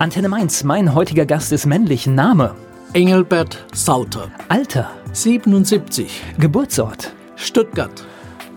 Antenne 0.00 0.30
Mainz, 0.30 0.64
mein 0.64 0.94
heutiger 0.94 1.26
Gast 1.26 1.52
ist 1.52 1.66
männlich. 1.66 2.06
Name? 2.06 2.54
Engelbert 2.94 3.66
Sauter. 3.74 4.30
Alter? 4.48 4.90
77. 5.12 6.22
Geburtsort? 6.38 7.12
Stuttgart. 7.36 8.06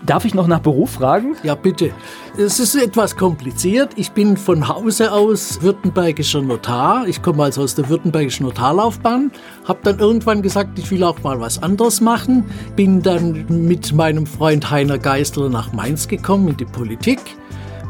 Darf 0.06 0.24
ich 0.24 0.32
noch 0.32 0.46
nach 0.46 0.60
Beruf 0.60 0.92
fragen? 0.92 1.36
Ja, 1.42 1.54
bitte. 1.54 1.90
Es 2.38 2.60
ist 2.60 2.74
etwas 2.74 3.14
kompliziert. 3.16 3.90
Ich 3.96 4.12
bin 4.12 4.38
von 4.38 4.68
Hause 4.68 5.12
aus 5.12 5.60
württembergischer 5.60 6.40
Notar. 6.40 7.06
Ich 7.08 7.20
komme 7.20 7.42
also 7.42 7.60
aus 7.60 7.74
der 7.74 7.90
württembergischen 7.90 8.46
Notarlaufbahn. 8.46 9.30
Habe 9.64 9.80
dann 9.82 9.98
irgendwann 9.98 10.40
gesagt, 10.40 10.78
ich 10.78 10.90
will 10.90 11.04
auch 11.04 11.22
mal 11.22 11.40
was 11.40 11.62
anderes 11.62 12.00
machen. 12.00 12.46
Bin 12.74 13.02
dann 13.02 13.44
mit 13.66 13.92
meinem 13.92 14.24
Freund 14.24 14.70
Heiner 14.70 14.96
Geisler 14.96 15.50
nach 15.50 15.74
Mainz 15.74 16.08
gekommen 16.08 16.48
in 16.48 16.56
die 16.56 16.64
Politik 16.64 17.20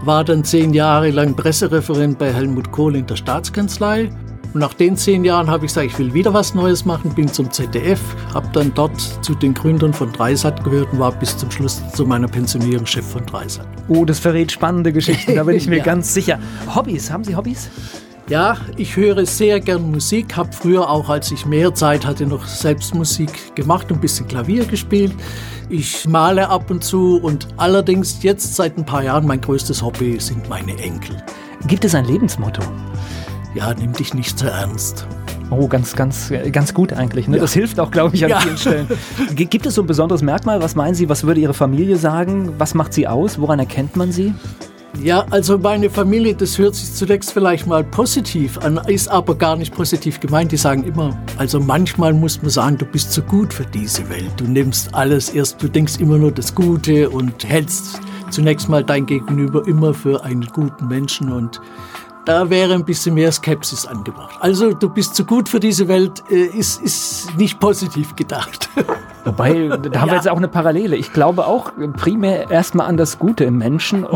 war 0.07 0.25
dann 0.25 0.45
zehn 0.45 0.75
Jahre 0.75 1.11
lang 1.11 1.35
Pressereferent 1.35 2.19
bei 2.19 2.33
Helmut 2.33 2.71
Kohl 2.73 2.97
in 2.97 3.07
der 3.07 3.17
Staatskanzlei. 3.17 4.11
Und 4.53 4.61
nach 4.61 4.75
den 4.75 4.97
zehn 4.97 5.25
Jahren 5.25 5.51
habe 5.51 5.65
ich 5.65 5.71
gesagt, 5.71 5.87
ich 5.87 5.99
will 5.99 6.15
wieder 6.15 6.33
was 6.33 6.55
Neues 6.55 6.85
machen, 6.85 7.13
bin 7.15 7.27
zum 7.29 7.51
ZDF, 7.51 8.01
habe 8.33 8.49
dann 8.53 8.73
dort 8.75 9.01
zu 9.25 9.35
den 9.35 9.53
Gründern 9.53 9.93
von 9.93 10.13
Dreisat 10.13 10.63
gehört 10.63 10.93
und 10.93 11.01
war 11.01 11.13
bis 11.13 11.37
zum 11.37 11.51
Schluss 11.51 11.83
zu 11.93 12.07
meiner 12.07 12.29
Pensionierung 12.29 12.87
Chef 12.87 13.05
von 13.05 13.27
Dreisat. 13.27 13.67
Oh, 13.89 14.05
das 14.05 14.21
verrät 14.21 14.53
spannende 14.53 14.93
Geschichten, 14.93 15.35
da 15.35 15.45
bin 15.45 15.57
ich 15.57 15.67
mir 15.69 15.79
ja. 15.79 15.85
ganz 15.85 16.15
sicher. 16.15 16.39
Hobbys, 16.73 17.11
haben 17.11 17.25
Sie 17.25 17.35
Hobbys? 17.35 17.69
Ja, 18.29 18.57
ich 18.77 18.97
höre 18.97 19.27
sehr 19.27 19.61
gern 19.61 19.91
Musik, 19.91 20.37
habe 20.37 20.51
früher 20.53 20.89
auch, 20.89 21.11
als 21.11 21.31
ich 21.31 21.45
mehr 21.45 21.75
Zeit 21.75 22.07
hatte, 22.07 22.25
noch 22.25 22.47
selbst 22.47 22.95
Musik 22.95 23.55
gemacht 23.55 23.91
und 23.91 23.99
ein 23.99 24.01
bisschen 24.01 24.27
Klavier 24.27 24.65
gespielt. 24.65 25.13
Ich 25.71 26.07
male 26.07 26.49
ab 26.49 26.71
und 26.71 26.85
zu 26.85 27.19
und 27.19 27.49
allerdings 27.57 28.23
jetzt 28.23 28.55
seit 28.55 28.77
ein 28.77 28.85
paar 28.85 29.03
Jahren 29.03 29.27
mein 29.27 29.41
größtes 29.41 29.83
Hobby 29.83 30.21
sind 30.21 30.49
meine 30.49 30.77
Enkel. 30.79 31.17
Gibt 31.67 31.85
es 31.85 31.95
ein 31.95 32.05
Lebensmotto? 32.05 32.63
Ja, 33.55 33.73
nimm 33.73 33.93
dich 33.93 34.13
nicht 34.13 34.39
zu 34.39 34.47
ernst. 34.47 35.07
Oh, 35.51 35.69
ganz, 35.69 35.95
ganz, 35.95 36.33
ganz 36.53 36.75
gut 36.75 36.93
eigentlich. 36.93 37.29
Ne? 37.29 37.37
Ja. 37.37 37.43
Das 37.43 37.55
hilft 37.55 37.79
auch, 37.81 37.91
glaube 37.91 38.15
ich, 38.15 38.25
an 38.25 38.31
ja. 38.31 38.41
vielen 38.41 38.59
Stellen. 38.59 38.89
Gibt 39.35 39.67
es 39.67 39.75
so 39.75 39.83
ein 39.83 39.87
besonderes 39.87 40.23
Merkmal? 40.23 40.61
Was 40.63 40.75
meinen 40.75 40.95
Sie? 40.95 41.09
Was 41.09 41.25
würde 41.25 41.41
Ihre 41.41 41.55
Familie 41.55 41.97
sagen? 41.97 42.53
Was 42.59 42.75
macht 42.75 42.93
sie 42.93 43.07
aus? 43.07 43.39
Woran 43.39 43.59
erkennt 43.59 43.97
man 43.97 44.13
sie? 44.13 44.35
Ja, 45.03 45.27
also 45.31 45.59
meine 45.59 45.91
Familie, 45.91 46.35
das 46.35 46.57
hört 46.59 46.75
sich 46.75 46.95
zunächst 46.95 47.33
vielleicht 47.33 47.67
mal 47.67 47.85
positiv 47.85 48.59
an, 48.59 48.81
ist 48.87 49.09
aber 49.09 49.35
gar 49.35 49.57
nicht 49.57 49.75
positiv 49.75 50.21
gemeint. 50.21 50.53
Die 50.53 50.57
sagen 50.57 50.85
immer, 50.85 51.17
also 51.37 51.61
manchmal 51.61 52.13
muss 52.13 52.41
man 52.41 52.51
sagen, 52.51 52.79
du 52.79 52.87
bist 52.87 53.13
zu 53.13 53.23
gut 53.23 53.53
für 53.53 53.67
diese 53.67 54.09
Welt. 54.09 54.33
Du 54.37 54.45
nimmst 54.45 54.95
alles 54.95 55.31
erst, 55.31 55.63
du 55.63 55.69
denkst 55.69 55.97
immer 55.99 56.19
nur 56.19 56.33
das 56.33 56.55
Gute 56.55 57.11
und 57.11 57.45
hältst 57.45 58.01
zunächst 58.31 58.69
mal 58.69 58.83
dein 58.83 59.07
Gegenüber 59.07 59.67
immer 59.67 59.95
für 59.95 60.25
einen 60.25 60.47
guten 60.53 60.89
Menschen 60.89 61.31
und 61.31 61.61
da 62.25 62.49
wäre 62.49 62.73
ein 62.73 62.85
bisschen 62.85 63.15
mehr 63.15 63.31
Skepsis 63.31 63.87
angebracht. 63.87 64.37
Also 64.41 64.73
du 64.73 64.89
bist 64.89 65.15
zu 65.15 65.25
gut 65.27 65.49
für 65.49 65.61
diese 65.61 65.89
Welt, 65.89 66.23
äh, 66.31 66.45
ist, 66.45 66.81
ist 66.81 67.37
nicht 67.37 67.61
positiv 67.61 68.17
gedacht. 68.17 68.71
Wobei, 69.25 69.69
da 69.69 69.75
haben 69.75 69.83
ja. 69.83 70.07
wir 70.07 70.15
jetzt 70.15 70.29
auch 70.29 70.37
eine 70.37 70.49
Parallele. 70.49 70.97
Ich 70.97 71.13
glaube 71.13 71.47
auch 71.47 71.73
primär 71.97 72.51
erstmal 72.51 72.87
an 72.89 72.97
das 72.97 73.19
Gute 73.19 73.45
im 73.45 73.59
Menschen 73.59 74.01
mhm. 74.01 74.07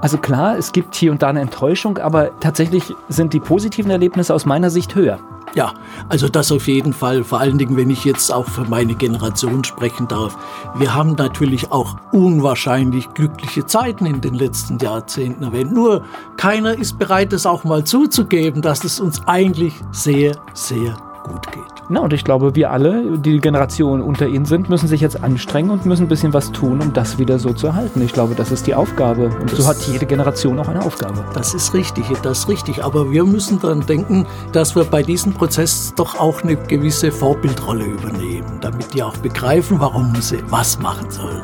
Also 0.00 0.18
klar, 0.18 0.56
es 0.56 0.72
gibt 0.72 0.94
hier 0.94 1.12
und 1.12 1.22
da 1.22 1.28
eine 1.28 1.40
Enttäuschung, 1.40 1.98
aber 1.98 2.38
tatsächlich 2.40 2.94
sind 3.08 3.32
die 3.32 3.40
positiven 3.40 3.90
Erlebnisse 3.90 4.34
aus 4.34 4.46
meiner 4.46 4.70
Sicht 4.70 4.94
höher. 4.94 5.18
Ja, 5.54 5.74
also 6.08 6.28
das 6.28 6.52
auf 6.52 6.68
jeden 6.68 6.92
Fall. 6.92 7.24
Vor 7.24 7.40
allen 7.40 7.58
Dingen, 7.58 7.76
wenn 7.76 7.90
ich 7.90 8.04
jetzt 8.04 8.32
auch 8.32 8.46
für 8.46 8.64
meine 8.64 8.94
Generation 8.94 9.64
sprechen 9.64 10.06
darf. 10.06 10.38
Wir 10.76 10.94
haben 10.94 11.16
natürlich 11.16 11.72
auch 11.72 11.96
unwahrscheinlich 12.12 13.12
glückliche 13.14 13.66
Zeiten 13.66 14.06
in 14.06 14.20
den 14.20 14.34
letzten 14.34 14.78
Jahrzehnten 14.78 15.42
erwähnt. 15.42 15.72
Nur 15.72 16.04
keiner 16.36 16.78
ist 16.78 16.98
bereit, 16.98 17.32
es 17.32 17.46
auch 17.46 17.64
mal 17.64 17.84
zuzugeben, 17.84 18.62
dass 18.62 18.84
es 18.84 19.00
uns 19.00 19.26
eigentlich 19.26 19.74
sehr, 19.90 20.36
sehr 20.54 20.96
gut 21.22 21.50
geht. 21.52 21.62
Na, 21.88 22.00
und 22.00 22.12
ich 22.12 22.24
glaube, 22.24 22.54
wir 22.54 22.70
alle, 22.70 23.18
die 23.18 23.38
Generation 23.38 24.00
unter 24.00 24.26
ihnen 24.26 24.44
sind, 24.44 24.68
müssen 24.68 24.88
sich 24.88 25.00
jetzt 25.00 25.22
anstrengen 25.22 25.70
und 25.70 25.86
müssen 25.86 26.04
ein 26.04 26.08
bisschen 26.08 26.32
was 26.32 26.52
tun, 26.52 26.80
um 26.80 26.92
das 26.92 27.18
wieder 27.18 27.38
so 27.38 27.52
zu 27.52 27.68
erhalten. 27.68 28.02
Ich 28.02 28.12
glaube, 28.12 28.34
das 28.34 28.52
ist 28.52 28.66
die 28.66 28.74
Aufgabe. 28.74 29.30
Und 29.40 29.50
das 29.50 29.58
so 29.58 29.66
hat 29.66 29.76
jede 29.82 30.06
Generation 30.06 30.58
auch 30.58 30.68
eine 30.68 30.82
Aufgabe. 30.82 31.24
Das 31.34 31.54
ist 31.54 31.74
richtig, 31.74 32.04
das 32.22 32.40
ist 32.40 32.48
richtig. 32.48 32.84
Aber 32.84 33.10
wir 33.10 33.24
müssen 33.24 33.60
daran 33.60 33.84
denken, 33.86 34.26
dass 34.52 34.76
wir 34.76 34.84
bei 34.84 35.02
diesem 35.02 35.32
Prozess 35.32 35.92
doch 35.96 36.18
auch 36.18 36.42
eine 36.42 36.56
gewisse 36.56 37.10
Vorbildrolle 37.10 37.84
übernehmen, 37.84 38.58
damit 38.60 38.94
die 38.94 39.02
auch 39.02 39.16
begreifen, 39.18 39.80
warum 39.80 40.14
sie 40.20 40.38
was 40.48 40.78
machen 40.78 41.10
sollen. 41.10 41.42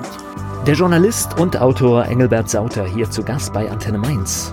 Der 0.66 0.74
Journalist 0.74 1.38
und 1.38 1.60
Autor 1.60 2.06
Engelbert 2.06 2.50
Sauter 2.50 2.84
hier 2.84 3.08
zu 3.08 3.22
Gast 3.22 3.52
bei 3.52 3.70
Antenne 3.70 3.98
Mainz. 3.98 4.52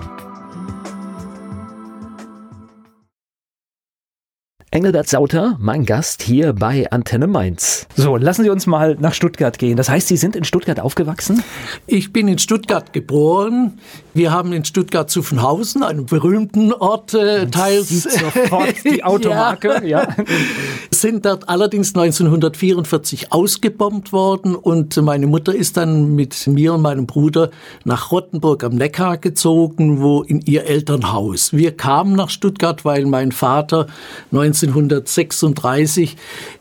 Engelbert 4.74 5.08
Sauter, 5.08 5.56
mein 5.60 5.86
Gast 5.86 6.20
hier 6.20 6.52
bei 6.52 6.90
Antenne 6.90 7.28
Mainz. 7.28 7.86
So, 7.94 8.16
lassen 8.16 8.42
Sie 8.42 8.50
uns 8.50 8.66
mal 8.66 8.96
nach 8.98 9.14
Stuttgart 9.14 9.56
gehen. 9.56 9.76
Das 9.76 9.88
heißt, 9.88 10.08
Sie 10.08 10.16
sind 10.16 10.34
in 10.34 10.42
Stuttgart 10.42 10.80
aufgewachsen? 10.80 11.44
Ich 11.86 12.12
bin 12.12 12.26
in 12.26 12.38
Stuttgart 12.38 12.92
geboren. 12.92 13.78
Wir 14.14 14.32
haben 14.32 14.52
in 14.52 14.64
Stuttgart 14.64 15.08
Zuffenhausen, 15.08 15.84
einen 15.84 16.06
berühmten 16.06 16.72
Ort, 16.72 17.14
äh, 17.14 17.46
teils. 17.46 17.88
Sieht 17.88 18.10
sofort 18.10 18.74
die 18.84 19.04
Automarke, 19.04 19.80
ja. 19.86 20.08
ja. 20.08 20.16
Sind 20.90 21.24
dort 21.24 21.48
allerdings 21.48 21.94
1944 21.94 23.32
ausgebombt 23.32 24.12
worden 24.12 24.56
und 24.56 24.96
meine 24.96 25.28
Mutter 25.28 25.54
ist 25.54 25.76
dann 25.76 26.16
mit 26.16 26.48
mir 26.48 26.74
und 26.74 26.82
meinem 26.82 27.06
Bruder 27.06 27.50
nach 27.84 28.10
Rottenburg 28.10 28.64
am 28.64 28.74
Neckar 28.74 29.18
gezogen, 29.18 30.00
wo 30.00 30.22
in 30.22 30.40
ihr 30.40 30.64
Elternhaus. 30.64 31.52
Wir 31.52 31.76
kamen 31.76 32.16
nach 32.16 32.30
Stuttgart, 32.30 32.84
weil 32.84 33.06
mein 33.06 33.30
Vater 33.30 33.86
19 34.32 34.63
1936 34.66 36.16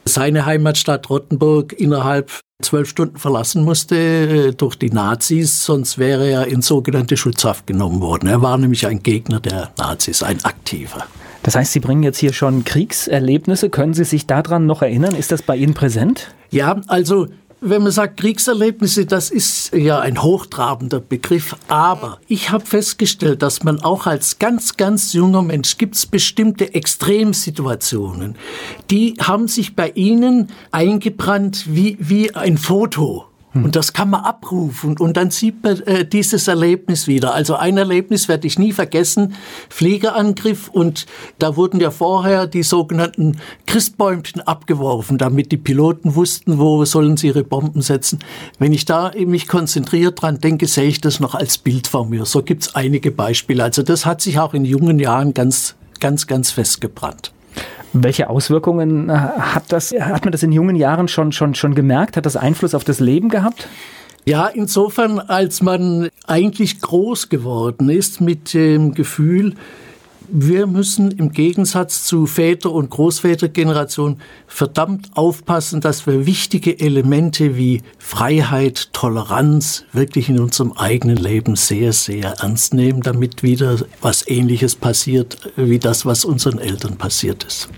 seine 0.05 0.45
Heimatstadt 0.45 1.09
Rottenburg 1.09 1.73
innerhalb 1.73 2.31
zwölf 2.61 2.89
Stunden 2.89 3.17
verlassen 3.17 3.63
musste 3.63 3.95
äh, 3.95 4.51
durch 4.53 4.75
die 4.75 4.89
Nazis, 4.89 5.65
sonst 5.65 5.97
wäre 5.97 6.29
er 6.29 6.47
in 6.47 6.61
sogenannte 6.61 7.17
Schutzhaft 7.17 7.67
genommen 7.67 8.01
worden. 8.01 8.27
Er 8.27 8.41
war 8.41 8.57
nämlich 8.57 8.87
ein 8.87 9.03
Gegner 9.03 9.39
der 9.39 9.71
Nazis, 9.77 10.23
ein 10.23 10.43
aktiver. 10.43 11.05
Das 11.43 11.55
heißt, 11.55 11.73
Sie 11.73 11.81
bringen 11.81 12.03
jetzt 12.03 12.19
hier 12.19 12.31
schon 12.31 12.63
Kriegserlebnisse. 12.63 13.69
Können 13.69 13.93
Sie 13.93 14.05
sich 14.05 14.27
daran 14.27 14.65
noch 14.65 14.81
erinnern? 14.81 15.13
Ist 15.13 15.33
das 15.33 15.41
bei 15.41 15.57
Ihnen 15.57 15.73
präsent? 15.73 16.33
Ja, 16.51 16.79
also 16.87 17.27
wenn 17.63 17.83
man 17.83 17.91
sagt 17.91 18.19
Kriegserlebnisse, 18.19 19.05
das 19.05 19.31
ist 19.31 19.73
ja 19.73 19.99
ein 19.99 20.21
hochtrabender 20.21 20.99
Begriff, 20.99 21.55
aber 21.67 22.19
ich 22.27 22.51
habe 22.51 22.65
festgestellt, 22.65 23.41
dass 23.41 23.63
man 23.63 23.79
auch 23.81 24.05
als 24.05 24.39
ganz, 24.39 24.75
ganz 24.75 25.13
junger 25.13 25.41
Mensch 25.41 25.77
gibt 25.77 25.95
es 25.95 26.05
bestimmte 26.05 26.73
Extremsituationen, 26.73 28.35
die 28.89 29.15
haben 29.21 29.47
sich 29.47 29.75
bei 29.75 29.89
Ihnen 29.91 30.49
eingebrannt 30.71 31.65
wie, 31.67 31.97
wie 31.99 32.35
ein 32.35 32.57
Foto. 32.57 33.25
Hm. 33.53 33.65
Und 33.65 33.75
das 33.75 33.93
kann 33.93 34.09
man 34.09 34.21
abrufen 34.21 34.97
und 34.97 35.15
dann 35.15 35.31
sieht 35.31 35.63
man 35.63 35.79
äh, 35.81 36.05
dieses 36.05 36.47
Erlebnis 36.47 37.07
wieder. 37.07 37.33
Also 37.33 37.55
ein 37.55 37.77
Erlebnis 37.77 38.27
werde 38.27 38.47
ich 38.47 38.59
nie 38.59 38.73
vergessen, 38.73 39.35
Fliegerangriff 39.69 40.69
und 40.69 41.05
da 41.39 41.55
wurden 41.55 41.79
ja 41.79 41.91
vorher 41.91 42.47
die 42.47 42.63
sogenannten 42.63 43.37
Christbäumchen 43.67 44.41
abgeworfen, 44.41 45.17
damit 45.17 45.51
die 45.51 45.57
Piloten 45.57 46.15
wussten, 46.15 46.57
wo 46.57 46.83
sollen 46.85 47.17
sie 47.17 47.27
ihre 47.27 47.43
Bomben 47.43 47.81
setzen. 47.81 48.19
Wenn 48.59 48.73
ich 48.73 48.85
da 48.85 49.11
mich 49.25 49.47
konzentriert 49.47 50.21
dran 50.21 50.39
denke, 50.39 50.67
sehe 50.67 50.87
ich 50.87 51.01
das 51.01 51.19
noch 51.19 51.35
als 51.35 51.57
Bild 51.57 51.87
vor 51.87 52.05
mir. 52.05 52.25
So 52.25 52.41
gibt's 52.41 52.75
einige 52.75 53.11
Beispiele. 53.11 53.63
Also 53.63 53.83
das 53.83 54.05
hat 54.05 54.21
sich 54.21 54.39
auch 54.39 54.53
in 54.53 54.65
jungen 54.65 54.99
Jahren 54.99 55.33
ganz, 55.33 55.75
ganz, 55.99 56.27
ganz 56.27 56.51
festgebrannt. 56.51 57.31
Welche 57.93 58.29
Auswirkungen 58.29 59.09
äh, 59.09 59.13
hat 59.13 59.71
das? 59.71 59.91
Hat 59.91 60.25
man 60.25 60.31
das 60.31 60.43
in 60.43 60.51
jungen 60.51 60.75
Jahren 60.75 61.07
schon, 61.07 61.31
schon, 61.31 61.55
schon 61.55 61.75
gemerkt? 61.75 62.17
Hat 62.17 62.25
das 62.25 62.35
Einfluss 62.35 62.73
auf 62.73 62.83
das 62.83 62.99
Leben 62.99 63.29
gehabt? 63.29 63.67
Ja, 64.25 64.47
insofern, 64.47 65.19
als 65.19 65.61
man 65.61 66.09
eigentlich 66.25 66.81
groß 66.81 67.29
geworden 67.29 67.89
ist 67.89 68.21
mit 68.21 68.53
dem 68.53 68.93
Gefühl, 68.93 69.55
wir 70.35 70.65
müssen 70.65 71.11
im 71.11 71.31
Gegensatz 71.31 72.05
zu 72.05 72.25
Väter- 72.25 72.71
und 72.71 72.89
Großvätergeneration 72.89 74.17
verdammt 74.47 75.11
aufpassen, 75.13 75.79
dass 75.79 76.07
wir 76.07 76.25
wichtige 76.25 76.79
Elemente 76.79 77.55
wie 77.55 77.83
Freiheit, 77.99 78.91
Toleranz 78.93 79.85
wirklich 79.93 80.29
in 80.29 80.39
unserem 80.39 80.71
eigenen 80.73 81.17
Leben 81.17 81.55
sehr, 81.55 81.93
sehr 81.93 82.33
ernst 82.39 82.73
nehmen, 82.73 83.01
damit 83.01 83.43
wieder 83.43 83.77
was 84.01 84.27
Ähnliches 84.27 84.75
passiert 84.75 85.37
wie 85.55 85.77
das, 85.77 86.03
was 86.03 86.25
unseren 86.25 86.57
Eltern 86.57 86.97
passiert 86.97 87.43
ist. 87.43 87.69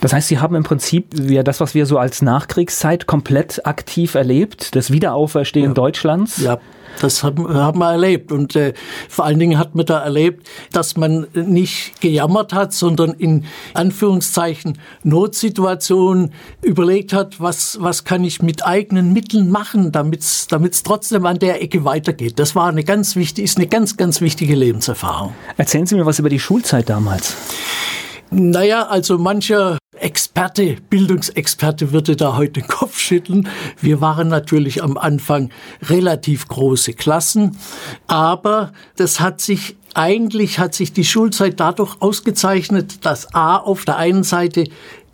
Das 0.00 0.14
heißt, 0.14 0.28
Sie 0.28 0.38
haben 0.38 0.54
im 0.54 0.62
Prinzip 0.62 1.08
ja, 1.28 1.42
das, 1.42 1.60
was 1.60 1.74
wir 1.74 1.84
so 1.84 1.98
als 1.98 2.22
Nachkriegszeit 2.22 3.06
komplett 3.06 3.66
aktiv 3.66 4.14
erlebt, 4.14 4.74
das 4.76 4.90
Wiederauferstehen 4.90 5.68
ja. 5.68 5.74
Deutschlands. 5.74 6.38
Ja. 6.38 6.58
Das 7.00 7.22
haben, 7.22 7.52
haben 7.52 7.78
wir 7.78 7.90
erlebt. 7.90 8.32
Und 8.32 8.56
äh, 8.56 8.72
vor 9.08 9.24
allen 9.24 9.38
Dingen 9.38 9.58
hat 9.58 9.74
man 9.74 9.86
da 9.86 10.02
erlebt, 10.02 10.48
dass 10.72 10.96
man 10.96 11.26
nicht 11.34 12.00
gejammert 12.00 12.52
hat, 12.52 12.72
sondern 12.72 13.12
in 13.12 13.44
Anführungszeichen 13.74 14.78
Notsituationen 15.02 16.32
überlegt 16.62 17.12
hat, 17.12 17.40
was, 17.40 17.78
was 17.80 18.04
kann 18.04 18.24
ich 18.24 18.42
mit 18.42 18.66
eigenen 18.66 19.12
Mitteln 19.12 19.50
machen, 19.50 19.92
damit 19.92 20.22
es 20.22 20.82
trotzdem 20.82 21.26
an 21.26 21.38
der 21.38 21.62
Ecke 21.62 21.84
weitergeht. 21.84 22.38
Das 22.38 22.54
war 22.54 22.68
eine 22.68 22.84
ganz 22.84 23.16
wichtige, 23.16 23.44
ist 23.44 23.58
eine 23.58 23.66
ganz, 23.66 23.96
ganz 23.96 24.20
wichtige 24.20 24.54
Lebenserfahrung. 24.54 25.34
Erzählen 25.56 25.86
Sie 25.86 25.94
mir 25.94 26.06
was 26.06 26.18
über 26.18 26.28
die 26.28 26.40
Schulzeit 26.40 26.88
damals. 26.88 27.36
Naja, 28.30 28.86
also 28.86 29.18
mancher 29.18 29.78
Experte, 29.98 30.76
Bildungsexperte 30.90 31.92
würde 31.92 32.16
da 32.16 32.36
heute 32.36 32.60
den 32.60 32.68
Kopf 32.68 32.98
schütteln. 32.98 33.48
Wir 33.80 34.00
waren 34.00 34.28
natürlich 34.28 34.82
am 34.82 34.98
Anfang 34.98 35.50
relativ 35.82 36.48
große 36.48 36.92
Klassen, 36.92 37.56
aber 38.06 38.72
das 38.96 39.20
hat 39.20 39.40
sich 39.40 39.76
eigentlich 39.94 40.58
hat 40.58 40.74
sich 40.74 40.92
die 40.92 41.04
Schulzeit 41.04 41.58
dadurch 41.58 42.02
ausgezeichnet, 42.02 43.06
dass 43.06 43.34
A 43.34 43.56
auf 43.56 43.86
der 43.86 43.96
einen 43.96 44.24
Seite 44.24 44.64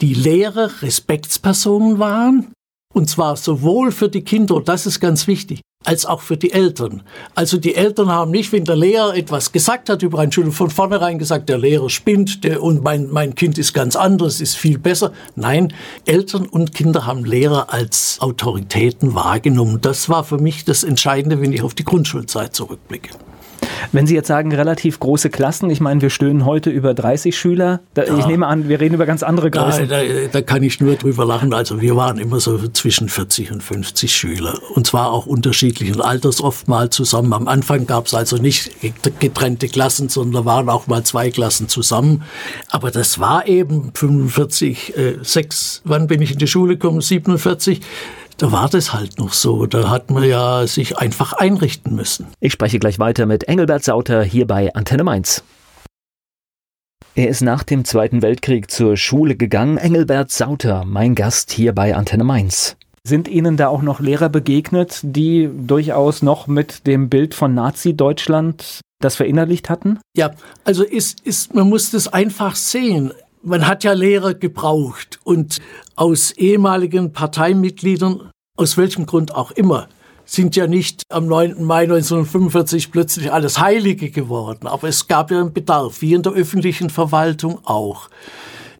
die 0.00 0.14
Lehrer 0.14 0.82
Respektspersonen 0.82 2.00
waren, 2.00 2.52
und 2.92 3.08
zwar 3.08 3.36
sowohl 3.36 3.92
für 3.92 4.08
die 4.08 4.24
Kinder, 4.24 4.60
das 4.60 4.86
ist 4.86 4.98
ganz 4.98 5.28
wichtig, 5.28 5.60
als 5.84 6.06
auch 6.06 6.20
für 6.20 6.36
die 6.36 6.52
Eltern. 6.52 7.02
Also 7.34 7.58
die 7.58 7.74
Eltern 7.74 8.08
haben 8.08 8.30
nicht, 8.30 8.52
wenn 8.52 8.64
der 8.64 8.76
Lehrer 8.76 9.16
etwas 9.16 9.52
gesagt 9.52 9.88
hat 9.88 10.02
über 10.02 10.18
eine 10.18 10.32
Schule, 10.32 10.52
von 10.52 10.70
vornherein 10.70 11.18
gesagt, 11.18 11.48
der 11.48 11.58
Lehrer 11.58 11.90
spinnt 11.90 12.44
der, 12.44 12.62
und 12.62 12.82
mein, 12.82 13.10
mein 13.10 13.34
Kind 13.34 13.58
ist 13.58 13.72
ganz 13.72 13.96
anders, 13.96 14.40
ist 14.40 14.56
viel 14.56 14.78
besser. 14.78 15.12
Nein, 15.36 15.72
Eltern 16.04 16.46
und 16.46 16.74
Kinder 16.74 17.06
haben 17.06 17.24
Lehrer 17.24 17.72
als 17.72 18.18
Autoritäten 18.20 19.14
wahrgenommen. 19.14 19.80
Das 19.80 20.08
war 20.08 20.24
für 20.24 20.38
mich 20.38 20.64
das 20.64 20.84
Entscheidende, 20.84 21.40
wenn 21.40 21.52
ich 21.52 21.62
auf 21.62 21.74
die 21.74 21.84
Grundschulzeit 21.84 22.54
zurückblicke. 22.54 23.10
Wenn 23.90 24.06
Sie 24.06 24.14
jetzt 24.14 24.28
sagen, 24.28 24.54
relativ 24.54 25.00
große 25.00 25.30
Klassen, 25.30 25.70
ich 25.70 25.80
meine, 25.80 26.00
wir 26.00 26.10
stöhnen 26.10 26.44
heute 26.44 26.70
über 26.70 26.94
30 26.94 27.36
Schüler. 27.36 27.80
Da, 27.94 28.04
ja. 28.04 28.16
Ich 28.18 28.26
nehme 28.26 28.46
an, 28.46 28.68
wir 28.68 28.80
reden 28.80 28.94
über 28.94 29.06
ganz 29.06 29.22
andere 29.22 29.50
Größen. 29.50 29.88
Da, 29.88 30.02
da, 30.02 30.08
da, 30.30 30.42
kann 30.42 30.62
ich 30.62 30.80
nur 30.80 30.94
drüber 30.96 31.24
lachen. 31.24 31.52
Also 31.52 31.80
wir 31.80 31.96
waren 31.96 32.18
immer 32.18 32.40
so 32.40 32.58
zwischen 32.68 33.08
40 33.08 33.52
und 33.52 33.62
50 33.62 34.14
Schüler. 34.14 34.58
Und 34.74 34.86
zwar 34.86 35.10
auch 35.10 35.26
unterschiedlichen 35.26 36.00
Alters 36.00 36.40
oft 36.40 36.68
mal 36.68 36.90
zusammen. 36.90 37.32
Am 37.32 37.48
Anfang 37.48 37.86
gab 37.86 38.06
es 38.06 38.14
also 38.14 38.36
nicht 38.36 38.70
getrennte 39.18 39.68
Klassen, 39.68 40.08
sondern 40.08 40.44
waren 40.44 40.68
auch 40.68 40.86
mal 40.86 41.02
zwei 41.02 41.30
Klassen 41.30 41.68
zusammen. 41.68 42.22
Aber 42.68 42.90
das 42.90 43.18
war 43.18 43.46
eben 43.46 43.92
45, 43.94 44.96
äh, 44.96 45.14
6, 45.22 45.82
wann 45.84 46.06
bin 46.06 46.22
ich 46.22 46.32
in 46.32 46.38
die 46.38 46.46
Schule 46.46 46.76
gekommen? 46.76 47.00
47 47.00 47.80
da 48.38 48.52
war 48.52 48.68
das 48.68 48.92
halt 48.92 49.18
noch 49.18 49.32
so. 49.32 49.66
Da 49.66 49.90
hat 49.90 50.10
man 50.10 50.24
ja 50.24 50.66
sich 50.66 50.98
einfach 50.98 51.32
einrichten 51.32 51.94
müssen. 51.94 52.26
Ich 52.40 52.52
spreche 52.52 52.78
gleich 52.78 52.98
weiter 52.98 53.26
mit 53.26 53.44
Engelbert 53.44 53.84
Sauter 53.84 54.22
hier 54.22 54.46
bei 54.46 54.74
Antenne 54.74 55.04
Mainz. 55.04 55.42
Er 57.14 57.28
ist 57.28 57.42
nach 57.42 57.62
dem 57.62 57.84
Zweiten 57.84 58.22
Weltkrieg 58.22 58.70
zur 58.70 58.96
Schule 58.96 59.36
gegangen. 59.36 59.76
Engelbert 59.76 60.30
Sauter, 60.30 60.84
mein 60.86 61.14
Gast 61.14 61.52
hier 61.52 61.74
bei 61.74 61.94
Antenne 61.94 62.24
Mainz. 62.24 62.76
Sind 63.04 63.28
Ihnen 63.28 63.56
da 63.56 63.68
auch 63.68 63.82
noch 63.82 64.00
Lehrer 64.00 64.28
begegnet, 64.28 65.00
die 65.02 65.50
durchaus 65.52 66.22
noch 66.22 66.46
mit 66.46 66.86
dem 66.86 67.10
Bild 67.10 67.34
von 67.34 67.52
Nazi-Deutschland 67.52 68.80
das 69.00 69.16
verinnerlicht 69.16 69.68
hatten? 69.68 69.98
Ja, 70.16 70.30
also 70.64 70.84
ist, 70.84 71.20
ist, 71.20 71.54
man 71.54 71.68
muss 71.68 71.90
das 71.90 72.08
einfach 72.08 72.54
sehen. 72.54 73.12
Man 73.44 73.66
hat 73.66 73.82
ja 73.84 73.92
Lehrer 73.92 74.34
gebraucht 74.34 75.18
und 75.24 75.58
aus 75.96 76.30
ehemaligen 76.32 77.12
Parteimitgliedern 77.12 78.30
aus 78.56 78.76
welchem 78.76 79.06
Grund 79.06 79.34
auch 79.34 79.50
immer, 79.50 79.88
sind 80.24 80.56
ja 80.56 80.66
nicht 80.66 81.02
am 81.10 81.26
9. 81.26 81.64
Mai 81.64 81.82
1945 81.82 82.92
plötzlich 82.92 83.32
alles 83.32 83.58
Heilige 83.58 84.10
geworden. 84.10 84.66
Aber 84.66 84.88
es 84.88 85.08
gab 85.08 85.30
ja 85.30 85.40
einen 85.40 85.52
Bedarf, 85.52 86.00
wie 86.00 86.14
in 86.14 86.22
der 86.22 86.32
öffentlichen 86.32 86.90
Verwaltung 86.90 87.58
auch. 87.64 88.08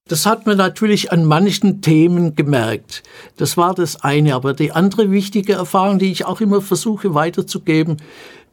Das 0.09 0.27
hat 0.27 0.47
man 0.47 0.57
natürlich 0.57 1.11
an 1.11 1.25
manchen 1.25 1.81
Themen 1.81 2.35
gemerkt. 2.35 3.03
Das 3.37 3.57
war 3.57 3.75
das 3.75 4.03
eine. 4.03 4.35
Aber 4.35 4.55
die 4.55 4.73
andere 4.73 5.11
wichtige 5.11 5.55
Erfahrung, 5.55 5.99
die 5.99 6.13
ich 6.13 6.25
auch 6.25 6.41
immer 6.41 6.61
versuche 6.61 7.15
weiterzugeben, 7.15 7.97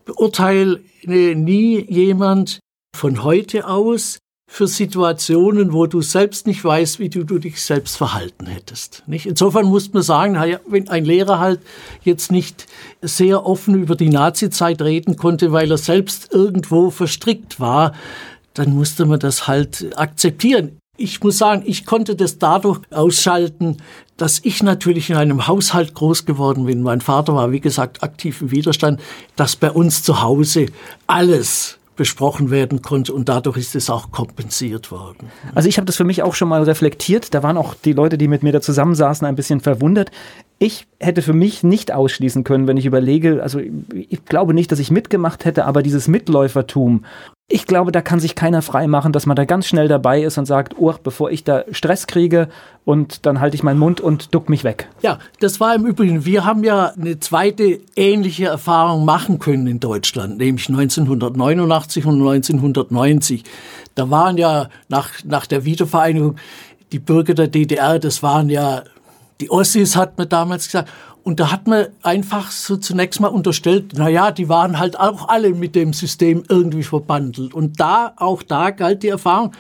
beurteile 0.06 0.80
nie 1.04 1.86
jemand 1.90 2.60
von 2.96 3.24
heute 3.24 3.68
aus, 3.68 4.18
für 4.52 4.66
Situationen, 4.68 5.74
wo 5.74 5.86
du 5.86 6.02
selbst 6.02 6.48
nicht 6.48 6.64
weißt, 6.64 6.98
wie 6.98 7.10
du, 7.10 7.24
du 7.24 7.38
dich 7.38 7.62
selbst 7.62 7.96
verhalten 7.96 8.48
hättest. 8.48 9.04
Nicht? 9.06 9.28
Insofern 9.28 9.68
muss 9.68 9.94
man 9.94 10.02
sagen, 10.02 10.38
wenn 10.68 10.90
ein 10.90 11.06
Lehrer 11.06 11.38
halt 11.38 11.62
jetzt 12.04 12.32
nicht 12.32 12.66
sehr 13.00 13.46
offen 13.46 13.76
über 13.76 13.96
die 13.96 14.10
Nazizeit 14.10 14.82
reden 14.82 15.18
konnte, 15.18 15.52
weil 15.52 15.70
er 15.70 15.78
selbst 15.78 16.34
irgendwo 16.34 16.90
verstrickt 16.90 17.60
war, 17.60 17.94
dann 18.56 18.74
musste 18.74 19.06
man 19.06 19.20
das 19.20 19.48
halt 19.48 19.98
akzeptieren. 19.98 20.80
Ich 20.98 21.22
muss 21.24 21.38
sagen, 21.38 21.62
ich 21.66 21.86
konnte 21.86 22.16
das 22.16 22.40
dadurch 22.40 22.82
ausschalten, 22.90 23.78
dass 24.18 24.40
ich 24.44 24.64
natürlich 24.64 25.12
in 25.12 25.16
einem 25.16 25.48
Haushalt 25.48 25.94
groß 25.94 26.26
geworden 26.26 26.66
bin. 26.66 26.82
Mein 26.82 27.02
Vater 27.02 27.36
war, 27.36 27.52
wie 27.52 27.62
gesagt, 27.62 28.02
aktiv 28.02 28.42
im 28.42 28.50
Widerstand, 28.50 29.00
dass 29.36 29.56
bei 29.56 29.70
uns 29.70 30.02
zu 30.02 30.24
Hause 30.24 30.66
alles 31.06 31.79
besprochen 32.00 32.50
werden 32.50 32.82
konnte 32.82 33.14
und 33.14 33.28
dadurch 33.28 33.58
ist 33.58 33.76
es 33.76 33.90
auch 33.90 34.10
kompensiert 34.12 34.90
worden. 34.90 35.30
Also 35.54 35.68
ich 35.68 35.76
habe 35.76 35.86
das 35.86 35.98
für 35.98 36.06
mich 36.06 36.24
auch 36.24 36.34
schon 36.34 36.48
mal 36.48 36.64
reflektiert. 36.64 37.34
Da 37.34 37.44
waren 37.44 37.58
auch 37.58 37.74
die 37.74 37.92
Leute, 37.92 38.18
die 38.18 38.30
mit 38.30 38.42
mir 38.42 38.54
da 38.54 38.62
zusammensaßen, 38.62 39.28
ein 39.28 39.36
bisschen 39.36 39.60
verwundert. 39.60 40.10
Ich 40.60 40.88
hätte 41.02 41.22
für 41.22 41.34
mich 41.34 41.62
nicht 41.62 41.92
ausschließen 41.92 42.46
können, 42.46 42.68
wenn 42.68 42.78
ich 42.78 42.86
überlege, 42.86 43.44
also 43.44 43.60
ich 43.60 44.24
glaube 44.24 44.54
nicht, 44.54 44.72
dass 44.72 44.80
ich 44.80 44.92
mitgemacht 44.92 45.44
hätte, 45.44 45.66
aber 45.66 45.84
dieses 45.84 46.08
Mitläufertum 46.08 47.04
ich 47.52 47.66
glaube, 47.66 47.92
da 47.92 48.02
kann 48.02 48.20
sich 48.20 48.36
keiner 48.36 48.62
frei 48.62 48.86
machen, 48.88 49.12
dass 49.12 49.26
man 49.26 49.36
da 49.36 49.44
ganz 49.44 49.66
schnell 49.66 49.88
dabei 49.88 50.22
ist 50.22 50.38
und 50.38 50.46
sagt, 50.46 50.76
oh, 50.78 50.94
bevor 51.02 51.32
ich 51.32 51.44
da 51.44 51.64
Stress 51.72 52.06
kriege 52.06 52.48
und 52.86 53.26
dann 53.26 53.40
halte 53.40 53.56
ich 53.56 53.64
meinen 53.64 53.80
Mund 53.80 54.00
und 54.00 54.36
duck 54.36 54.50
mich 54.50 54.64
weg. 54.64 54.88
Ja, 55.02 55.18
das 55.40 55.60
war 55.60 55.74
im 55.74 55.88
Übrigen, 55.88 56.26
wir 56.26 56.46
haben 56.46 56.64
ja 56.64 56.94
eine 56.96 57.20
zweite 57.20 57.80
ähnliche 57.96 58.46
Erfahrung 58.46 59.04
machen 59.04 59.40
können 59.40 59.66
in 59.66 59.80
Deutschland, 59.80 60.38
nämlich 60.38 60.70
1989 60.70 62.06
und 62.06 62.20
1990. 62.20 63.44
Da 63.96 64.12
waren 64.12 64.38
ja 64.38 64.70
nach, 64.88 65.10
nach 65.26 65.48
der 65.48 65.66
Wiedervereinigung 65.66 66.36
die 66.92 67.00
Bürger 67.00 67.34
der 67.34 67.48
DDR, 67.48 67.98
das 67.98 68.22
waren 68.22 68.50
ja 68.50 68.84
die 69.42 69.50
Ossis, 69.50 69.96
hat 69.96 70.20
man 70.20 70.30
damals 70.30 70.66
gesagt, 70.66 70.90
und 71.30 71.40
da 71.40 71.52
hat 71.52 71.68
man 71.68 71.86
einfach 72.02 72.50
so 72.50 72.76
zunächst 72.76 73.20
mal 73.20 73.28
unterstellt, 73.28 73.94
na 73.96 74.10
ja, 74.10 74.32
die 74.32 74.50
waren 74.50 74.80
halt 74.80 75.00
auch 75.00 75.30
alle 75.30 75.54
mit 75.54 75.76
dem 75.76 75.94
System 75.94 76.42
irgendwie 76.50 76.82
verbandelt. 76.82 77.54
Und 77.54 77.80
da, 77.80 78.14
auch 78.16 78.42
da 78.42 78.72
galt 78.72 79.04
die 79.04 79.10
Erfahrung, 79.10 79.52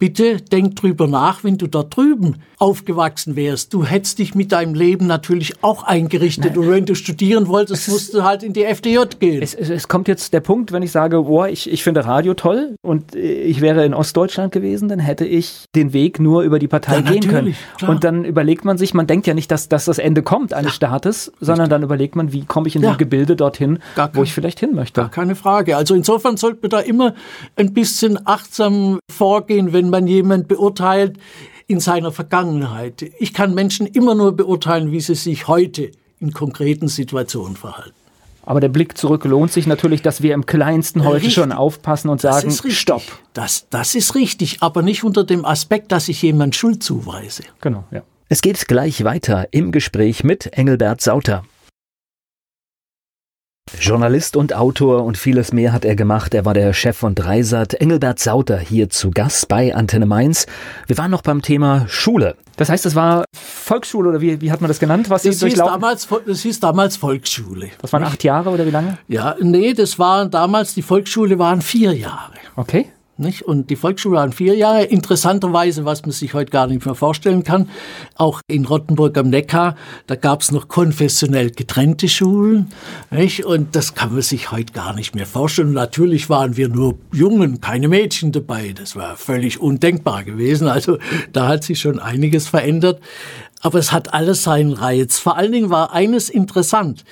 bitte 0.00 0.38
denk 0.40 0.74
drüber 0.76 1.06
nach, 1.06 1.44
wenn 1.44 1.58
du 1.58 1.68
da 1.68 1.84
drüben 1.84 2.36
aufgewachsen 2.58 3.36
wärst. 3.36 3.72
Du 3.72 3.84
hättest 3.84 4.18
dich 4.18 4.34
mit 4.34 4.50
deinem 4.50 4.74
Leben 4.74 5.06
natürlich 5.06 5.62
auch 5.62 5.84
eingerichtet. 5.84 6.56
Nein. 6.56 6.58
Und 6.58 6.70
wenn 6.70 6.86
du 6.86 6.94
studieren 6.94 7.48
wolltest, 7.48 7.88
musst 7.88 8.12
du 8.12 8.24
halt 8.24 8.42
in 8.42 8.52
die 8.52 8.64
FDJ 8.64 8.98
gehen. 9.18 9.42
Es, 9.42 9.54
es, 9.54 9.70
es, 9.70 9.88
kommt 9.88 10.08
jetzt 10.08 10.32
der 10.32 10.40
Punkt, 10.40 10.72
wenn 10.72 10.82
ich 10.82 10.90
sage, 10.90 11.22
boah, 11.22 11.48
ich, 11.48 11.70
ich 11.70 11.84
finde 11.84 12.04
Radio 12.04 12.34
toll 12.34 12.74
und 12.82 13.14
ich 13.14 13.60
wäre 13.60 13.84
in 13.84 13.94
Ostdeutschland 13.94 14.52
gewesen, 14.52 14.88
dann 14.88 14.98
hätte 14.98 15.24
ich 15.24 15.66
den 15.74 15.92
Weg 15.92 16.18
nur 16.18 16.42
über 16.42 16.58
die 16.58 16.68
Partei 16.68 16.96
ja, 16.96 17.00
gehen 17.02 17.28
können. 17.28 17.54
Klar. 17.76 17.90
Und 17.90 18.04
dann 18.04 18.24
überlegt 18.24 18.64
man 18.64 18.78
sich, 18.78 18.94
man 18.94 19.06
denkt 19.06 19.26
ja 19.26 19.34
nicht, 19.34 19.50
dass, 19.50 19.68
dass 19.68 19.84
das 19.84 19.98
Ende 19.98 20.22
kommt 20.22 20.54
eines 20.54 20.72
ja. 20.72 20.76
Staates, 20.76 21.32
sondern 21.40 21.60
Richtig. 21.60 21.70
dann 21.70 21.82
überlegt 21.82 22.16
man, 22.16 22.32
wie 22.32 22.44
komme 22.46 22.68
ich 22.68 22.76
in 22.76 22.82
ja. 22.82 22.92
ein 22.92 22.98
Gebilde 22.98 23.36
dorthin, 23.36 23.80
kein, 23.94 24.10
wo 24.14 24.22
ich 24.22 24.32
vielleicht 24.32 24.60
hin 24.60 24.74
möchte. 24.74 25.02
Gar 25.02 25.10
keine 25.10 25.34
Frage. 25.34 25.76
Also 25.76 25.94
insofern 25.94 26.38
sollte 26.38 26.58
man 26.62 26.70
da 26.70 26.80
immer 26.80 27.14
ein 27.56 27.74
bisschen 27.74 28.18
achtsam 28.26 28.98
vorgehen, 29.10 29.72
wenn 29.74 29.89
man 29.90 30.06
jemand 30.06 30.48
beurteilt 30.48 31.18
in 31.66 31.80
seiner 31.80 32.12
Vergangenheit. 32.12 33.04
Ich 33.18 33.34
kann 33.34 33.54
Menschen 33.54 33.86
immer 33.86 34.14
nur 34.14 34.36
beurteilen, 34.36 34.90
wie 34.92 35.00
sie 35.00 35.14
sich 35.14 35.46
heute 35.46 35.90
in 36.18 36.32
konkreten 36.32 36.88
Situationen 36.88 37.56
verhalten. 37.56 37.94
Aber 38.42 38.60
der 38.60 38.68
Blick 38.68 38.96
zurück 38.96 39.24
lohnt 39.24 39.52
sich 39.52 39.66
natürlich, 39.66 40.02
dass 40.02 40.22
wir 40.22 40.34
im 40.34 40.46
kleinsten 40.46 41.04
heute 41.04 41.16
richtig. 41.16 41.34
schon 41.34 41.52
aufpassen 41.52 42.08
und 42.08 42.20
sagen, 42.20 42.50
stopp. 42.50 43.02
Das, 43.32 43.66
das 43.70 43.94
ist 43.94 44.14
richtig, 44.14 44.62
aber 44.62 44.82
nicht 44.82 45.04
unter 45.04 45.24
dem 45.24 45.44
Aspekt, 45.44 45.92
dass 45.92 46.08
ich 46.08 46.22
jemand 46.22 46.56
Schuld 46.56 46.82
zuweise. 46.82 47.44
Genau, 47.60 47.84
ja. 47.90 48.02
Es 48.28 48.42
geht 48.42 48.68
gleich 48.68 49.04
weiter 49.04 49.48
im 49.50 49.72
Gespräch 49.72 50.24
mit 50.24 50.46
Engelbert 50.56 51.00
Sauter. 51.00 51.44
Journalist 53.78 54.36
und 54.36 54.54
Autor 54.54 55.04
und 55.04 55.16
vieles 55.16 55.52
mehr 55.52 55.72
hat 55.72 55.84
er 55.84 55.94
gemacht. 55.94 56.34
Er 56.34 56.44
war 56.44 56.54
der 56.54 56.72
Chef 56.72 56.96
von 56.96 57.14
Dreisat. 57.14 57.74
Engelbert 57.74 58.18
Sauter 58.18 58.58
hier 58.58 58.90
zu 58.90 59.10
Gast 59.10 59.48
bei 59.48 59.74
Antenne 59.74 60.06
Mainz. 60.06 60.46
Wir 60.86 60.98
waren 60.98 61.10
noch 61.10 61.22
beim 61.22 61.42
Thema 61.42 61.86
Schule. 61.88 62.36
Das 62.56 62.68
heißt, 62.68 62.84
es 62.86 62.94
war 62.94 63.24
Volksschule 63.34 64.10
oder 64.10 64.20
wie, 64.20 64.40
wie 64.40 64.50
hat 64.50 64.60
man 64.60 64.68
das 64.68 64.80
genannt? 64.80 65.08
Was 65.10 65.22
das, 65.22 65.42
hieß 65.42 65.54
damals, 65.54 66.08
das 66.26 66.40
hieß 66.42 66.60
damals 66.60 66.96
Volksschule. 66.96 67.70
Das 67.80 67.92
waren 67.92 68.02
acht 68.02 68.24
Jahre 68.24 68.50
oder 68.50 68.66
wie 68.66 68.70
lange? 68.70 68.98
Ja, 69.08 69.36
nee, 69.40 69.72
das 69.72 69.98
waren 69.98 70.30
damals, 70.30 70.74
die 70.74 70.82
Volksschule 70.82 71.38
waren 71.38 71.62
vier 71.62 71.92
Jahre. 71.92 72.34
Okay. 72.56 72.90
Nicht? 73.20 73.42
Und 73.42 73.68
die 73.68 73.76
Volksschule 73.76 74.16
waren 74.16 74.32
vier 74.32 74.56
Jahre. 74.56 74.84
Interessanterweise, 74.84 75.84
was 75.84 76.02
man 76.02 76.12
sich 76.12 76.32
heute 76.32 76.50
gar 76.50 76.66
nicht 76.66 76.86
mehr 76.86 76.94
vorstellen 76.94 77.44
kann, 77.44 77.68
auch 78.14 78.40
in 78.46 78.64
Rottenburg 78.64 79.18
am 79.18 79.28
Neckar, 79.28 79.76
da 80.06 80.16
gab 80.16 80.40
es 80.40 80.50
noch 80.50 80.68
konfessionell 80.68 81.50
getrennte 81.50 82.08
Schulen. 82.08 82.72
Nicht? 83.10 83.44
Und 83.44 83.76
das 83.76 83.94
kann 83.94 84.14
man 84.14 84.22
sich 84.22 84.52
heute 84.52 84.72
gar 84.72 84.94
nicht 84.94 85.14
mehr 85.14 85.26
vorstellen. 85.26 85.74
natürlich 85.74 86.30
waren 86.30 86.56
wir 86.56 86.70
nur 86.70 86.98
Jungen, 87.12 87.60
keine 87.60 87.88
Mädchen 87.88 88.32
dabei. 88.32 88.72
Das 88.74 88.96
war 88.96 89.16
völlig 89.16 89.60
undenkbar 89.60 90.24
gewesen. 90.24 90.66
Also 90.66 90.96
da 91.34 91.46
hat 91.46 91.62
sich 91.62 91.78
schon 91.78 91.98
einiges 91.98 92.48
verändert. 92.48 93.00
Aber 93.60 93.78
es 93.78 93.92
hat 93.92 94.14
alles 94.14 94.42
seinen 94.42 94.72
Reiz. 94.72 95.18
Vor 95.18 95.36
allen 95.36 95.52
Dingen 95.52 95.68
war 95.68 95.92
eines 95.92 96.30
interessant. 96.30 97.04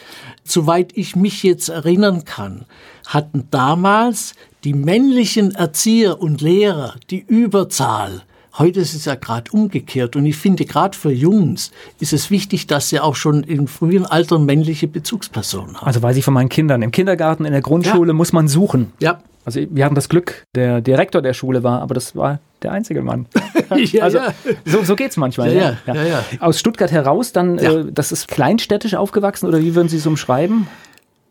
Soweit 0.45 0.97
ich 0.97 1.15
mich 1.15 1.43
jetzt 1.43 1.69
erinnern 1.69 2.25
kann, 2.25 2.65
hatten 3.07 3.49
damals 3.51 4.35
die 4.65 4.75
männlichen 4.75 5.55
Erzieher 5.55 6.21
und 6.21 6.41
Lehrer 6.41 6.95
die 7.11 7.25
Überzahl. 7.27 8.23
Heute 8.59 8.81
ist 8.81 8.95
es 8.95 9.05
ja 9.05 9.15
gerade 9.15 9.53
umgekehrt 9.53 10.17
und 10.17 10.27
ich 10.27 10.37
finde, 10.37 10.65
gerade 10.65 10.97
für 10.97 11.13
Jungs 11.13 11.71
ist 12.01 12.13
es 12.13 12.31
wichtig, 12.31 12.67
dass 12.67 12.89
sie 12.89 12.99
auch 12.99 13.15
schon 13.15 13.45
im 13.45 13.69
frühen 13.69 14.05
Alter 14.05 14.41
männliche 14.41 14.89
Bezugspersonen 14.89 15.77
haben. 15.77 15.87
Also 15.87 16.03
weiß 16.03 16.17
ich 16.17 16.25
von 16.25 16.35
meinen 16.35 16.49
Kindern, 16.49 16.83
im 16.83 16.91
Kindergarten, 16.91 17.45
in 17.45 17.53
der 17.53 17.61
Grundschule 17.61 18.09
ja. 18.09 18.15
muss 18.15 18.33
man 18.33 18.49
suchen. 18.49 18.93
Ja. 18.99 19.21
Also 19.45 19.61
wir 19.71 19.85
haben 19.85 19.95
das 19.95 20.09
Glück, 20.09 20.45
der 20.57 20.81
Direktor 20.81 21.23
der 21.23 21.35
Schule 21.35 21.63
war, 21.63 21.81
aber 21.81 21.95
das 21.95 22.17
war 22.17 22.41
der 22.63 22.73
einzige 22.73 23.01
Mann. 23.01 23.27
ja, 23.77 24.03
also 24.03 24.19
ja. 24.19 24.35
so, 24.65 24.83
so 24.83 24.97
geht 24.97 25.13
es 25.13 25.17
manchmal. 25.17 25.55
Ja, 25.55 25.77
ja. 25.87 25.95
Ja. 25.95 26.25
Aus 26.41 26.59
Stuttgart 26.59 26.91
heraus, 26.91 27.33
dann, 27.33 27.59
äh, 27.59 27.85
das 27.91 28.13
ist 28.13 28.29
kleinstädtisch 28.29 28.95
aufgewachsen 28.95 29.47
oder 29.47 29.61
wie 29.61 29.75
würden 29.75 29.89
Sie 29.89 29.99
es 29.99 30.07
umschreiben? 30.07 30.67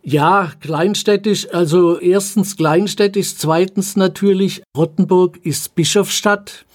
Ja, 0.10 0.54
kleinstädtisch, 0.62 1.54
also 1.54 2.00
erstens 2.00 2.56
kleinstädtisch, 2.56 3.36
zweitens 3.36 3.98
natürlich, 3.98 4.64
Rottenburg 4.78 5.38
ist 5.44 5.76
Bischofsstadt. 5.76 6.66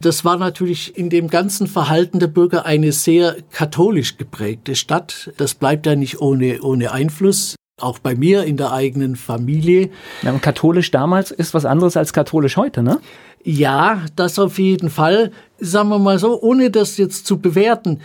Das 0.00 0.26
war 0.26 0.36
natürlich 0.36 0.94
in 0.94 1.08
dem 1.08 1.28
ganzen 1.28 1.66
Verhalten 1.66 2.18
der 2.18 2.26
Bürger 2.26 2.66
eine 2.66 2.92
sehr 2.92 3.36
katholisch 3.52 4.18
geprägte 4.18 4.74
Stadt. 4.74 5.32
Das 5.38 5.54
bleibt 5.54 5.86
ja 5.86 5.96
nicht 5.96 6.20
ohne, 6.20 6.60
ohne 6.60 6.92
Einfluss. 6.92 7.56
Auch 7.80 7.98
bei 8.00 8.14
mir 8.14 8.44
in 8.44 8.58
der 8.58 8.72
eigenen 8.72 9.16
Familie. 9.16 9.88
Ja, 10.20 10.32
und 10.32 10.42
katholisch 10.42 10.90
damals 10.90 11.30
ist 11.30 11.54
was 11.54 11.64
anderes 11.64 11.96
als 11.96 12.12
katholisch 12.12 12.58
heute, 12.58 12.82
ne? 12.82 13.00
Ja, 13.42 14.02
das 14.14 14.38
auf 14.38 14.58
jeden 14.58 14.90
Fall. 14.90 15.30
Sagen 15.58 15.88
wir 15.88 15.98
mal 15.98 16.18
so, 16.18 16.40
ohne 16.40 16.70
das 16.70 16.98
jetzt 16.98 17.26
zu 17.26 17.38
bewerten. 17.38 18.00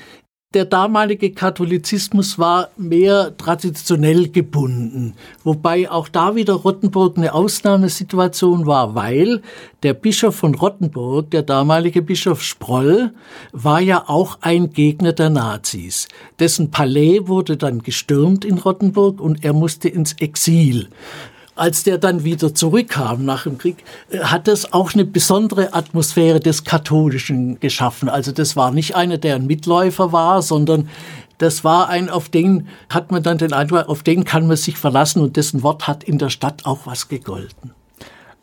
Der 0.55 0.65
damalige 0.65 1.29
Katholizismus 1.29 2.39
war 2.39 2.69
mehr 2.75 3.37
traditionell 3.37 4.29
gebunden, 4.29 5.13
wobei 5.43 5.91
auch 5.91 6.07
da 6.09 6.33
wieder 6.33 6.53
Rottenburg 6.53 7.19
eine 7.19 7.35
Ausnahmesituation 7.35 8.65
war, 8.65 8.95
weil 8.95 9.43
der 9.83 9.93
Bischof 9.93 10.35
von 10.35 10.55
Rottenburg, 10.55 11.29
der 11.29 11.43
damalige 11.43 12.01
Bischof 12.01 12.41
Sproll, 12.41 13.13
war 13.51 13.79
ja 13.79 14.05
auch 14.07 14.39
ein 14.41 14.73
Gegner 14.73 15.13
der 15.13 15.29
Nazis. 15.29 16.07
Dessen 16.39 16.71
Palais 16.71 17.27
wurde 17.27 17.55
dann 17.55 17.83
gestürmt 17.83 18.43
in 18.43 18.57
Rottenburg 18.57 19.21
und 19.21 19.45
er 19.45 19.53
musste 19.53 19.87
ins 19.87 20.13
Exil 20.13 20.89
als 21.59 21.83
der 21.83 21.97
dann 21.97 22.23
wieder 22.23 22.53
zurückkam 22.53 23.25
nach 23.25 23.43
dem 23.43 23.57
Krieg, 23.57 23.77
äh, 24.09 24.19
hat 24.19 24.47
es 24.47 24.73
auch 24.73 24.93
eine 24.93 25.05
besondere 25.05 25.73
Atmosphäre 25.73 26.39
des 26.39 26.63
Katholischen 26.63 27.59
geschaffen. 27.59 28.09
Also 28.09 28.31
das 28.31 28.55
war 28.55 28.71
nicht 28.71 28.95
einer, 28.95 29.17
der 29.17 29.35
ein 29.35 29.47
Mitläufer 29.47 30.11
war, 30.11 30.41
sondern 30.41 30.89
das 31.37 31.63
war 31.63 31.89
ein, 31.89 32.09
auf 32.09 32.29
den 32.29 32.67
hat 32.89 33.11
man 33.11 33.23
dann 33.23 33.37
den 33.37 33.53
Eindruck, 33.53 33.87
auf 33.87 34.03
den 34.03 34.25
kann 34.25 34.47
man 34.47 34.57
sich 34.57 34.77
verlassen 34.77 35.21
und 35.21 35.37
dessen 35.37 35.63
Wort 35.63 35.87
hat 35.87 36.03
in 36.03 36.17
der 36.17 36.29
Stadt 36.29 36.65
auch 36.65 36.79
was 36.85 37.07
gegolten. 37.07 37.71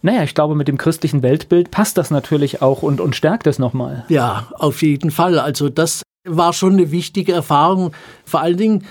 Naja, 0.03 0.23
ich 0.23 0.35
glaube, 0.35 0.55
mit 0.55 0.69
dem 0.69 0.79
christlichen 0.79 1.23
Weltbild 1.23 1.71
passt 1.71 1.99
das 1.99 2.11
natürlich 2.11 2.63
auch 2.63 2.83
und, 2.83 3.01
und 3.01 3.17
stärkt 3.17 3.47
es 3.47 3.59
nochmal. 3.59 4.05
Ja, 4.09 4.47
auf 4.59 4.83
jeden 4.83 5.11
Fall. 5.11 5.39
Also 5.39 5.69
das 5.69 6.03
war 6.25 6.53
schon 6.53 6.75
eine 6.75 6.91
wichtige 6.91 7.33
Erfahrung. 7.33 7.93
Vor 8.25 8.41
allen 8.41 8.57
Dingen 8.57 8.85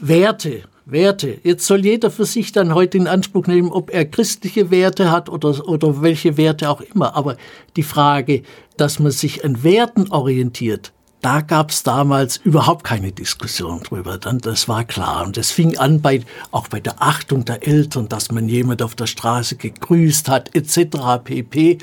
Werte. 0.00 0.62
Werte. 0.92 1.38
Jetzt 1.42 1.66
soll 1.66 1.84
jeder 1.84 2.10
für 2.10 2.24
sich 2.24 2.52
dann 2.52 2.74
heute 2.74 2.98
in 2.98 3.06
Anspruch 3.06 3.46
nehmen, 3.46 3.70
ob 3.70 3.90
er 3.90 4.04
christliche 4.04 4.70
Werte 4.70 5.10
hat 5.10 5.28
oder, 5.28 5.66
oder 5.68 6.02
welche 6.02 6.36
Werte 6.36 6.68
auch 6.68 6.80
immer. 6.80 7.16
Aber 7.16 7.36
die 7.76 7.82
Frage, 7.82 8.42
dass 8.76 8.98
man 8.98 9.12
sich 9.12 9.44
an 9.44 9.62
Werten 9.62 10.10
orientiert, 10.10 10.92
da 11.20 11.42
gab 11.42 11.70
es 11.70 11.82
damals 11.82 12.38
überhaupt 12.38 12.84
keine 12.84 13.12
Diskussion 13.12 13.80
drüber. 13.82 14.16
Dann, 14.16 14.38
das 14.38 14.68
war 14.68 14.84
klar. 14.84 15.26
Und 15.26 15.36
es 15.36 15.50
fing 15.50 15.76
an 15.76 16.00
bei, 16.00 16.22
auch 16.50 16.68
bei 16.68 16.80
der 16.80 17.02
Achtung 17.02 17.44
der 17.44 17.66
Eltern, 17.66 18.08
dass 18.08 18.32
man 18.32 18.48
jemand 18.48 18.80
auf 18.82 18.94
der 18.94 19.06
Straße 19.06 19.56
gegrüßt 19.56 20.28
hat, 20.28 20.54
etc. 20.54 21.22
pp. 21.22 21.78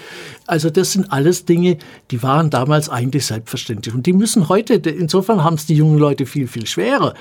Also 0.48 0.70
das 0.72 0.94
sind 0.94 1.12
alles 1.12 1.46
Dinge, 1.46 1.78
die 2.10 2.24
waren 2.24 2.50
damals 2.50 2.90
eigentlich 2.90 3.28
selbstverständlich. 3.28 3.94
Und 3.94 4.08
die 4.08 4.14
müssen 4.14 4.50
heute, 4.50 4.76
insofern 4.76 5.44
haben 5.44 5.56
es 5.56 5.68
die 5.68 5.76
jungen 5.76 6.00
Leute 6.00 6.26
viel, 6.26 6.48
viel 6.48 6.66
schwerer. 6.66 7.14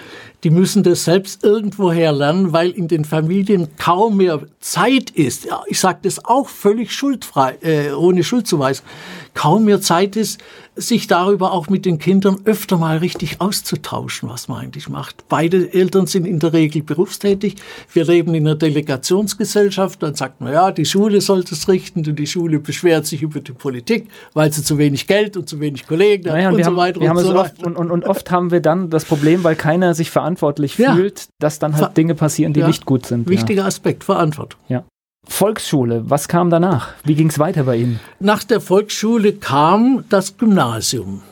Die 0.43 0.51
müssen 0.51 0.85
das 0.85 1.05
selbst 1.05 1.45
irgendwoher 1.45 2.13
lernen, 2.13 2.53
weil 2.53 2.71
in 2.71 2.89
den 2.89 3.05
Familien 3.05 3.69
kaum 3.77 4.19
mehr 4.19 4.41
Zeit 4.61 5.11
ist. 5.11 5.49
Ich 5.67 5.81
sage 5.81 5.99
das 6.03 6.25
auch 6.25 6.49
völlig 6.49 6.93
schuldfrei, 6.93 7.59
äh, 7.63 7.91
ohne 7.91 8.25
Schuldzuweisung. 8.25 8.87
Kaum 9.35 9.65
mehr 9.65 9.81
Zeit 9.81 10.17
ist, 10.17 10.41
sich 10.77 11.07
darüber 11.07 11.53
auch 11.53 11.69
mit 11.69 11.87
den 11.87 11.99
Kindern 11.99 12.39
öfter 12.45 12.77
mal 12.77 12.99
richtig 12.99 13.41
auszutauschen, 13.41 14.29
was 14.29 14.47
man 14.49 14.61
eigentlich 14.61 14.89
macht. 14.89 15.25
Beide 15.29 15.73
Eltern 15.73 16.07
sind 16.07 16.27
in 16.27 16.39
der 16.39 16.53
Regel 16.53 16.83
berufstätig. 16.83 17.57
Wir 17.93 18.05
leben 18.05 18.35
in 18.35 18.47
einer 18.47 18.57
Delegationsgesellschaft. 18.57 20.03
Dann 20.03 20.15
sagt 20.15 20.41
man, 20.41 20.53
ja, 20.53 20.71
die 20.71 20.85
Schule 20.85 21.21
sollte 21.21 21.55
es 21.55 21.67
richten 21.69 22.07
und 22.07 22.19
die 22.19 22.27
Schule 22.27 22.59
beschwert 22.59 23.07
sich 23.07 23.23
über 23.23 23.41
die 23.41 23.53
Politik, 23.53 24.09
weil 24.35 24.53
sie 24.53 24.63
zu 24.63 24.77
wenig 24.79 25.07
Geld 25.07 25.37
und 25.37 25.49
zu 25.49 25.61
wenig 25.61 25.87
Kollegen 25.87 26.29
naja, 26.29 26.49
hat 26.49 26.53
und, 26.53 26.59
und 26.59 26.65
so 26.65 26.71
haben, 26.71 26.77
weiter 26.77 27.01
und 27.01 27.19
so 27.19 27.29
weiter. 27.29 27.41
Oft, 27.41 27.63
und, 27.65 27.77
und, 27.77 27.91
und, 27.91 28.05
oft 28.05 28.31
haben 28.31 28.51
wir 28.51 28.61
dann 28.61 28.91
das 28.91 29.05
Problem, 29.05 29.45
weil 29.45 29.57
keiner 29.57 29.95
sich 29.95 30.11
verantwortlich 30.11 30.77
ja. 30.77 30.95
fühlt, 30.95 31.29
dass 31.39 31.59
dann 31.59 31.77
halt 31.77 31.97
Dinge 31.97 32.15
passieren, 32.15 32.53
die 32.53 32.61
ja. 32.61 32.67
nicht 32.67 32.85
gut 32.85 33.07
sind. 33.07 33.29
Wichtiger 33.29 33.63
ja. 33.63 33.69
Aspekt, 33.69 34.05
Verantwortung. 34.05 34.61
Ja. 34.69 34.85
Volksschule, 35.29 36.09
was 36.09 36.29
kam 36.29 36.51
danach? 36.51 36.95
Wie 37.05 37.15
ging 37.15 37.29
es 37.29 37.39
weiter 37.39 37.65
bei 37.65 37.77
Ihnen? 37.77 38.01
Nach 38.21 38.45
der 38.45 38.61
Volksschule 38.61 39.35
kam 39.35 40.05
das 40.09 40.37
Gymnasium. 40.37 41.23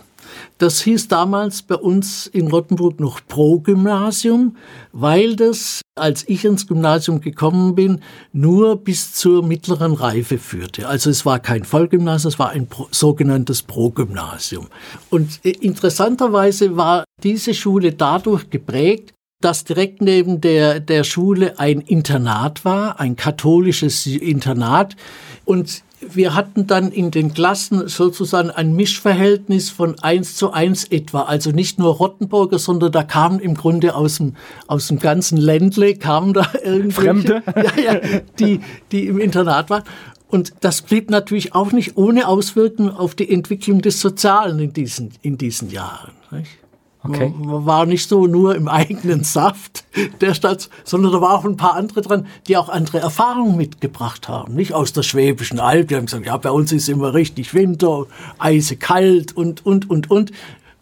Das 0.58 0.82
hieß 0.82 1.08
damals 1.08 1.62
bei 1.62 1.74
uns 1.74 2.26
in 2.28 2.48
Rottenburg 2.48 3.00
noch 3.00 3.20
Pro-Gymnasium, 3.26 4.56
weil 4.92 5.34
das, 5.36 5.80
als 5.96 6.28
ich 6.28 6.44
ins 6.44 6.66
Gymnasium 6.66 7.20
gekommen 7.20 7.74
bin, 7.74 8.00
nur 8.32 8.76
bis 8.76 9.14
zur 9.14 9.44
mittleren 9.44 9.94
Reife 9.94 10.38
führte. 10.38 10.88
Also 10.88 11.10
es 11.10 11.26
war 11.26 11.40
kein 11.40 11.64
Vollgymnasium, 11.64 12.28
es 12.28 12.38
war 12.38 12.50
ein 12.50 12.68
sogenanntes 12.92 13.62
Pro-Gymnasium. 13.62 14.68
Und 15.10 15.44
interessanterweise 15.44 16.76
war 16.76 17.04
diese 17.22 17.52
Schule 17.52 17.92
dadurch 17.92 18.48
geprägt, 18.48 19.12
dass 19.44 19.64
direkt 19.64 20.00
neben 20.00 20.40
der, 20.40 20.80
der 20.80 21.04
Schule 21.04 21.58
ein 21.58 21.80
Internat 21.80 22.64
war, 22.64 22.98
ein 22.98 23.14
katholisches 23.14 24.06
Internat. 24.06 24.96
Und 25.44 25.82
wir 26.00 26.34
hatten 26.34 26.66
dann 26.66 26.90
in 26.90 27.10
den 27.10 27.34
Klassen 27.34 27.88
sozusagen 27.88 28.50
ein 28.50 28.74
Mischverhältnis 28.74 29.70
von 29.70 29.98
eins 30.00 30.36
zu 30.36 30.52
eins 30.52 30.84
etwa. 30.84 31.22
Also 31.22 31.50
nicht 31.50 31.78
nur 31.78 31.94
Rottenburger, 31.94 32.58
sondern 32.58 32.92
da 32.92 33.02
kamen 33.02 33.38
im 33.38 33.54
Grunde 33.54 33.94
aus 33.94 34.16
dem, 34.16 34.34
aus 34.66 34.88
dem 34.88 34.98
ganzen 34.98 35.36
Ländle, 35.36 35.94
kamen 35.94 36.32
da 36.32 36.46
irgendwelche, 36.64 36.92
Fremde? 36.92 37.42
Ja, 37.84 37.94
ja, 37.94 38.20
die, 38.38 38.60
die 38.92 39.06
im 39.06 39.18
Internat 39.18 39.68
waren. 39.70 39.84
Und 40.28 40.54
das 40.60 40.82
blieb 40.82 41.10
natürlich 41.10 41.54
auch 41.54 41.72
nicht 41.72 41.96
ohne 41.96 42.28
Auswirkungen 42.28 42.90
auf 42.90 43.14
die 43.14 43.30
Entwicklung 43.30 43.82
des 43.82 44.00
Sozialen 44.00 44.58
in 44.58 44.72
diesen, 44.72 45.12
in 45.22 45.38
diesen 45.38 45.70
Jahren. 45.70 46.12
Nicht? 46.30 46.63
Okay. 47.06 47.34
War 47.36 47.84
nicht 47.84 48.08
so 48.08 48.26
nur 48.26 48.54
im 48.54 48.66
eigenen 48.66 49.24
Saft 49.24 49.84
der 50.22 50.32
Stadt, 50.32 50.70
sondern 50.84 51.12
da 51.12 51.20
war 51.20 51.34
auch 51.34 51.44
ein 51.44 51.56
paar 51.56 51.74
andere 51.74 52.00
dran, 52.00 52.26
die 52.48 52.56
auch 52.56 52.70
andere 52.70 52.98
Erfahrungen 52.98 53.56
mitgebracht 53.56 54.28
haben. 54.28 54.54
Nicht 54.54 54.72
aus 54.72 54.94
der 54.94 55.02
Schwäbischen 55.02 55.60
Alb, 55.60 55.88
die 55.88 55.96
haben 55.96 56.06
gesagt, 56.06 56.24
ja, 56.24 56.36
bei 56.38 56.50
uns 56.50 56.72
ist 56.72 56.88
immer 56.88 57.12
richtig 57.12 57.52
Winter, 57.52 58.06
eisekalt 58.38 59.36
und, 59.36 59.66
und, 59.66 59.90
und, 59.90 60.10
und 60.10 60.32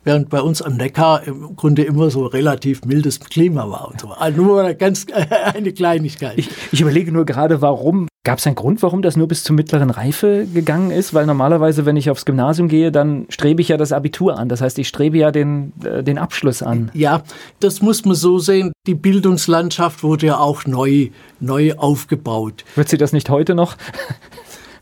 während 0.05 0.29
bei 0.31 0.41
uns 0.41 0.63
am 0.63 0.77
Neckar 0.77 1.25
im 1.25 1.57
Grunde 1.57 1.83
immer 1.83 2.11
so 2.11 2.27
relativ 2.27 2.85
mildes 2.85 3.21
Klima 3.21 3.69
war 3.69 3.91
und 3.91 4.01
so. 4.01 4.09
Also 4.11 4.43
nur 4.43 4.75
ganz 4.75 5.07
eine 5.55 5.73
Kleinigkeit. 5.73 6.39
Ich, 6.39 6.51
ich 6.71 6.81
überlege 6.81 7.11
nur 7.13 7.25
gerade, 7.25 7.61
warum 7.61 8.07
Gab 8.25 8.39
es 8.39 8.47
einen 8.47 8.55
Grund, 8.55 8.85
warum 8.85 9.03
das 9.03 9.17
nur 9.17 9.27
bis 9.27 9.43
zur 9.43 9.57
mittleren 9.57 9.91
Reife 9.91 10.47
gegangen 10.47 10.93
ist? 10.93 11.13
Weil 11.13 11.27
normalerweise, 11.27 11.87
wenn 11.87 11.97
ich 11.97 12.09
aufs 12.09 12.25
Gymnasium 12.25 12.69
gehe, 12.69 12.93
dann 12.93 13.27
strebe 13.31 13.61
ich 13.61 13.67
ja 13.69 13.77
das 13.77 13.91
Abitur 13.91 14.39
an. 14.39 14.49
Das 14.49 14.61
heißt, 14.61 14.79
ich 14.79 14.87
strebe 14.87 15.19
ja 15.19 15.33
den, 15.33 15.73
äh, 15.85 16.05
den 16.05 16.19
Abschluss 16.19 16.63
an. 16.63 16.93
Ja, 16.95 17.25
das 17.59 17.83
muss 17.83 18.05
man 18.05 18.15
so 18.15 18.39
sehen. 18.39 18.71
Die 18.87 18.95
Bildungslandschaft 18.95 20.05
wurde 20.05 20.27
ja 20.27 20.39
auch 20.39 20.67
neu, 20.67 21.09
neu 21.41 21.75
aufgebaut. 21.75 22.65
Wird 22.77 22.91
sie 22.91 22.97
das 22.97 23.13
nicht 23.13 23.29
heute 23.29 23.57
noch? 23.57 23.77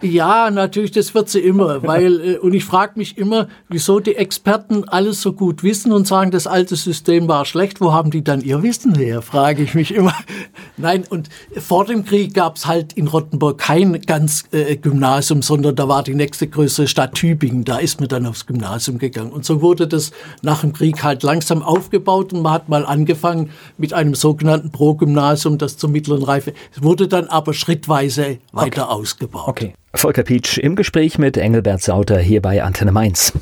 Ja, 0.02 0.50
natürlich, 0.50 0.92
das 0.92 1.14
wird 1.14 1.28
sie 1.28 1.40
immer, 1.40 1.83
weil 1.87 2.21
äh, 2.21 2.38
und 2.38 2.54
ich 2.54 2.64
frage 2.64 2.92
mich 2.97 3.19
immer, 3.19 3.49
wieso 3.69 4.00
die 4.00 4.16
Experten 4.16 4.88
alles 4.88 5.21
so 5.21 5.33
gut 5.33 5.62
wissen 5.62 5.92
und 5.92 6.07
sagen, 6.07 6.30
das 6.30 6.47
alte 6.47 6.76
System 6.76 7.28
war 7.28 7.45
schlecht. 7.45 7.80
Wo 7.80 7.92
haben 7.92 8.11
die 8.11 8.25
dann 8.25 8.40
ihr 8.40 8.62
Wissen 8.62 8.95
her? 8.95 9.23
Frage 9.23 9.62
ich 9.62 9.75
mich 9.75 9.95
immer. 9.95 10.14
Nein, 10.76 11.04
und 11.09 11.28
vor 11.59 11.85
dem 11.85 12.04
Krieg 12.04 12.35
gab 12.35 12.57
es 12.57 12.66
halt 12.66 12.95
in 12.95 13.09
Rottenburg 13.09 13.59
kein 13.59 14.00
ganz 14.02 14.45
äh, 14.52 14.76
Gymnasium, 14.76 15.42
sondern 15.42 15.76
da 15.76 15.88
war 15.88 16.02
die 16.02 16.14
nächste 16.14 16.47
größere 16.47 16.88
Stadt 16.88 17.14
Tübingen. 17.14 17.64
Da 17.64 17.78
ist 17.78 18.00
man 18.00 18.09
dann 18.09 18.26
aufs 18.26 18.47
Gymnasium 18.47 18.99
gegangen. 18.99 19.33
Und 19.33 19.45
so 19.45 19.61
wurde 19.61 19.87
das 19.87 20.12
nach 20.42 20.62
dem 20.62 20.73
Krieg 20.73 21.02
halt 21.02 21.23
langsam 21.23 21.62
aufgebaut 21.62 22.33
und 22.33 22.42
man 22.42 22.52
hat 22.52 22.69
mal 22.69 22.87
angefangen 22.87 23.50
mit 23.76 23.92
einem 23.92 24.14
sogenannten 24.14 24.71
Pro-Gymnasium, 24.71 25.59
das 25.59 25.76
zur 25.76 25.90
mittleren 25.90 26.23
Reife. 26.23 26.54
Es 26.75 26.83
wurde 26.83 27.09
dann 27.09 27.26
aber 27.26 27.52
schrittweise 27.52 28.38
weiter 28.52 28.85
okay. 28.85 28.95
ausgebaut. 28.95 29.49
Okay. 29.49 29.75
Volker 29.92 30.23
Pietsch 30.23 30.56
im 30.56 30.76
Gespräch 30.76 31.18
mit 31.18 31.37
Engelbert 31.37 31.82
Sauter 31.82 32.18
hier 32.18 32.40
bei 32.40 32.62
Antenne 32.62 32.92
Mainz. 32.92 33.32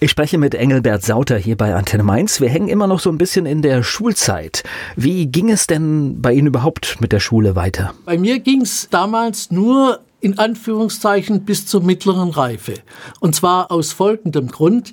Ich 0.00 0.12
spreche 0.12 0.38
mit 0.38 0.54
Engelbert 0.54 1.02
Sauter 1.02 1.36
hier 1.36 1.56
bei 1.56 1.74
Antenne 1.74 2.04
Mainz. 2.04 2.40
Wir 2.40 2.48
hängen 2.48 2.68
immer 2.68 2.86
noch 2.86 3.00
so 3.00 3.10
ein 3.10 3.18
bisschen 3.18 3.44
in 3.44 3.62
der 3.62 3.82
Schulzeit. 3.82 4.62
Wie 4.94 5.26
ging 5.26 5.50
es 5.50 5.66
denn 5.66 6.22
bei 6.22 6.32
Ihnen 6.32 6.46
überhaupt 6.46 7.00
mit 7.00 7.10
der 7.10 7.20
Schule 7.20 7.56
weiter? 7.56 7.92
Bei 8.04 8.16
mir 8.16 8.38
ging 8.38 8.62
es 8.62 8.88
damals 8.90 9.50
nur 9.50 10.00
in 10.20 10.38
Anführungszeichen 10.38 11.44
bis 11.44 11.66
zur 11.66 11.82
mittleren 11.82 12.30
Reife. 12.30 12.74
Und 13.20 13.34
zwar 13.34 13.70
aus 13.70 13.92
folgendem 13.92 14.48
Grund 14.48 14.92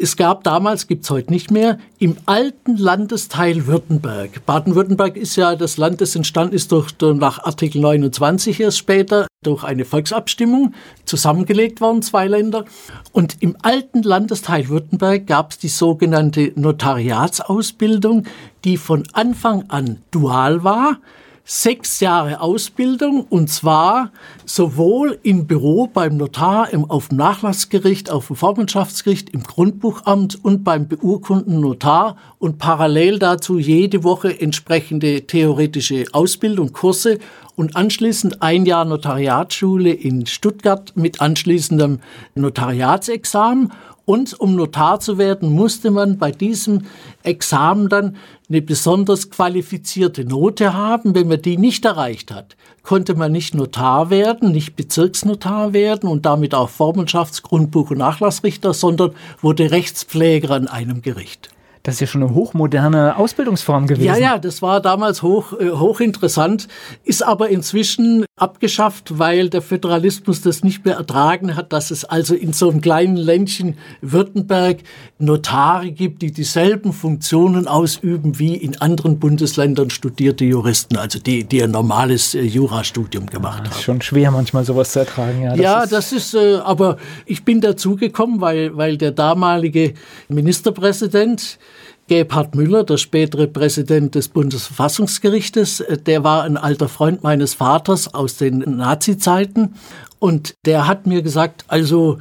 es 0.00 0.16
gab 0.16 0.44
damals, 0.44 0.86
gibt's 0.86 1.10
heute 1.10 1.32
nicht 1.32 1.50
mehr, 1.50 1.78
im 1.98 2.16
alten 2.26 2.76
Landesteil 2.76 3.66
Württemberg. 3.66 4.44
Baden-Württemberg 4.46 5.16
ist 5.16 5.36
ja 5.36 5.56
das 5.56 5.76
Land, 5.76 6.00
das 6.00 6.14
entstanden 6.16 6.54
ist 6.54 6.72
durch, 6.72 6.92
nach 7.00 7.44
Artikel 7.44 7.80
29 7.80 8.60
erst 8.60 8.78
später 8.78 9.26
durch 9.42 9.64
eine 9.64 9.84
Volksabstimmung 9.84 10.74
zusammengelegt 11.04 11.80
worden, 11.80 12.02
zwei 12.02 12.26
Länder. 12.26 12.64
Und 13.12 13.36
im 13.40 13.56
alten 13.62 14.02
Landesteil 14.02 14.68
Württemberg 14.68 15.26
gab's 15.26 15.58
die 15.58 15.68
sogenannte 15.68 16.52
Notariatsausbildung, 16.54 18.26
die 18.64 18.76
von 18.76 19.04
Anfang 19.12 19.64
an 19.68 20.02
dual 20.10 20.64
war 20.64 20.98
sechs 21.46 22.00
Jahre 22.00 22.40
Ausbildung 22.40 23.26
und 23.28 23.50
zwar 23.50 24.12
sowohl 24.46 25.18
im 25.22 25.46
Büro 25.46 25.86
beim 25.86 26.16
Notar, 26.16 26.72
im, 26.72 26.90
auf 26.90 27.08
dem 27.08 27.18
Nachlassgericht, 27.18 28.10
auf 28.10 28.28
dem 28.28 28.36
Vormundschaftsgericht, 28.36 29.28
im 29.30 29.42
Grundbuchamt 29.42 30.42
und 30.42 30.64
beim 30.64 30.88
beurkundenden 30.88 31.60
Notar 31.60 32.16
und 32.38 32.58
parallel 32.58 33.18
dazu 33.18 33.58
jede 33.58 34.04
Woche 34.04 34.40
entsprechende 34.40 35.26
theoretische 35.26 36.06
Ausbildung, 36.12 36.72
Kurse 36.72 37.18
und 37.56 37.76
anschließend 37.76 38.40
ein 38.40 38.64
Jahr 38.64 38.86
Notariatsschule 38.86 39.92
in 39.92 40.24
Stuttgart 40.26 40.92
mit 40.96 41.20
anschließendem 41.20 42.00
Notariatsexamen 42.34 43.70
und 44.04 44.38
um 44.38 44.54
Notar 44.54 45.00
zu 45.00 45.16
werden, 45.16 45.52
musste 45.52 45.90
man 45.90 46.18
bei 46.18 46.30
diesem 46.30 46.82
Examen 47.22 47.88
dann 47.88 48.16
eine 48.48 48.60
besonders 48.60 49.30
qualifizierte 49.30 50.24
Note 50.24 50.74
haben. 50.74 51.14
Wenn 51.14 51.28
man 51.28 51.40
die 51.40 51.56
nicht 51.56 51.84
erreicht 51.84 52.30
hat, 52.30 52.56
konnte 52.82 53.14
man 53.14 53.32
nicht 53.32 53.54
Notar 53.54 54.10
werden, 54.10 54.52
nicht 54.52 54.76
Bezirksnotar 54.76 55.72
werden 55.72 56.08
und 56.08 56.26
damit 56.26 56.54
auch 56.54 56.68
Vormundschafts-, 56.68 57.42
Grundbuch- 57.42 57.90
und 57.90 57.98
Nachlassrichter, 57.98 58.74
sondern 58.74 59.12
wurde 59.40 59.70
Rechtspfleger 59.70 60.50
an 60.50 60.68
einem 60.68 61.00
Gericht. 61.00 61.53
Das 61.84 61.96
ist 61.96 62.00
ja 62.00 62.06
schon 62.06 62.22
eine 62.22 62.34
hochmoderne 62.34 63.18
Ausbildungsform 63.18 63.86
gewesen. 63.86 64.06
Ja, 64.06 64.16
ja, 64.16 64.38
das 64.38 64.62
war 64.62 64.80
damals 64.80 65.20
hoch, 65.20 65.52
äh, 65.52 65.70
hochinteressant, 65.70 66.66
ist 67.04 67.22
aber 67.22 67.50
inzwischen 67.50 68.24
abgeschafft, 68.36 69.18
weil 69.18 69.50
der 69.50 69.60
Föderalismus 69.60 70.40
das 70.40 70.64
nicht 70.64 70.86
mehr 70.86 70.96
ertragen 70.96 71.56
hat, 71.56 71.74
dass 71.74 71.90
es 71.90 72.06
also 72.06 72.34
in 72.34 72.54
so 72.54 72.70
einem 72.70 72.80
kleinen 72.80 73.16
Ländchen 73.16 73.76
Württemberg 74.00 74.78
Notare 75.18 75.90
gibt, 75.90 76.22
die 76.22 76.32
dieselben 76.32 76.94
Funktionen 76.94 77.68
ausüben 77.68 78.38
wie 78.38 78.56
in 78.56 78.80
anderen 78.80 79.18
Bundesländern 79.18 79.90
studierte 79.90 80.46
Juristen, 80.46 80.96
also 80.96 81.18
die, 81.18 81.44
die 81.44 81.62
ein 81.62 81.70
normales 81.70 82.34
äh, 82.34 82.40
Jurastudium 82.40 83.26
gemacht 83.26 83.58
haben. 83.58 83.64
Das 83.68 83.76
ist 83.76 83.82
schon 83.82 84.00
schwer 84.00 84.30
manchmal 84.30 84.64
sowas 84.64 84.92
zu 84.92 85.00
ertragen. 85.00 85.42
Ja, 85.42 85.50
das 85.50 85.60
ja, 85.60 85.82
ist, 85.82 85.92
das 85.92 86.12
ist 86.12 86.34
äh, 86.34 86.54
aber 86.64 86.96
ich 87.26 87.44
bin 87.44 87.60
dazugekommen, 87.60 88.40
weil, 88.40 88.74
weil 88.74 88.96
der 88.96 89.10
damalige 89.10 89.92
Ministerpräsident 90.30 91.58
Gebhard 92.06 92.54
Müller, 92.54 92.84
der 92.84 92.98
spätere 92.98 93.46
Präsident 93.46 94.14
des 94.14 94.28
Bundesverfassungsgerichtes, 94.28 95.80
äh, 95.80 95.98
der 95.98 96.24
war 96.24 96.44
ein 96.44 96.56
alter 96.56 96.88
Freund 96.88 97.22
meines 97.22 97.54
Vaters 97.54 98.12
aus 98.12 98.36
den 98.36 98.58
Nazi-Zeiten 98.58 99.74
und 100.18 100.54
der 100.66 100.86
hat 100.86 101.06
mir 101.06 101.22
gesagt, 101.22 101.64
also 101.68 102.18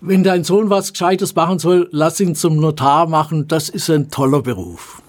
wenn 0.00 0.24
dein 0.24 0.44
Sohn 0.44 0.70
was 0.70 0.92
Gescheites 0.92 1.34
machen 1.34 1.58
soll, 1.58 1.88
lass 1.92 2.20
ihn 2.20 2.34
zum 2.34 2.56
Notar 2.56 3.08
machen, 3.08 3.48
das 3.48 3.68
ist 3.68 3.88
ein 3.90 4.10
toller 4.10 4.42
Beruf. 4.42 5.02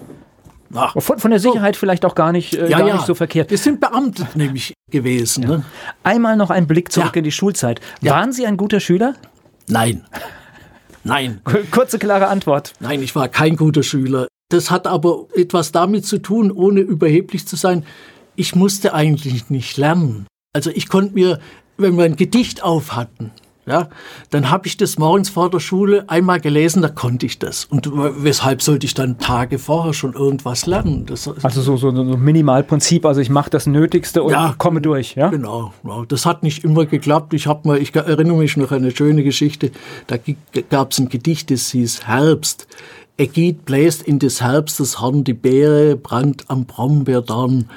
Ach, 0.73 0.93
von, 0.99 1.17
von, 1.17 1.31
der 1.31 1.39
Sicherheit 1.39 1.75
so. 1.75 1.79
vielleicht 1.79 2.05
auch 2.05 2.15
gar 2.15 2.31
nicht, 2.31 2.53
äh, 2.53 2.69
ja, 2.69 2.79
gar 2.79 2.87
ja. 2.87 2.95
nicht 2.95 3.05
so 3.05 3.15
verkehrt. 3.15 3.49
Wir 3.49 3.57
sind 3.57 3.79
Beamte 3.79 4.27
nämlich 4.35 4.73
gewesen. 4.91 5.43
Ja. 5.43 5.49
Ne? 5.49 5.65
Einmal 6.03 6.35
noch 6.35 6.49
ein 6.49 6.67
Blick 6.67 6.91
zurück 6.91 7.15
in 7.15 7.23
die 7.23 7.31
Schulzeit. 7.31 7.79
Waren 8.01 8.31
Sie 8.31 8.45
ein 8.45 8.57
guter 8.57 8.79
Schüler? 8.79 9.15
Nein. 9.67 10.05
Nein. 11.07 11.41
Kurze, 11.71 11.99
klare 11.99 12.27
Antwort. 12.27 12.73
Nein, 12.79 13.01
ich 13.01 13.15
war 13.15 13.29
kein 13.29 13.55
guter 13.55 13.83
Schüler. 13.83 14.27
Das 14.49 14.71
hat 14.71 14.87
aber 14.87 15.27
etwas 15.35 15.71
damit 15.71 16.05
zu 16.05 16.19
tun, 16.19 16.51
ohne 16.51 16.81
überheblich 16.81 17.47
zu 17.47 17.55
sein. 17.55 17.85
Ich 18.35 18.55
musste 18.55 18.93
eigentlich 18.93 19.49
nicht 19.49 19.77
lernen. 19.77 20.27
Also 20.53 20.69
ich 20.69 20.89
konnte 20.89 21.13
mir, 21.13 21.39
wenn 21.77 21.97
wir 21.97 22.05
ein 22.05 22.15
Gedicht 22.15 22.63
auf 22.63 22.95
hatten, 22.95 23.31
ja, 23.67 23.89
dann 24.29 24.49
habe 24.49 24.65
ich 24.67 24.77
das 24.77 24.97
morgens 24.97 25.29
vor 25.29 25.49
der 25.49 25.59
Schule 25.59 26.05
einmal 26.07 26.39
gelesen, 26.39 26.81
da 26.81 26.87
konnte 26.87 27.25
ich 27.25 27.37
das. 27.37 27.65
Und 27.65 27.91
weshalb 27.93 28.61
sollte 28.61 28.85
ich 28.85 28.93
dann 28.93 29.19
Tage 29.19 29.59
vorher 29.59 29.93
schon 29.93 30.13
irgendwas 30.13 30.65
lernen? 30.65 31.05
Das, 31.05 31.29
also 31.43 31.61
so, 31.61 31.75
so 31.75 31.89
ein 31.89 32.23
Minimalprinzip, 32.23 33.05
also 33.05 33.19
ich 33.19 33.29
mache 33.29 33.49
das 33.49 33.67
Nötigste 33.67 34.23
und 34.23 34.31
ja, 34.31 34.55
komme 34.57 34.79
durch. 34.79 35.15
Ja? 35.15 35.27
Genau, 35.27 35.73
das 36.07 36.25
hat 36.25 36.43
nicht 36.43 36.63
immer 36.63 36.85
geklappt. 36.85 37.33
Ich, 37.33 37.47
hab 37.47 37.65
mal, 37.65 37.77
ich 37.77 37.93
erinnere 37.93 38.37
mich 38.37 38.55
noch 38.55 38.71
an 38.71 38.77
eine 38.77 38.95
schöne 38.95 39.23
Geschichte, 39.23 39.71
da 40.07 40.15
gab 40.69 40.91
es 40.93 40.99
ein 40.99 41.09
Gedicht, 41.09 41.51
das 41.51 41.69
hieß 41.71 42.07
Herbst. 42.07 42.67
Ägid 43.19 43.65
bläst 43.65 44.03
in 44.03 44.19
des 44.19 44.41
Herbstes 44.41 45.01
Horn 45.01 45.23
die 45.23 45.33
Beere, 45.33 45.95
brannt 45.95 46.45
am 46.49 46.65
Brombeerdorn. 46.65 47.69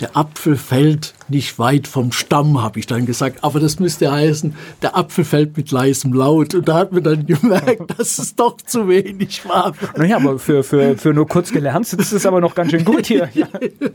Der 0.00 0.16
Apfel 0.16 0.56
fällt 0.56 1.14
nicht 1.28 1.58
weit 1.58 1.86
vom 1.86 2.10
Stamm, 2.10 2.60
habe 2.60 2.80
ich 2.80 2.86
dann 2.86 3.06
gesagt. 3.06 3.44
Aber 3.44 3.60
das 3.60 3.78
müsste 3.78 4.10
heißen, 4.10 4.54
der 4.82 4.96
Apfel 4.96 5.24
fällt 5.24 5.56
mit 5.56 5.70
leisem 5.70 6.12
Laut. 6.12 6.54
Und 6.54 6.68
da 6.68 6.78
hat 6.78 6.92
man 6.92 7.04
dann 7.04 7.26
gemerkt, 7.26 7.98
dass 7.98 8.18
es 8.18 8.34
doch 8.34 8.56
zu 8.56 8.88
wenig 8.88 9.48
war. 9.48 9.74
Naja, 9.96 10.16
aber 10.16 10.38
für, 10.38 10.64
für, 10.64 10.96
für 10.98 11.14
nur 11.14 11.28
kurz 11.28 11.52
gelernt 11.52 11.92
ist 11.92 12.12
es 12.12 12.26
aber 12.26 12.40
noch 12.40 12.54
ganz 12.54 12.72
schön 12.72 12.84
gut 12.84 13.06
hier. 13.06 13.28
Ja. 13.34 13.46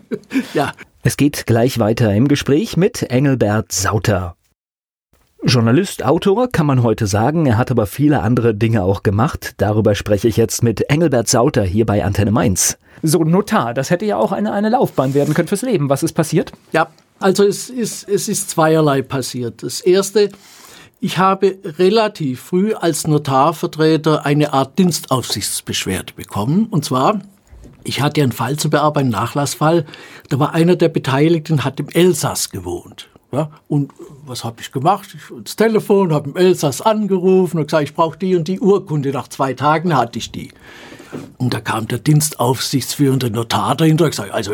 ja. 0.53 0.71
Es 1.03 1.17
geht 1.17 1.45
gleich 1.45 1.77
weiter 1.77 2.13
im 2.13 2.27
Gespräch 2.27 2.77
mit 2.77 3.03
Engelbert 3.03 3.71
Sauter. 3.71 4.35
Journalist, 5.47 6.03
Autor 6.03 6.49
kann 6.49 6.65
man 6.65 6.81
heute 6.81 7.05
sagen, 7.05 7.45
er 7.45 7.55
hat 7.55 7.69
aber 7.69 7.85
viele 7.85 8.21
andere 8.21 8.55
Dinge 8.55 8.81
auch 8.81 9.03
gemacht. 9.03 9.53
Darüber 9.57 9.93
spreche 9.93 10.27
ich 10.27 10.37
jetzt 10.37 10.63
mit 10.63 10.89
Engelbert 10.89 11.27
Sauter 11.27 11.63
hier 11.63 11.85
bei 11.85 12.03
Antenne 12.03 12.31
Mainz. 12.31 12.79
So, 13.03 13.23
Notar, 13.23 13.75
das 13.75 13.91
hätte 13.91 14.05
ja 14.05 14.17
auch 14.17 14.31
eine, 14.31 14.53
eine 14.53 14.69
Laufbahn 14.69 15.13
werden 15.13 15.35
können 15.35 15.47
fürs 15.47 15.61
Leben. 15.61 15.87
Was 15.87 16.01
ist 16.01 16.13
passiert? 16.13 16.51
Ja, 16.71 16.87
also 17.19 17.45
es 17.45 17.69
ist, 17.69 18.09
es 18.09 18.27
ist 18.27 18.49
zweierlei 18.49 19.03
passiert. 19.03 19.61
Das 19.61 19.81
erste, 19.81 20.29
ich 20.99 21.19
habe 21.19 21.59
relativ 21.77 22.41
früh 22.41 22.73
als 22.73 23.05
Notarvertreter 23.05 24.25
eine 24.25 24.51
Art 24.51 24.79
Dienstaufsichtsbeschwerde 24.79 26.13
bekommen. 26.13 26.65
Und 26.71 26.85
zwar, 26.85 27.21
ich 27.83 28.01
hatte 28.01 28.23
einen 28.23 28.31
Fall 28.31 28.57
zu 28.57 28.71
bearbeiten, 28.71 29.13
einen 29.13 29.23
Nachlassfall. 29.23 29.85
Da 30.29 30.39
war 30.39 30.55
einer 30.55 30.75
der 30.75 30.89
Beteiligten, 30.89 31.63
hat 31.63 31.79
im 31.79 31.89
Elsass 31.89 32.49
gewohnt. 32.49 33.09
Ja, 33.35 33.49
und 33.67 33.91
was 34.25 34.45
habe 34.45 34.61
ich 34.61 34.71
gemacht? 34.71 35.13
Ich 35.13 35.29
ins 35.29 35.57
Telefon, 35.57 36.13
habe 36.13 36.29
im 36.29 36.37
Elsass 36.37 36.79
angerufen 36.79 37.57
und 37.57 37.65
gesagt, 37.65 37.83
ich 37.83 37.93
brauche 37.93 38.17
die 38.17 38.33
und 38.33 38.47
die 38.47 38.61
Urkunde. 38.61 39.11
Nach 39.11 39.27
zwei 39.27 39.53
Tagen 39.53 39.93
hatte 39.93 40.19
ich 40.19 40.31
die. 40.31 40.51
Und 41.37 41.53
da 41.53 41.59
kam 41.59 41.87
der 41.87 41.99
dienstaufsichtsführende 41.99 43.29
Notar 43.29 43.75
dahinter 43.75 44.05
und 44.05 44.11
gesagt, 44.11 44.31
also 44.31 44.53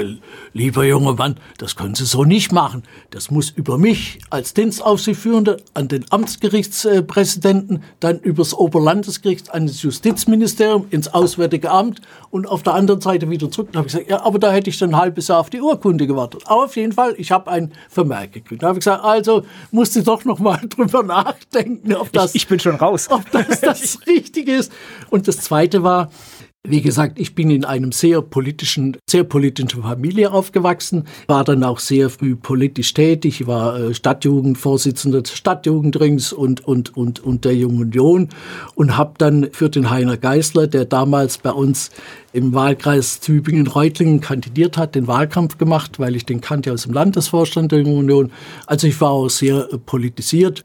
lieber 0.54 0.84
junger 0.84 1.14
Mann, 1.14 1.38
das 1.58 1.76
können 1.76 1.96
Sie 1.96 2.06
so 2.06 2.24
nicht 2.24 2.52
machen. 2.52 2.84
Das 3.10 3.32
muss 3.32 3.50
über 3.50 3.78
mich 3.78 4.20
als 4.30 4.54
Dienstaufsichtsführender 4.54 5.58
an 5.74 5.88
den 5.88 6.06
Amtsgerichtspräsidenten, 6.10 7.84
dann 8.00 8.20
übers 8.20 8.54
Oberlandesgericht 8.54 9.54
an 9.54 9.68
das 9.68 9.82
Justizministerium, 9.82 10.88
ins 10.90 11.14
Auswärtige 11.14 11.72
Amt 11.72 12.02
und 12.30 12.48
auf 12.48 12.64
der 12.64 12.74
anderen 12.74 13.02
Seite 13.02 13.30
wieder 13.30 13.52
zurück. 13.52 13.70
Da 13.72 13.80
habe 13.80 13.88
ich 13.88 13.94
gesagt, 13.94 14.10
ja, 14.10 14.24
aber 14.24 14.40
da 14.40 14.52
hätte 14.52 14.70
ich 14.70 14.80
dann 14.80 14.92
ein 14.92 14.98
halbes 14.98 15.28
Jahr 15.28 15.40
auf 15.40 15.50
die 15.50 15.62
Urkunde 15.62 16.08
gewartet. 16.08 16.44
Aber 16.46 16.66
auf 16.66 16.76
jeden 16.76 16.94
Fall, 16.94 17.16
ich 17.18 17.32
habe 17.32 17.52
ein 17.52 17.72
Vermerk 17.90 18.34
gekriegt. 18.34 18.64
Da 18.64 18.68
habe 18.68 18.80
ich 18.80 18.86
gesagt, 18.86 19.04
also 19.04 19.44
musste 19.72 20.04
doch 20.04 20.26
noch 20.26 20.40
mal 20.40 20.60
drüber 20.70 21.04
nachdenken, 21.04 21.94
ob 21.94 22.12
das... 22.12 22.36
Ich, 22.36 22.44
ich 22.44 22.48
bin 22.48 22.60
schon 22.60 22.76
raus. 22.76 23.08
Ob 23.10 23.30
das 23.32 23.62
das 23.62 24.00
Richtige 24.08 24.56
ist. 24.56 24.72
Und 25.10 25.28
das 25.28 25.38
Zweite 25.38 25.84
war, 25.84 26.12
Wie 26.68 26.82
gesagt, 26.82 27.20
ich 27.20 27.34
bin 27.34 27.50
in 27.50 27.66
einem 27.66 27.92
sehr 27.92 28.22
politischen, 28.22 28.96
sehr 29.10 29.24
politischen 29.24 29.82
Familie 29.82 30.32
aufgewachsen, 30.32 31.06
war 31.26 31.44
dann 31.44 31.64
auch 31.64 31.80
sehr 31.80 32.12
früh 32.12 32.36
politisch 32.36 32.94
tätig, 32.94 33.48
war 33.48 33.80
äh, 33.80 33.94
Stadtjugendvorsitzender 33.96 35.24
des 35.24 35.36
Stadtjugendrings 35.36 36.32
und, 36.32 36.64
und, 36.68 36.96
und, 36.96 37.20
und 37.20 37.46
der 37.46 37.56
Jungen 37.56 37.82
Union 37.82 38.30
und 38.76 38.96
habe 38.96 39.14
dann 39.18 39.50
für 39.52 39.72
den 39.72 39.90
Heiner 39.90 40.18
Geißler, 40.18 40.68
der 40.68 40.86
damals 40.86 41.40
bei 41.40 41.52
uns 41.52 41.90
im 42.32 42.54
Wahlkreis 42.54 43.22
Tübingen-Reutlingen 43.22 44.22
kandidiert 44.22 44.78
hat, 44.78 44.94
den 44.94 45.08
Wahlkampf 45.08 45.58
gemacht, 45.58 45.98
weil 45.98 46.16
ich 46.16 46.28
den 46.28 46.42
kannte 46.42 46.72
aus 46.72 46.84
dem 46.84 46.94
Landesvorstand 46.94 47.72
der 47.72 47.80
Jungen 47.80 47.98
Union. 47.98 48.32
Also 48.68 48.86
ich 48.86 49.02
war 49.02 49.10
auch 49.10 49.30
sehr 49.30 49.68
äh, 49.74 49.80
politisiert. 49.80 50.64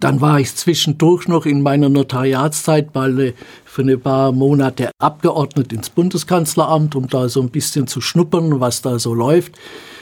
Dann 0.00 0.20
war 0.20 0.38
ich 0.38 0.54
zwischendurch 0.54 1.26
noch 1.26 1.44
in 1.44 1.60
meiner 1.60 1.88
Notariatszeit 1.88 2.94
mal 2.94 3.34
für 3.64 3.82
ein 3.82 4.00
paar 4.00 4.30
Monate 4.30 4.90
abgeordnet 5.00 5.72
ins 5.72 5.90
Bundeskanzleramt, 5.90 6.94
um 6.94 7.08
da 7.08 7.28
so 7.28 7.40
ein 7.40 7.50
bisschen 7.50 7.88
zu 7.88 8.00
schnuppern, 8.00 8.60
was 8.60 8.80
da 8.80 9.00
so 9.00 9.12
läuft. 9.12 9.58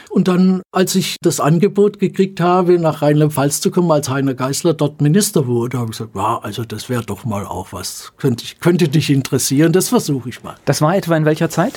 Und 0.09 0.27
dann, 0.27 0.61
als 0.71 0.95
ich 0.95 1.17
das 1.21 1.39
Angebot 1.39 1.99
gekriegt 1.99 2.39
habe, 2.39 2.79
nach 2.79 3.01
Rheinland-Pfalz 3.01 3.59
zu 3.59 3.71
kommen, 3.71 3.91
als 3.91 4.07
Heiner 4.07 4.35
Geißler 4.35 4.73
dort 4.73 5.01
Minister 5.01 5.47
wurde, 5.47 5.79
habe 5.79 5.91
ich 5.91 5.97
gesagt, 5.97 6.15
ja, 6.15 6.39
also 6.41 6.63
das 6.63 6.89
wäre 6.89 7.03
doch 7.03 7.25
mal 7.25 7.45
auch 7.45 7.73
was. 7.73 8.13
Könnte, 8.17 8.45
könnte 8.59 8.87
dich 8.87 9.09
interessieren, 9.09 9.73
das 9.73 9.89
versuche 9.89 10.29
ich 10.29 10.43
mal. 10.43 10.55
Das 10.65 10.81
war 10.81 10.95
etwa 10.95 11.17
in 11.17 11.25
welcher 11.25 11.49
Zeit? 11.49 11.73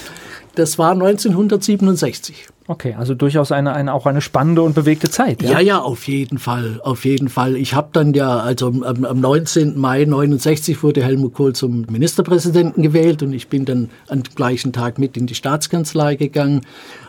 Das 0.54 0.78
war 0.78 0.92
1967. 0.92 2.48
Okay, 2.66 2.94
also 2.96 3.14
durchaus 3.14 3.50
eine, 3.50 3.72
eine, 3.72 3.92
auch 3.92 4.06
eine 4.06 4.20
spannende 4.20 4.62
und 4.62 4.74
bewegte 4.74 5.10
Zeit. 5.10 5.42
Ja, 5.42 5.52
ja, 5.52 5.60
ja 5.60 5.78
auf 5.80 6.06
jeden 6.06 6.38
Fall, 6.38 6.80
auf 6.84 7.04
jeden 7.04 7.28
Fall. 7.28 7.56
Ich 7.56 7.74
habe 7.74 7.88
dann 7.92 8.14
ja, 8.14 8.38
also 8.38 8.68
am, 8.68 9.04
am 9.04 9.20
19. 9.20 9.76
Mai 9.76 10.04
69 10.04 10.82
wurde 10.84 11.02
Helmut 11.02 11.34
Kohl 11.34 11.52
zum 11.52 11.86
Ministerpräsidenten 11.90 12.82
gewählt 12.82 13.24
und 13.24 13.32
ich 13.32 13.48
bin 13.48 13.64
dann 13.64 13.90
am 14.08 14.22
gleichen 14.22 14.72
Tag 14.72 14.98
mit 14.98 15.16
in 15.16 15.26
die 15.26 15.34
Staatskanzlei 15.34 16.14
gegangen. 16.14 16.60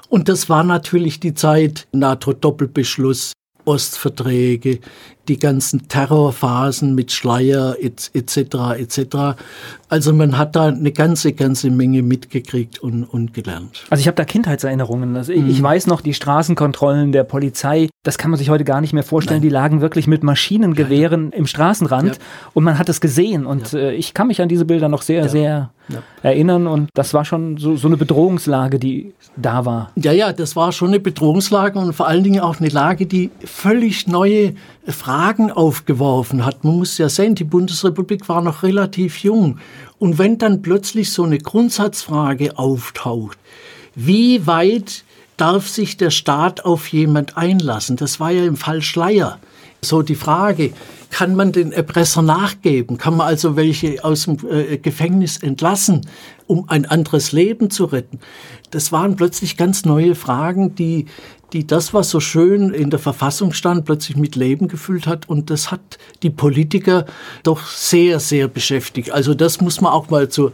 Und 0.10 0.30
das 0.30 0.50
war 0.50 0.64
natürlich 0.64 1.20
die 1.20 1.36
Zeit 1.36 1.88
NATO-Doppelbeschluss, 1.92 3.34
Ostverträge, 3.66 4.80
die 5.28 5.38
ganzen 5.38 5.88
Terrorphasen 5.88 6.96
mit 6.96 7.12
Schleier 7.12 7.76
etc. 7.80 8.38
etc. 8.78 9.38
Also 9.90 10.14
man 10.14 10.38
hat 10.38 10.56
da 10.56 10.68
eine 10.68 10.92
ganze, 10.92 11.34
ganze 11.34 11.70
Menge 11.70 12.02
mitgekriegt 12.02 12.80
und, 12.80 13.04
und 13.04 13.34
gelernt. 13.34 13.84
Also 13.90 14.02
ich 14.02 14.08
habe 14.08 14.16
da 14.16 14.26
Kindheitserinnerungen. 14.26 15.16
Also 15.16 15.34
mhm. 15.34 15.50
ich 15.50 15.62
weiß 15.62 15.88
noch, 15.88 16.02
die 16.02 16.14
Straßenkontrollen 16.14 17.12
der 17.12 17.24
Polizei, 17.24 17.90
das 18.04 18.18
kann 18.18 18.32
man 18.32 18.38
sich 18.38 18.50
heute 18.50 18.64
gar 18.64 18.82
nicht 18.82 18.94
mehr 18.94 19.04
vorstellen. 19.04 19.42
Nein. 19.42 19.50
Die 19.50 19.54
lagen 19.54 19.82
wirklich 19.82 20.08
mit 20.08 20.24
Maschinengewehren 20.24 21.26
ja, 21.26 21.32
ja. 21.32 21.38
im 21.38 21.48
Straßenrand 21.48 22.16
ja. 22.16 22.22
und 22.54 22.64
man 22.64 22.80
hat 22.80 22.90
es 22.90 23.02
gesehen. 23.02 23.46
Und 23.46 23.74
äh, 23.74 23.94
ich 23.94 24.14
kann 24.14 24.28
mich 24.28 24.42
an 24.42 24.50
diese 24.50 24.66
Bilder 24.66 24.90
noch 24.90 25.02
sehr, 25.02 25.30
sehr 25.30 25.72
erinnern. 26.24 26.68
Und 26.68 26.90
das 26.94 27.14
war 27.14 27.26
schon 27.26 27.58
so, 27.58 27.76
so 27.76 27.88
eine 27.88 27.98
Bedrohungslage, 27.98 28.80
die 28.80 29.14
da 29.36 29.66
war. 29.66 29.92
Ja, 29.96 30.12
ja, 30.12 30.34
das 30.34 30.56
war 30.56 30.72
schon 30.72 30.90
eine 30.90 31.00
Bedrohungslage 31.00 31.80
und 31.80 31.94
vor 31.94 32.08
allen 32.08 32.24
Dingen 32.24 32.40
auch 32.40 32.60
eine 32.60 32.70
Lage, 32.70 33.06
die 33.06 33.32
völlig 33.44 34.08
neue 34.08 34.54
Fragen 34.88 35.11
aufgeworfen 35.12 36.46
hat. 36.46 36.64
Man 36.64 36.78
muss 36.78 36.98
ja 36.98 37.10
sehen, 37.10 37.36
die 37.36 37.44
Bundesrepublik 37.44 38.30
war 38.30 38.42
noch 38.42 38.64
relativ 38.64 39.18
jung. 39.24 39.60
Und 40.00 40.18
wenn 40.18 40.38
dann 40.38 40.62
plötzlich 40.62 41.12
so 41.12 41.24
eine 41.24 41.38
Grundsatzfrage 41.38 42.58
auftaucht, 42.58 43.38
wie 43.96 44.48
weit 44.48 45.04
darf 45.38 45.68
sich 45.68 45.98
der 45.98 46.12
Staat 46.12 46.66
auf 46.66 46.88
jemand 46.88 47.38
einlassen? 47.38 47.98
Das 47.98 48.20
war 48.20 48.32
ja 48.32 48.46
im 48.46 48.58
Fall 48.58 48.82
Schleier. 48.82 49.40
So 49.82 50.04
die 50.04 50.16
Frage, 50.16 50.74
kann 51.10 51.36
man 51.36 51.52
den 51.52 51.72
Erpresser 51.72 52.22
nachgeben? 52.22 52.98
Kann 52.98 53.18
man 53.18 53.28
also 53.28 53.56
welche 53.56 54.04
aus 54.04 54.26
dem 54.26 54.38
äh, 54.50 54.78
Gefängnis 54.78 55.38
entlassen, 55.38 56.02
um 56.52 56.68
ein 56.68 56.86
anderes 56.86 57.32
Leben 57.32 57.70
zu 57.70 57.86
retten? 57.86 58.20
Das 58.72 58.92
waren 58.92 59.16
plötzlich 59.16 59.56
ganz 59.56 59.86
neue 59.86 60.16
Fragen, 60.16 60.76
die 60.76 61.06
die 61.54 61.68
das, 61.68 61.94
was 61.94 62.10
so 62.10 62.20
schön 62.20 62.74
in 62.74 62.90
der 62.90 63.00
Verfassung 63.00 63.52
stand, 63.52 63.86
plötzlich 63.86 64.16
mit 64.16 64.36
Leben 64.36 64.68
gefüllt 64.68 65.06
hat. 65.06 65.28
Und 65.28 65.50
das 65.50 65.70
hat 65.70 65.98
die 66.24 66.30
Politiker 66.30 67.06
doch 67.44 67.66
sehr, 67.66 68.20
sehr 68.20 68.48
beschäftigt. 68.48 69.12
Also 69.12 69.34
das 69.34 69.60
muss 69.60 69.82
man 69.82 69.92
auch 69.92 70.10
mal 70.10 70.30
zu, 70.30 70.52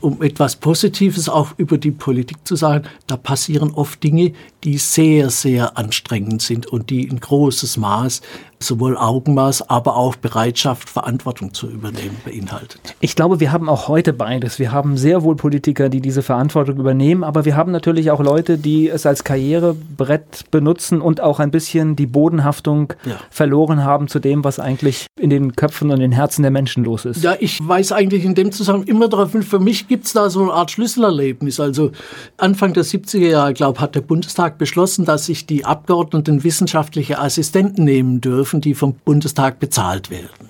um 0.00 0.22
etwas 0.22 0.56
Positives 0.56 1.28
auch 1.28 1.50
über 1.58 1.76
die 1.76 1.90
Politik 1.90 2.38
zu 2.44 2.56
sagen, 2.56 2.86
da 3.06 3.16
passieren 3.16 3.72
oft 3.72 4.02
Dinge, 4.02 4.32
die 4.64 4.78
sehr, 4.78 5.28
sehr 5.30 5.76
anstrengend 5.76 6.40
sind 6.40 6.66
und 6.66 6.88
die 6.90 7.06
in 7.06 7.20
großes 7.20 7.76
Maß 7.76 8.22
sowohl 8.60 8.96
Augenmaß, 8.96 9.68
aber 9.70 9.96
auch 9.96 10.16
Bereitschaft, 10.16 10.88
Verantwortung 10.90 11.54
zu 11.54 11.68
übernehmen 11.68 12.16
beinhaltet. 12.24 12.96
Ich 13.00 13.14
glaube, 13.14 13.38
wir 13.38 13.52
haben 13.52 13.68
auch 13.68 13.88
heute 13.88 14.12
beides. 14.12 14.58
Wir 14.58 14.72
haben 14.72 14.96
sehr 14.96 15.22
wohl 15.22 15.36
Politiker, 15.38 15.88
die 15.88 16.02
diese 16.02 16.22
Verantwortung 16.22 16.76
übernehmen, 16.76 17.24
aber 17.24 17.46
wir 17.46 17.56
haben 17.56 17.72
natürlich 17.72 18.10
auch 18.10 18.20
Leute, 18.20 18.58
die 18.58 18.90
es 18.90 19.06
als 19.06 19.24
Karrierebrett 19.24 20.50
benutzen 20.50 21.00
und 21.00 21.22
auch 21.22 21.40
ein 21.40 21.50
bisschen 21.50 21.96
die 21.96 22.04
Bodenhaftung 22.04 22.92
ja. 23.06 23.16
verloren 23.30 23.82
haben 23.84 24.08
zu 24.08 24.18
dem, 24.18 24.44
was 24.44 24.60
eigentlich 24.60 25.06
in 25.18 25.30
den 25.30 25.56
Köpfen 25.56 25.90
und 25.90 26.00
den 26.00 26.12
Herzen 26.12 26.42
der 26.42 26.50
Menschen 26.50 26.84
los 26.84 27.06
ist. 27.06 27.22
Ja, 27.22 27.36
ich 27.40 27.66
weiß 27.66 27.92
eigentlich 27.92 28.24
in 28.24 28.34
dem 28.34 28.52
Zusammenhang 28.52 28.88
immer 28.88 29.08
darauf 29.08 29.32
hin, 29.32 29.42
für 29.42 29.58
mich 29.58 29.88
gibt 29.88 30.04
es 30.04 30.12
da 30.12 30.28
so 30.28 30.42
eine 30.42 30.52
Art 30.52 30.70
Schlüsselerlebnis. 30.70 31.60
Also 31.60 31.92
Anfang 32.36 32.74
der 32.74 32.84
70er 32.84 33.28
Jahre, 33.28 33.54
glaube 33.54 33.80
hat 33.80 33.94
der 33.94 34.02
Bundestag 34.02 34.58
beschlossen, 34.58 35.06
dass 35.06 35.26
sich 35.26 35.46
die 35.46 35.64
Abgeordneten 35.64 36.44
wissenschaftliche 36.44 37.18
Assistenten 37.18 37.84
nehmen 37.84 38.20
dürfen, 38.20 38.60
die 38.60 38.74
vom 38.74 38.94
Bundestag 39.04 39.60
bezahlt 39.60 40.10
werden. 40.10 40.47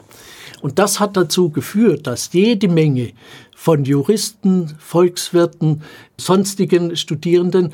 Und 0.61 0.79
das 0.79 1.01
hat 1.01 1.16
dazu 1.16 1.51
geführt, 1.51 2.07
dass 2.07 2.33
jede 2.33 2.68
Menge 2.68 3.12
von 3.55 3.85
Juristen, 3.85 4.75
Volkswirten, 4.79 5.83
sonstigen 6.16 6.97
Studierenden 6.97 7.73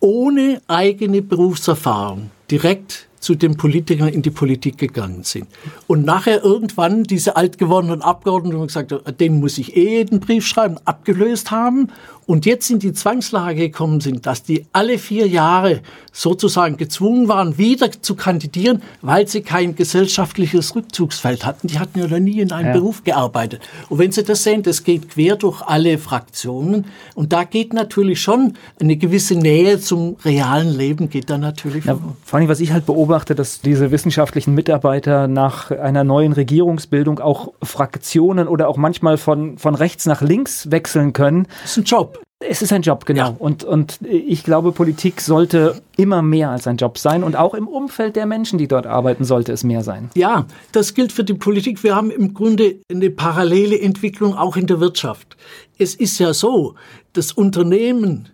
ohne 0.00 0.60
eigene 0.66 1.22
Berufserfahrung 1.22 2.30
direkt 2.50 3.08
zu 3.22 3.36
den 3.36 3.56
Politikern 3.56 4.08
in 4.08 4.20
die 4.20 4.30
Politik 4.30 4.78
gegangen 4.78 5.22
sind. 5.22 5.46
Und 5.86 6.04
nachher 6.04 6.42
irgendwann 6.42 7.04
diese 7.04 7.36
altgewordenen 7.36 8.02
Abgeordneten 8.02 8.66
gesagt 8.66 8.90
haben, 8.90 9.16
denen 9.16 9.40
muss 9.40 9.58
ich 9.58 9.76
eh 9.76 10.04
den 10.04 10.18
Brief 10.18 10.44
schreiben, 10.44 10.76
abgelöst 10.84 11.52
haben 11.52 11.88
und 12.26 12.46
jetzt 12.46 12.70
in 12.70 12.78
die 12.78 12.92
Zwangslage 12.92 13.68
gekommen 13.68 14.00
sind, 14.00 14.26
dass 14.26 14.42
die 14.42 14.66
alle 14.72 14.98
vier 14.98 15.26
Jahre 15.26 15.80
sozusagen 16.12 16.76
gezwungen 16.76 17.26
waren, 17.28 17.58
wieder 17.58 17.90
zu 17.90 18.14
kandidieren, 18.14 18.82
weil 19.00 19.26
sie 19.26 19.40
kein 19.40 19.74
gesellschaftliches 19.74 20.74
Rückzugsfeld 20.74 21.44
hatten. 21.44 21.68
Die 21.68 21.78
hatten 21.78 21.98
ja 21.98 22.06
noch 22.06 22.18
nie 22.18 22.40
in 22.40 22.52
einem 22.52 22.68
ja. 22.68 22.72
Beruf 22.74 23.02
gearbeitet. 23.02 23.62
Und 23.88 23.98
wenn 23.98 24.12
Sie 24.12 24.22
das 24.22 24.42
sehen, 24.42 24.62
das 24.62 24.84
geht 24.84 25.10
quer 25.10 25.36
durch 25.36 25.62
alle 25.62 25.98
Fraktionen. 25.98 26.86
Und 27.14 27.32
da 27.32 27.44
geht 27.44 27.72
natürlich 27.72 28.20
schon 28.20 28.54
eine 28.80 28.96
gewisse 28.96 29.34
Nähe 29.34 29.80
zum 29.80 30.16
realen 30.24 30.68
Leben, 30.68 31.08
geht 31.08 31.30
da 31.30 31.38
natürlich 31.38 31.86
ja, 31.86 31.98
Vor 32.24 32.38
allem, 32.38 32.48
was 32.48 32.60
ich 32.60 32.72
halt 32.72 32.86
beobachte, 32.86 33.34
dass 33.34 33.60
diese 33.60 33.90
wissenschaftlichen 33.90 34.54
Mitarbeiter 34.54 35.28
nach 35.28 35.70
einer 35.70 36.04
neuen 36.04 36.32
Regierungsbildung 36.32 37.20
auch 37.20 37.52
Fraktionen 37.62 38.48
oder 38.48 38.68
auch 38.68 38.76
manchmal 38.76 39.16
von, 39.16 39.58
von 39.58 39.74
rechts 39.74 40.06
nach 40.06 40.20
links 40.20 40.70
wechseln 40.70 41.12
können. 41.12 41.46
Das 41.62 41.72
ist 41.72 41.78
ein 41.78 41.84
Job. 41.84 42.21
Es 42.48 42.62
ist 42.62 42.72
ein 42.72 42.82
Job, 42.82 43.06
genau. 43.06 43.22
Ja. 43.22 43.36
Und, 43.38 43.64
und 43.64 43.98
ich 44.02 44.44
glaube, 44.44 44.72
Politik 44.72 45.20
sollte 45.20 45.80
immer 45.96 46.22
mehr 46.22 46.50
als 46.50 46.66
ein 46.66 46.76
Job 46.76 46.98
sein 46.98 47.22
und 47.22 47.36
auch 47.36 47.54
im 47.54 47.68
Umfeld 47.68 48.16
der 48.16 48.26
Menschen, 48.26 48.58
die 48.58 48.68
dort 48.68 48.86
arbeiten, 48.86 49.24
sollte 49.24 49.52
es 49.52 49.64
mehr 49.64 49.82
sein. 49.82 50.10
Ja, 50.14 50.46
das 50.72 50.94
gilt 50.94 51.12
für 51.12 51.24
die 51.24 51.34
Politik. 51.34 51.82
Wir 51.82 51.94
haben 51.94 52.10
im 52.10 52.34
Grunde 52.34 52.76
eine 52.90 53.10
parallele 53.10 53.80
Entwicklung 53.80 54.36
auch 54.36 54.56
in 54.56 54.66
der 54.66 54.80
Wirtschaft. 54.80 55.36
Es 55.78 55.94
ist 55.94 56.18
ja 56.18 56.34
so, 56.34 56.74
das 57.12 57.32
Unternehmen 57.32 58.28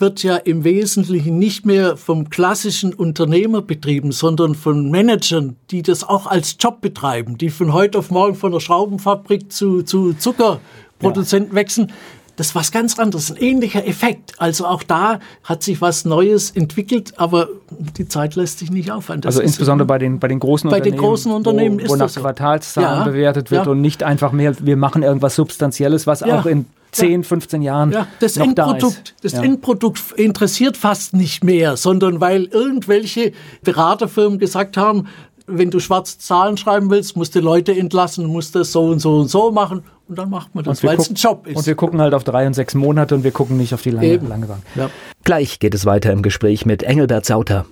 wird 0.00 0.22
ja 0.22 0.36
im 0.36 0.64
Wesentlichen 0.64 1.38
nicht 1.38 1.66
mehr 1.66 1.96
vom 1.96 2.30
klassischen 2.30 2.92
Unternehmer 2.92 3.62
betrieben, 3.62 4.12
sondern 4.12 4.54
von 4.54 4.90
Managern, 4.90 5.56
die 5.70 5.82
das 5.82 6.04
auch 6.04 6.26
als 6.26 6.56
Job 6.58 6.80
betreiben, 6.80 7.38
die 7.38 7.50
von 7.50 7.72
heute 7.72 7.98
auf 7.98 8.10
morgen 8.10 8.34
von 8.34 8.52
der 8.52 8.60
Schraubenfabrik 8.60 9.50
zu, 9.50 9.82
zu 9.82 10.12
Zuckerproduzenten 10.12 11.52
ja. 11.52 11.56
wechseln. 11.56 11.92
Das 12.38 12.48
ist 12.48 12.54
was 12.54 12.70
ganz 12.70 12.96
anderes, 13.00 13.32
ein 13.32 13.36
ähnlicher 13.36 13.84
Effekt. 13.84 14.34
Also 14.38 14.64
auch 14.64 14.84
da 14.84 15.18
hat 15.42 15.64
sich 15.64 15.80
was 15.80 16.04
Neues 16.04 16.52
entwickelt, 16.52 17.14
aber 17.16 17.48
die 17.96 18.06
Zeit 18.06 18.36
lässt 18.36 18.60
sich 18.60 18.70
nicht 18.70 18.92
aufhören. 18.92 19.20
Das 19.20 19.34
also 19.34 19.42
insbesondere 19.42 19.86
bei 19.86 19.98
den, 19.98 20.20
bei 20.20 20.28
den 20.28 20.38
großen 20.38 20.70
bei 20.70 20.76
Unternehmen, 20.76 20.96
den 20.98 21.04
großen 21.04 21.32
Unternehmen 21.32 21.80
wo, 21.84 21.88
wo 21.88 21.96
nach 21.96 22.14
Quartalszahlen 22.14 23.00
ja, 23.00 23.04
bewertet 23.04 23.50
wird 23.50 23.66
ja. 23.66 23.72
und 23.72 23.80
nicht 23.80 24.04
einfach 24.04 24.30
mehr, 24.30 24.54
wir 24.60 24.76
machen 24.76 25.02
irgendwas 25.02 25.34
Substanzielles, 25.34 26.06
was 26.06 26.20
ja. 26.20 26.38
auch 26.38 26.46
in 26.46 26.66
10, 26.92 27.24
15 27.24 27.62
Jahren 27.62 27.90
ja, 27.90 28.06
das 28.20 28.36
noch 28.36 28.46
Endprodukt, 28.46 28.82
da 28.82 28.86
ist. 28.86 29.14
Das 29.22 29.32
Endprodukt 29.34 30.00
interessiert 30.16 30.76
fast 30.76 31.14
nicht 31.14 31.42
mehr, 31.42 31.76
sondern 31.76 32.20
weil 32.20 32.44
irgendwelche 32.44 33.32
Beraterfirmen 33.62 34.38
gesagt 34.38 34.76
haben, 34.76 35.08
wenn 35.48 35.70
du 35.70 35.80
schwarze 35.80 36.18
Zahlen 36.18 36.56
schreiben 36.56 36.90
willst, 36.90 37.16
musst 37.16 37.34
du 37.34 37.40
Leute 37.40 37.76
entlassen, 37.76 38.26
musst 38.26 38.54
das 38.54 38.72
so 38.72 38.84
und 38.86 39.00
so 39.00 39.18
und 39.18 39.28
so 39.28 39.50
machen 39.50 39.82
und 40.08 40.18
dann 40.18 40.30
macht 40.30 40.54
man 40.54 40.64
das, 40.64 40.84
weil 40.84 40.98
es 40.98 41.10
ein 41.10 41.14
Job 41.14 41.46
ist. 41.46 41.56
Und 41.56 41.66
wir 41.66 41.74
gucken 41.74 42.00
halt 42.00 42.14
auf 42.14 42.24
drei 42.24 42.46
und 42.46 42.54
sechs 42.54 42.74
Monate 42.74 43.14
und 43.14 43.24
wir 43.24 43.30
gucken 43.30 43.56
nicht 43.56 43.74
auf 43.74 43.82
die 43.82 43.90
lange, 43.90 44.16
lange 44.16 44.46
Bank. 44.46 44.62
Ja. 44.74 44.90
Gleich 45.24 45.58
geht 45.58 45.74
es 45.74 45.84
weiter 45.84 46.12
im 46.12 46.22
Gespräch 46.22 46.64
mit 46.64 46.82
Engelbert 46.82 47.26
Sauter. 47.26 47.66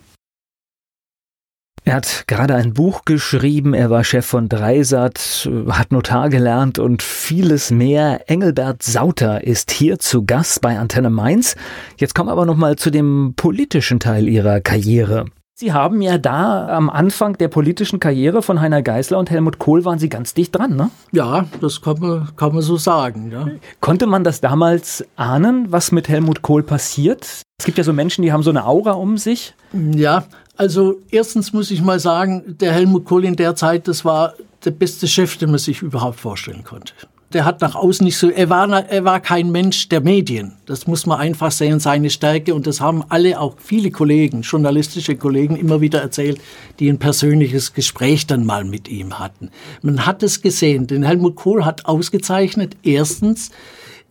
Er 1.85 1.95
hat 1.95 2.25
gerade 2.27 2.57
ein 2.57 2.75
Buch 2.75 3.05
geschrieben, 3.05 3.73
er 3.73 3.91
war 3.91 4.03
Chef 4.03 4.27
von 4.27 4.49
Dreisat, 4.49 5.49
hat 5.69 5.93
Notar 5.93 6.31
gelernt 6.31 6.81
und 6.81 7.01
vieles 7.01 7.71
mehr. 7.71 8.29
Engelbert 8.29 8.83
Sauter 8.83 9.45
ist 9.45 9.71
hier 9.71 10.01
zu 10.01 10.25
Gast 10.25 10.61
bei 10.63 10.81
Antenne 10.81 11.11
Mainz. 11.11 11.55
Jetzt 11.97 12.17
kommen 12.17 12.29
wir 12.29 12.33
aber 12.33 12.45
noch 12.45 12.57
mal 12.57 12.75
zu 12.75 12.91
dem 12.91 13.35
politischen 13.37 14.01
Teil 14.01 14.27
Ihrer 14.27 14.61
Karriere. 14.61 15.27
Sie 15.59 15.73
haben 15.73 16.03
ja 16.03 16.19
da 16.19 16.69
am 16.69 16.91
Anfang 16.91 17.39
der 17.39 17.49
politischen 17.49 17.99
Karriere 17.99 18.43
von 18.43 18.61
Heiner 18.61 18.83
Geißler 18.83 19.19
und 19.19 19.31
Helmut 19.31 19.59
Kohl 19.59 19.87
waren 19.87 19.99
Sie 19.99 20.11
ganz 20.11 20.35
dicht 20.35 20.55
dran, 20.55 20.77
ne? 20.77 20.91
Ja, 21.13 21.47
das 21.63 21.81
kann 21.81 21.99
man, 21.99 22.29
kann 22.37 22.53
man 22.53 22.61
so 22.61 22.77
sagen. 22.77 23.31
Ja. 23.33 23.49
Konnte 23.81 24.07
man 24.07 24.23
das 24.23 24.43
damals 24.43 25.03
ahnen, 25.17 25.73
was 25.73 25.93
mit 25.93 26.11
Helmut 26.11 26.43
Kohl 26.43 26.63
passiert? 26.63 27.41
Es 27.59 27.65
gibt 27.65 27.79
ja 27.79 27.85
so 27.85 27.95
Menschen, 27.95 28.21
die 28.21 28.35
haben 28.35 28.43
so 28.43 28.51
eine 28.51 28.67
Aura 28.67 28.93
um 28.93 29.17
sich. 29.17 29.55
Ja, 29.73 30.25
also 30.59 31.01
erstens 31.11 31.55
muss 31.55 31.71
ich 31.71 31.81
mal 31.81 32.01
sagen, 32.01 32.59
der 32.61 32.73
Helmut 32.73 33.07
Kohl 33.07 33.25
in 33.25 33.37
der 33.37 33.57
Zeit, 33.57 33.89
das 33.89 34.05
war 34.05 34.35
der 34.63 34.73
beste 34.73 35.09
Chef, 35.09 35.39
den 35.39 35.53
man 35.53 35.59
sich 35.59 35.81
überhaupt 35.81 36.21
vorstellen 36.21 36.65
konnte. 36.65 36.93
Der 37.37 37.45
hat 37.45 37.61
nach 37.61 37.75
außen 37.75 38.03
nicht 38.03 38.17
so, 38.17 38.31
er 38.31 38.49
war, 38.49 38.67
er 38.71 39.05
war 39.05 39.21
kein 39.21 39.53
Mensch 39.53 39.91
der 39.91 40.01
Medien. 40.01 40.55
Das 40.65 40.87
muss 40.87 41.05
man 41.05 41.21
einfach 41.21 41.51
sehen, 41.53 41.81
seine 41.81 42.09
Stärke. 42.09 42.55
Und 42.55 42.67
das 42.67 42.81
haben 42.81 43.05
alle, 43.11 43.39
auch 43.39 43.57
viele 43.59 43.91
Kollegen, 43.91 44.41
journalistische 44.41 45.17
Kollegen 45.17 45.55
immer 45.55 45.83
wieder 45.83 46.01
erzählt, 46.01 46.41
die 46.79 46.89
ein 46.89 46.99
persönliches 46.99 47.75
Gespräch 47.75 48.27
dann 48.27 48.47
mal 48.47 48.65
mit 48.65 48.89
ihm 48.89 49.19
hatten. 49.19 49.51
Man 49.83 50.07
hat 50.07 50.23
es 50.23 50.41
gesehen, 50.41 50.87
denn 50.87 51.03
Helmut 51.03 51.37
Kohl 51.37 51.67
hat 51.67 51.85
ausgezeichnet, 51.85 52.75
erstens, 52.83 53.51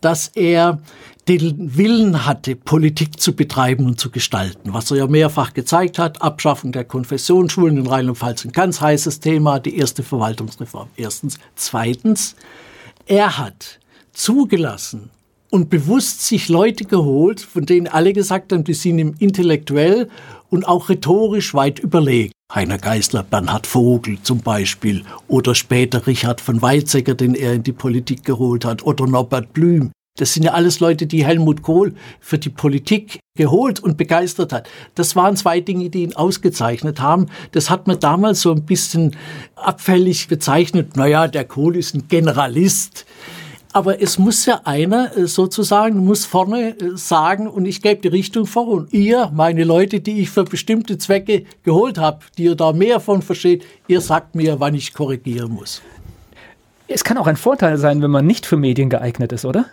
dass 0.00 0.28
er 0.36 0.78
den 1.26 1.76
Willen 1.76 2.26
hatte, 2.26 2.54
Politik 2.54 3.18
zu 3.18 3.34
betreiben 3.34 3.86
und 3.86 3.98
zu 3.98 4.12
gestalten, 4.12 4.72
was 4.72 4.92
er 4.92 4.98
ja 4.98 5.06
mehrfach 5.08 5.52
gezeigt 5.52 5.98
hat. 5.98 6.22
Abschaffung 6.22 6.70
der 6.70 6.84
Konfessionsschulen 6.84 7.76
in 7.76 7.88
Rheinland-Pfalz 7.88 8.44
ein 8.44 8.52
ganz 8.52 8.80
heißes 8.80 9.18
Thema, 9.18 9.58
die 9.58 9.76
erste 9.76 10.04
Verwaltungsreform. 10.04 10.90
Erstens. 10.96 11.40
Zweitens, 11.56 12.36
er 13.06 13.38
hat 13.38 13.78
zugelassen 14.12 15.10
und 15.50 15.70
bewusst 15.70 16.26
sich 16.26 16.48
Leute 16.48 16.84
geholt, 16.84 17.40
von 17.40 17.64
denen 17.64 17.86
alle 17.86 18.12
gesagt 18.12 18.52
haben, 18.52 18.64
die 18.64 18.74
sind 18.74 18.98
ihm 18.98 19.14
intellektuell 19.18 20.08
und 20.50 20.66
auch 20.66 20.88
rhetorisch 20.88 21.54
weit 21.54 21.78
überlegen. 21.78 22.32
Heiner 22.52 22.78
Geißler, 22.78 23.22
Bernhard 23.22 23.66
Vogel 23.66 24.18
zum 24.22 24.40
Beispiel 24.40 25.04
oder 25.28 25.54
später 25.54 26.06
Richard 26.06 26.40
von 26.40 26.62
Weizsäcker, 26.62 27.14
den 27.14 27.34
er 27.34 27.54
in 27.54 27.62
die 27.62 27.72
Politik 27.72 28.24
geholt 28.24 28.64
hat, 28.64 28.84
oder 28.84 29.06
Norbert 29.06 29.52
Blüm. 29.52 29.90
Das 30.16 30.32
sind 30.32 30.42
ja 30.42 30.52
alles 30.52 30.80
Leute, 30.80 31.06
die 31.06 31.24
Helmut 31.24 31.62
Kohl 31.62 31.94
für 32.20 32.38
die 32.38 32.48
Politik 32.48 33.20
geholt 33.36 33.80
und 33.80 33.96
begeistert 33.96 34.52
hat. 34.52 34.68
Das 34.94 35.14
waren 35.14 35.36
zwei 35.36 35.60
Dinge, 35.60 35.90
die 35.90 36.02
ihn 36.02 36.16
ausgezeichnet 36.16 37.00
haben. 37.00 37.26
Das 37.52 37.70
hat 37.70 37.86
man 37.86 38.00
damals 38.00 38.40
so 38.40 38.52
ein 38.52 38.64
bisschen 38.64 39.14
abfällig 39.54 40.28
bezeichnet. 40.28 40.96
Naja, 40.96 41.28
der 41.28 41.44
Kohl 41.44 41.76
ist 41.76 41.94
ein 41.94 42.08
Generalist. 42.08 43.06
Aber 43.76 44.00
es 44.00 44.18
muss 44.18 44.46
ja 44.46 44.62
einer 44.64 45.14
äh, 45.18 45.26
sozusagen, 45.26 45.98
muss 45.98 46.24
vorne 46.24 46.78
äh, 46.78 46.96
sagen, 46.96 47.46
und 47.46 47.66
ich 47.66 47.82
gebe 47.82 48.00
die 48.00 48.08
Richtung 48.08 48.46
vor. 48.46 48.68
Und 48.68 48.94
ihr, 48.94 49.30
meine 49.34 49.64
Leute, 49.64 50.00
die 50.00 50.22
ich 50.22 50.30
für 50.30 50.44
bestimmte 50.44 50.96
Zwecke 50.96 51.44
geholt 51.62 51.98
habe, 51.98 52.20
die 52.38 52.44
ihr 52.44 52.54
da 52.54 52.72
mehr 52.72 53.00
von 53.00 53.20
versteht, 53.20 53.66
ihr 53.86 54.00
sagt 54.00 54.34
mir, 54.34 54.60
wann 54.60 54.74
ich 54.74 54.94
korrigieren 54.94 55.52
muss. 55.52 55.82
Es 56.88 57.04
kann 57.04 57.18
auch 57.18 57.26
ein 57.26 57.36
Vorteil 57.36 57.76
sein, 57.76 58.00
wenn 58.00 58.10
man 58.10 58.26
nicht 58.26 58.46
für 58.46 58.56
Medien 58.56 58.88
geeignet 58.88 59.32
ist, 59.32 59.44
oder? 59.44 59.66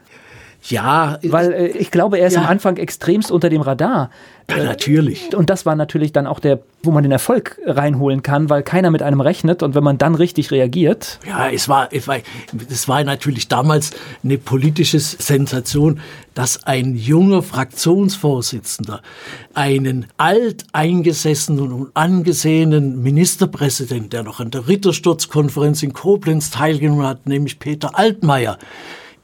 Ja. 0.69 1.19
Weil 1.23 1.51
äh, 1.51 1.67
ich 1.67 1.91
glaube, 1.91 2.19
er 2.19 2.27
ist 2.27 2.33
ja. 2.33 2.41
am 2.41 2.47
Anfang 2.47 2.77
extremst 2.77 3.31
unter 3.31 3.49
dem 3.49 3.61
Radar. 3.61 4.09
Ja, 4.49 4.61
natürlich. 4.61 5.33
Und 5.35 5.49
das 5.49 5.65
war 5.65 5.75
natürlich 5.75 6.11
dann 6.11 6.27
auch 6.27 6.39
der, 6.39 6.59
wo 6.83 6.91
man 6.91 7.03
den 7.03 7.13
Erfolg 7.13 7.59
reinholen 7.65 8.23
kann, 8.23 8.49
weil 8.49 8.61
keiner 8.61 8.91
mit 8.91 9.01
einem 9.01 9.21
rechnet 9.21 9.63
und 9.63 9.73
wenn 9.73 9.83
man 9.83 9.97
dann 9.97 10.15
richtig 10.15 10.51
reagiert. 10.51 11.19
Ja, 11.25 11.49
es 11.49 11.69
war, 11.69 11.87
es 11.91 12.07
war, 12.09 12.17
es 12.69 12.87
war 12.89 13.03
natürlich 13.05 13.47
damals 13.47 13.91
eine 14.21 14.37
politische 14.37 14.99
Sensation, 14.99 16.01
dass 16.33 16.65
ein 16.65 16.95
junger 16.95 17.41
Fraktionsvorsitzender 17.41 19.01
einen 19.53 20.07
alteingesessenen 20.17 21.71
und 21.71 21.91
angesehenen 21.93 23.01
Ministerpräsident, 23.01 24.11
der 24.11 24.23
noch 24.23 24.41
an 24.41 24.51
der 24.51 24.67
Rittersturzkonferenz 24.67 25.83
in 25.83 25.93
Koblenz 25.93 26.51
teilgenommen 26.51 27.07
hat, 27.07 27.27
nämlich 27.27 27.59
Peter 27.59 27.97
Altmaier, 27.97 28.57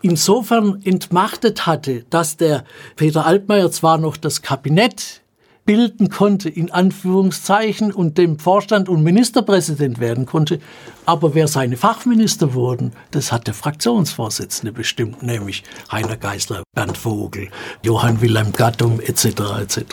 insofern 0.02 0.82
entmachtet 0.84 1.66
hatte, 1.66 2.06
dass 2.10 2.38
der 2.38 2.64
Peter 2.96 3.26
Altmaier 3.26 3.72
zwar 3.72 3.98
noch 3.98 4.18
das 4.18 4.42
Kabinett 4.42 5.22
bilden 5.70 6.10
konnte, 6.10 6.50
in 6.50 6.72
Anführungszeichen, 6.72 7.92
und 7.92 8.18
dem 8.18 8.40
Vorstand 8.40 8.90
und 8.90 9.04
Ministerpräsident 9.04 10.00
werden 10.00 10.26
konnte. 10.26 10.60
Aber 11.06 11.36
wer 11.36 11.48
seine 11.48 11.78
Fachminister 11.78 12.56
wurden, 12.56 12.92
das 13.12 13.32
hat 13.32 13.46
der 13.46 13.54
Fraktionsvorsitzende 13.54 14.72
bestimmt, 14.72 15.22
nämlich 15.22 15.64
Heiner 15.92 16.18
Geißler, 16.18 16.64
Bernd 16.74 16.98
Vogel, 16.98 17.50
Johann 17.84 18.20
Wilhelm 18.20 18.52
Gattung 18.52 19.00
etc. 19.00 19.26
etc. 19.62 19.84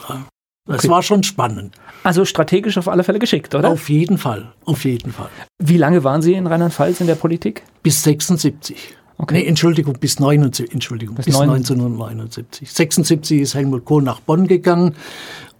Das 0.66 0.78
okay. 0.78 0.88
war 0.88 1.02
schon 1.02 1.22
spannend. 1.22 1.74
Also 2.02 2.24
strategisch 2.24 2.78
auf 2.78 2.88
alle 2.88 3.04
Fälle 3.04 3.18
geschickt, 3.18 3.54
oder? 3.54 3.68
Auf 3.68 3.90
jeden 3.90 4.16
Fall, 4.16 4.52
auf 4.64 4.84
jeden 4.86 5.12
Fall. 5.12 5.28
Wie 5.58 5.76
lange 5.76 6.02
waren 6.04 6.22
Sie 6.22 6.32
in 6.32 6.46
Rheinland-Pfalz 6.46 7.02
in 7.02 7.06
der 7.06 7.16
Politik? 7.16 7.62
Bis 7.82 8.02
76. 8.02 8.96
Okay. 9.18 9.34
Nee, 9.34 9.46
Entschuldigung, 9.46 9.94
bis, 9.98 10.20
79, 10.20 10.72
Entschuldigung, 10.72 11.16
bis, 11.16 11.26
bis 11.26 11.40
1979. 11.40 12.70
76 12.70 13.40
ist 13.40 13.54
Helmut 13.54 13.84
Kohl 13.84 14.02
nach 14.02 14.20
Bonn 14.20 14.46
gegangen. 14.46 14.94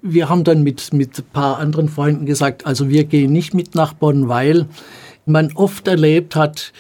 Wir 0.03 0.29
haben 0.29 0.45
dann 0.45 0.62
mit, 0.62 0.92
mit 0.92 1.19
ein 1.19 1.25
paar 1.33 1.59
anderen 1.59 1.88
Freunden 1.88 2.27
gesagt, 2.27 2.66
also 2.66 2.88
wir 2.90 3.05
gehen 3.05 3.33
nicht 3.33 3.55
mit 3.55 3.75
nach 3.75 3.95
Bonn, 3.95 4.29
weil 4.29 4.66
man 5.25 5.53
oft 5.55 5.88
erlebt 5.88 6.37
hat, 6.37 6.73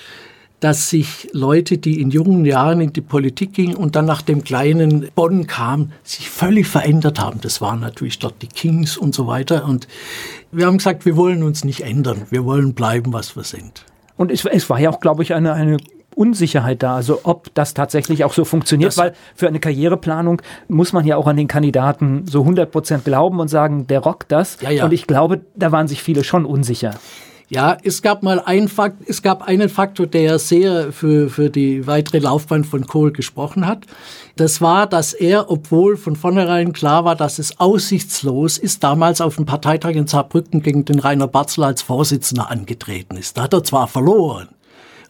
dass 0.60 0.90
sich 0.90 1.28
Leute, 1.32 1.78
die 1.78 2.00
in 2.00 2.10
jungen 2.10 2.44
Jahren 2.44 2.80
in 2.80 2.92
die 2.92 3.00
Politik 3.00 3.52
gingen 3.52 3.76
und 3.76 3.94
dann 3.94 4.06
nach 4.06 4.22
dem 4.22 4.42
kleinen 4.42 5.08
Bonn 5.14 5.46
kamen, 5.46 5.92
sich 6.02 6.30
völlig 6.30 6.66
verändert 6.66 7.20
haben. 7.20 7.40
Das 7.40 7.60
waren 7.60 7.80
natürlich 7.80 8.18
dort 8.18 8.40
die 8.42 8.46
Kings 8.46 8.96
und 8.96 9.14
so 9.14 9.26
weiter. 9.26 9.64
Und 9.66 9.86
wir 10.52 10.66
haben 10.66 10.78
gesagt, 10.78 11.04
wir 11.04 11.16
wollen 11.16 11.42
uns 11.42 11.64
nicht 11.64 11.82
ändern. 11.82 12.22
Wir 12.30 12.44
wollen 12.44 12.74
bleiben, 12.74 13.12
was 13.12 13.36
wir 13.36 13.44
sind. 13.44 13.84
Und 14.16 14.30
es, 14.30 14.44
es 14.46 14.70
war 14.70 14.80
ja 14.80 14.90
auch, 14.90 15.00
glaube 15.00 15.22
ich, 15.22 15.34
eine, 15.34 15.52
eine 15.52 15.76
Unsicherheit 16.16 16.82
da, 16.82 16.96
also 16.96 17.20
ob 17.24 17.54
das 17.54 17.74
tatsächlich 17.74 18.24
auch 18.24 18.32
so 18.32 18.44
funktioniert, 18.44 18.92
das 18.92 18.98
weil 18.98 19.12
für 19.34 19.48
eine 19.48 19.60
Karriereplanung 19.60 20.42
muss 20.66 20.92
man 20.92 21.04
ja 21.06 21.16
auch 21.16 21.26
an 21.26 21.36
den 21.36 21.46
Kandidaten 21.46 22.24
so 22.26 22.40
100 22.40 22.70
Prozent 22.70 23.04
glauben 23.04 23.38
und 23.38 23.48
sagen, 23.48 23.86
der 23.86 24.00
rockt 24.00 24.32
das. 24.32 24.58
Ja, 24.62 24.70
ja. 24.70 24.84
Und 24.84 24.92
ich 24.92 25.06
glaube, 25.06 25.42
da 25.54 25.72
waren 25.72 25.88
sich 25.88 26.02
viele 26.02 26.24
schon 26.24 26.46
unsicher. 26.46 26.94
Ja, 27.48 27.76
es 27.84 28.02
gab 28.02 28.24
mal 28.24 28.40
einen 28.40 28.66
Fakt, 28.66 29.08
es 29.08 29.22
gab 29.22 29.46
einen 29.46 29.68
Faktor, 29.68 30.08
der 30.08 30.40
sehr 30.40 30.92
für, 30.92 31.30
für 31.30 31.48
die 31.48 31.86
weitere 31.86 32.18
Laufbahn 32.18 32.64
von 32.64 32.88
Kohl 32.88 33.12
gesprochen 33.12 33.68
hat. 33.68 33.86
Das 34.34 34.60
war, 34.60 34.88
dass 34.88 35.12
er, 35.12 35.48
obwohl 35.48 35.96
von 35.96 36.16
vornherein 36.16 36.72
klar 36.72 37.04
war, 37.04 37.14
dass 37.14 37.38
es 37.38 37.60
aussichtslos 37.60 38.58
ist, 38.58 38.82
damals 38.82 39.20
auf 39.20 39.36
dem 39.36 39.46
Parteitag 39.46 39.90
in 39.90 40.08
Saarbrücken 40.08 40.60
gegen 40.60 40.84
den 40.84 40.98
Rainer 40.98 41.28
Barzel 41.28 41.62
als 41.62 41.82
Vorsitzender 41.82 42.50
angetreten 42.50 43.16
ist. 43.16 43.36
Da 43.36 43.42
hat 43.42 43.52
er 43.52 43.62
zwar 43.62 43.86
verloren, 43.86 44.48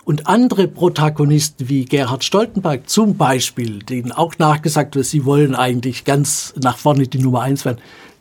und 0.06 0.28
andere 0.28 0.68
Protagonisten 0.68 1.68
wie 1.68 1.84
Gerhard 1.84 2.22
Stoltenberg 2.22 2.88
zum 2.88 3.16
Beispiel, 3.16 3.80
denen 3.80 4.12
auch 4.12 4.38
nachgesagt 4.38 4.94
wird, 4.94 5.04
sie 5.04 5.24
wollen 5.24 5.56
eigentlich 5.56 6.04
ganz 6.04 6.54
nach 6.62 6.78
vorne 6.78 7.08
die 7.08 7.18
Nummer 7.18 7.42
eins 7.42 7.64
werden, 7.64 7.78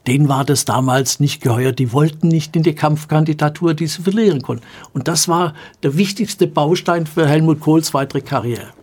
denen 0.08 0.28
war 0.28 0.46
das 0.46 0.66
damals 0.66 1.20
nicht 1.20 1.42
geheuer. 1.42 1.72
Die 1.72 1.94
wollten 1.94 2.28
nicht 2.28 2.56
in 2.56 2.64
die 2.64 2.74
Kampfkandidatur, 2.74 3.76
die 3.76 3.86
sie 3.86 4.02
verlieren 4.02 4.42
konnten. 4.42 4.64
Und 4.94 5.08
das 5.08 5.28
war 5.28 5.54
der 5.84 5.96
wichtigste 5.96 6.48
Baustein 6.48 7.06
für 7.06 7.28
Helmut 7.28 7.60
Kohls 7.60 7.94
weitere 7.94 8.22
Karriere. 8.22 8.74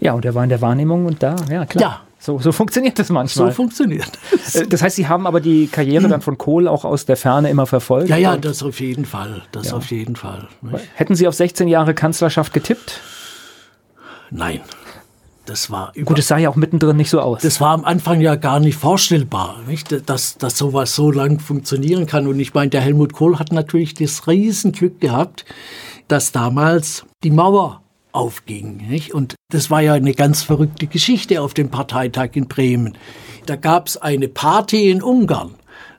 Ja, 0.00 0.12
und 0.12 0.24
er 0.24 0.36
war 0.36 0.44
in 0.44 0.50
der 0.50 0.60
Wahrnehmung 0.60 1.06
und 1.06 1.20
da, 1.20 1.34
ja 1.50 1.66
klar. 1.66 1.82
Ja, 1.82 2.00
so, 2.22 2.38
so 2.38 2.52
funktioniert 2.52 2.96
das 3.00 3.10
manchmal. 3.10 3.48
So 3.48 3.52
funktioniert 3.52 4.12
das. 4.30 4.54
Äh, 4.54 4.68
das 4.68 4.80
heißt, 4.80 4.94
Sie 4.94 5.08
haben 5.08 5.26
aber 5.26 5.40
die 5.40 5.66
Karriere 5.66 6.06
dann 6.06 6.20
von 6.20 6.38
Kohl 6.38 6.68
auch 6.68 6.84
aus 6.84 7.04
der 7.04 7.16
Ferne 7.16 7.50
immer 7.50 7.66
verfolgt? 7.66 8.10
Ja, 8.10 8.16
ja, 8.16 8.36
das 8.36 8.62
auf 8.62 8.78
jeden 8.78 9.06
Fall. 9.06 9.42
Das 9.50 9.70
ja. 9.70 9.74
auf 9.74 9.90
jeden 9.90 10.14
Fall. 10.14 10.46
Nicht? 10.60 10.84
Hätten 10.94 11.16
Sie 11.16 11.26
auf 11.26 11.34
16 11.34 11.66
Jahre 11.66 11.94
Kanzlerschaft 11.94 12.54
getippt? 12.54 13.00
Nein. 14.30 14.60
Das 15.46 15.72
war 15.72 15.92
Gut, 16.04 16.16
es 16.20 16.28
sah 16.28 16.38
ja 16.38 16.48
auch 16.48 16.54
mittendrin 16.54 16.96
nicht 16.96 17.10
so 17.10 17.20
aus. 17.20 17.42
Das 17.42 17.60
war 17.60 17.70
am 17.70 17.84
Anfang 17.84 18.20
ja 18.20 18.36
gar 18.36 18.60
nicht 18.60 18.78
vorstellbar, 18.78 19.56
nicht? 19.66 20.08
Dass, 20.08 20.38
dass 20.38 20.56
sowas 20.56 20.94
so 20.94 21.10
lang 21.10 21.40
funktionieren 21.40 22.06
kann. 22.06 22.28
Und 22.28 22.38
ich 22.38 22.54
meine, 22.54 22.70
der 22.70 22.82
Helmut 22.82 23.14
Kohl 23.14 23.40
hat 23.40 23.50
natürlich 23.50 23.94
das 23.94 24.28
Riesenglück 24.28 25.00
gehabt, 25.00 25.44
dass 26.06 26.30
damals 26.30 27.04
die 27.24 27.32
Mauer 27.32 27.81
aufging. 28.12 28.88
Nicht? 28.88 29.14
Und 29.14 29.34
das 29.50 29.70
war 29.70 29.80
ja 29.80 29.94
eine 29.94 30.14
ganz 30.14 30.42
verrückte 30.42 30.86
Geschichte 30.86 31.40
auf 31.40 31.54
dem 31.54 31.70
Parteitag 31.70 32.30
in 32.34 32.48
Bremen. 32.48 32.96
Da 33.46 33.56
gab 33.56 33.88
es 33.88 33.96
eine 33.96 34.28
Party 34.28 34.90
in 34.90 35.02
Ungarn. 35.02 35.54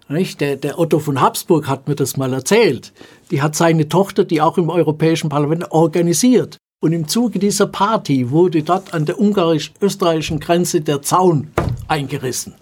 Nicht? 0.09 0.41
Der, 0.41 0.55
der 0.55 0.79
Otto 0.79 0.99
von 0.99 1.21
Habsburg 1.21 1.67
hat 1.67 1.87
mir 1.87 1.95
das 1.95 2.17
mal 2.17 2.33
erzählt. 2.33 2.93
Die 3.31 3.41
hat 3.41 3.55
seine 3.55 3.89
Tochter, 3.89 4.25
die 4.25 4.41
auch 4.41 4.57
im 4.57 4.69
Europäischen 4.69 5.29
Parlament 5.29 5.71
organisiert. 5.71 6.57
Und 6.79 6.91
im 6.91 7.07
Zuge 7.07 7.39
dieser 7.39 7.67
Party 7.67 8.29
wurde 8.29 8.61
dort 8.61 8.93
an 8.93 9.05
der 9.05 9.17
ungarisch-österreichischen 9.17 10.39
Grenze 10.39 10.81
der 10.81 11.01
Zaun 11.01 11.51
eingerissen. 11.87 12.55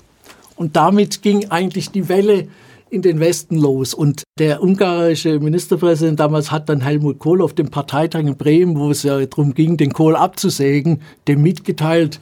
Und 0.56 0.76
damit 0.76 1.24
ging 1.24 1.50
eigentlich 1.50 1.90
die 1.90 2.08
Welle 2.08 2.48
in 2.92 3.02
den 3.02 3.20
Westen 3.20 3.58
los. 3.58 3.94
Und 3.94 4.24
der 4.38 4.62
ungarische 4.62 5.40
Ministerpräsident 5.40 6.20
damals 6.20 6.52
hat 6.52 6.70
dann 6.70 6.82
Helmut 6.82 7.20
Kohl 7.20 7.42
auf 7.42 7.54
dem 7.54 7.70
Parteitag 7.70 8.22
in 8.22 8.38
Bremen, 8.38 8.78
wo 8.78 8.92
es 8.92 9.04
ja 9.04 9.26
darum 9.26 9.54
ging, 9.54 9.78
den 9.78 9.94
Kohl 9.94 10.16
abzusägen, 10.16 11.02
dem 11.28 11.42
mitgeteilt, 11.42 12.20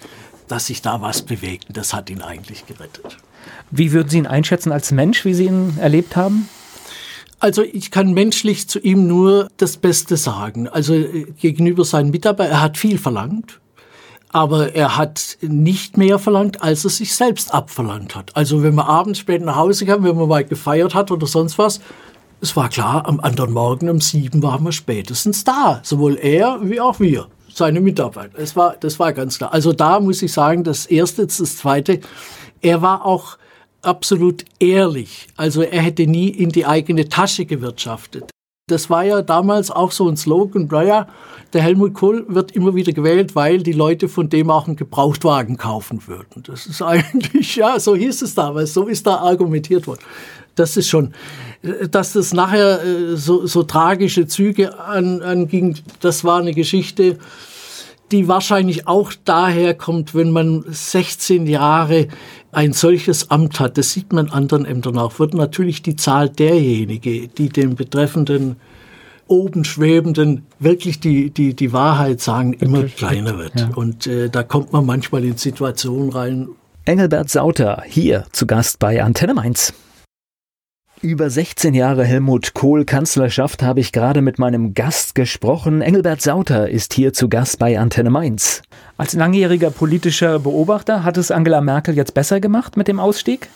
dass 0.48 0.68
sich 0.68 0.82
da 0.82 1.02
was 1.02 1.24
bewegt. 1.24 1.70
Und 1.70 1.78
das 1.78 1.94
hat 1.94 2.10
ihn 2.10 2.22
eigentlich 2.22 2.66
gerettet. 2.68 3.18
Wie 3.72 3.92
würden 3.92 4.10
Sie 4.10 4.18
ihn 4.20 4.28
einschätzen 4.28 4.72
als 4.72 4.92
Mensch, 4.92 5.26
wie 5.26 5.34
Sie 5.34 5.46
ihn 5.46 5.78
erlebt 5.80 6.16
haben? 6.16 6.48
Also 7.40 7.64
ich 7.64 7.90
kann 7.90 8.14
menschlich 8.14 8.68
zu 8.68 8.80
ihm 8.80 9.08
nur 9.08 9.50
das 9.58 9.78
Beste 9.78 10.18
sagen. 10.18 10.68
Also 10.68 10.94
äh, 10.94 11.26
gegenüber 11.40 11.86
seinen 11.86 12.12
Mitarbeitern, 12.12 12.54
er 12.54 12.62
hat 12.62 12.78
viel 12.78 12.98
verlangt, 12.98 13.60
aber 14.32 14.76
er 14.76 14.98
hat 14.98 15.38
nicht 15.42 15.98
mehr 15.98 16.20
verlangt, 16.20 16.62
als 16.62 16.84
er 16.84 16.92
sich 16.92 17.16
selbst 17.16 17.54
abverlangt 17.54 18.16
hat. 18.16 18.36
Also 18.36 18.64
wenn 18.64 18.76
man 18.76 18.86
abends 18.86 19.20
spät 19.20 19.42
nach 19.42 19.56
Hause 19.56 19.86
kam, 19.86 20.04
wenn 20.04 20.16
man 20.16 20.28
mal 20.28 20.44
gefeiert 20.44 20.94
hat 20.94 21.12
oder 21.12 21.28
sonst 21.28 21.58
was, 21.58 21.82
es 22.42 22.56
war 22.56 22.70
klar, 22.70 23.06
am 23.06 23.20
anderen 23.20 23.52
Morgen 23.52 23.90
um 23.90 24.00
sieben 24.00 24.42
waren 24.42 24.64
wir 24.64 24.72
spätestens 24.72 25.44
da. 25.44 25.82
Sowohl 25.84 26.18
er 26.18 26.60
wie 26.62 26.80
auch 26.80 27.00
wir, 27.00 27.28
seine 27.54 27.82
Mitarbeiter. 27.82 28.40
Es 28.40 28.56
war, 28.56 28.76
das 28.80 29.00
war 29.00 29.12
ganz 29.14 29.38
klar. 29.38 29.52
Also 29.52 29.74
da 29.74 30.00
muss 30.00 30.22
ich 30.22 30.32
sagen, 30.32 30.64
das 30.64 30.86
Erste, 30.86 31.26
das 31.28 31.58
Zweite, 31.58 32.00
er 32.62 32.82
war 32.82 33.06
auch 33.06 33.38
absolut 33.82 34.46
ehrlich. 34.60 35.28
Also 35.36 35.64
er 35.64 35.82
hätte 35.82 36.08
nie 36.08 36.30
in 36.30 36.50
die 36.50 36.66
eigene 36.66 37.10
Tasche 37.10 37.46
gewirtschaftet. 37.46 38.32
Das 38.70 38.90
war 38.90 39.04
ja 39.04 39.22
damals 39.22 39.72
auch 39.72 39.92
so 39.92 40.08
ein 40.08 40.18
Slogan, 40.18 40.68
naja, 40.72 41.08
der 41.54 41.62
Helmut 41.62 41.94
Kohl 41.94 42.26
wird 42.28 42.52
immer 42.52 42.76
wieder 42.76 42.94
gewählt, 42.94 43.36
weil 43.36 43.64
die 43.64 43.74
Leute 43.74 44.08
von 44.08 44.30
dem 44.30 44.50
auch 44.50 44.68
einen 44.68 44.76
Gebrauchtwagen 44.76 45.58
kaufen 45.58 46.08
würden. 46.08 46.44
Das 46.44 46.66
ist 46.66 46.82
eigentlich, 46.82 47.56
ja, 47.56 47.80
so 47.80 47.96
hieß 47.96 48.22
es 48.22 48.36
damals, 48.36 48.74
so 48.74 48.88
ist 48.88 49.08
da 49.08 49.16
argumentiert 49.18 49.88
worden. 49.88 50.02
Das 50.56 50.78
ist 50.78 50.88
schon, 50.90 51.14
dass 51.90 52.14
das 52.14 52.34
nachher 52.34 52.84
äh, 52.84 53.16
so, 53.16 53.46
so 53.46 53.64
tragische 53.64 54.28
Züge 54.28 54.78
an, 54.80 55.22
anging, 55.22 55.78
das 56.02 56.24
war 56.24 56.40
eine 56.40 56.54
Geschichte, 56.54 57.18
die 58.12 58.28
wahrscheinlich 58.28 58.88
auch 58.88 59.14
daher 59.24 59.74
kommt, 59.74 60.16
wenn 60.16 60.32
man 60.32 60.66
16 60.68 61.48
Jahre 61.48 62.08
ein 62.52 62.74
solches 62.74 63.30
Amt 63.30 63.60
hat, 63.60 63.78
das 63.78 63.92
sieht 63.92 64.12
man 64.14 64.30
anderen 64.30 64.66
Ämtern 64.66 64.98
auch, 64.98 65.20
wird 65.20 65.34
natürlich 65.34 65.82
die 65.82 65.96
Zahl 65.96 66.30
derjenigen, 66.30 67.30
die 67.38 67.50
dem 67.50 67.76
betreffenden 67.76 68.58
oben 69.28 69.64
schwebenden 69.64 70.48
wirklich 70.58 71.00
die, 71.00 71.30
die, 71.30 71.54
die 71.54 71.72
Wahrheit 71.72 72.20
sagen, 72.20 72.54
immer 72.54 72.84
kleiner 72.84 73.38
wird. 73.38 73.60
Ja. 73.60 73.70
Und 73.76 74.08
äh, 74.08 74.30
da 74.30 74.44
kommt 74.44 74.74
man 74.74 74.86
manchmal 74.86 75.24
in 75.24 75.38
Situationen 75.38 76.12
rein. 76.12 76.50
Engelbert 76.86 77.30
Sauter 77.30 77.84
hier 77.86 78.26
zu 78.32 78.48
Gast 78.48 78.80
bei 78.80 79.04
Antenne 79.04 79.36
Mainz. 79.36 79.74
Über 81.02 81.30
16 81.30 81.74
Jahre 81.76 82.04
Helmut 82.04 82.54
Kohl 82.54 82.84
Kanzlerschaft 82.84 83.64
habe 83.64 83.80
ich 83.80 83.94
gerade 83.94 84.22
mit 84.22 84.38
meinem 84.38 84.74
Gast 84.74 85.16
gesprochen. 85.16 85.82
Engelbert 85.82 86.22
Sauter 86.22 86.70
ist 86.70 86.94
hier 86.94 87.14
zu 87.14 87.30
Gast 87.30 87.58
bei 87.58 87.80
Antenne 87.80 88.10
Mainz. 88.10 88.64
Als 88.98 89.14
langjähriger 89.14 89.72
politischer 89.72 90.40
Beobachter 90.40 91.06
hat 91.06 91.16
es 91.16 91.32
Angela 91.32 91.62
Merkel 91.62 91.96
jetzt 91.96 92.14
besser 92.14 92.42
gemacht 92.42 92.76
mit 92.76 92.90
dem 92.90 93.00
Ausstieg? 93.00 93.48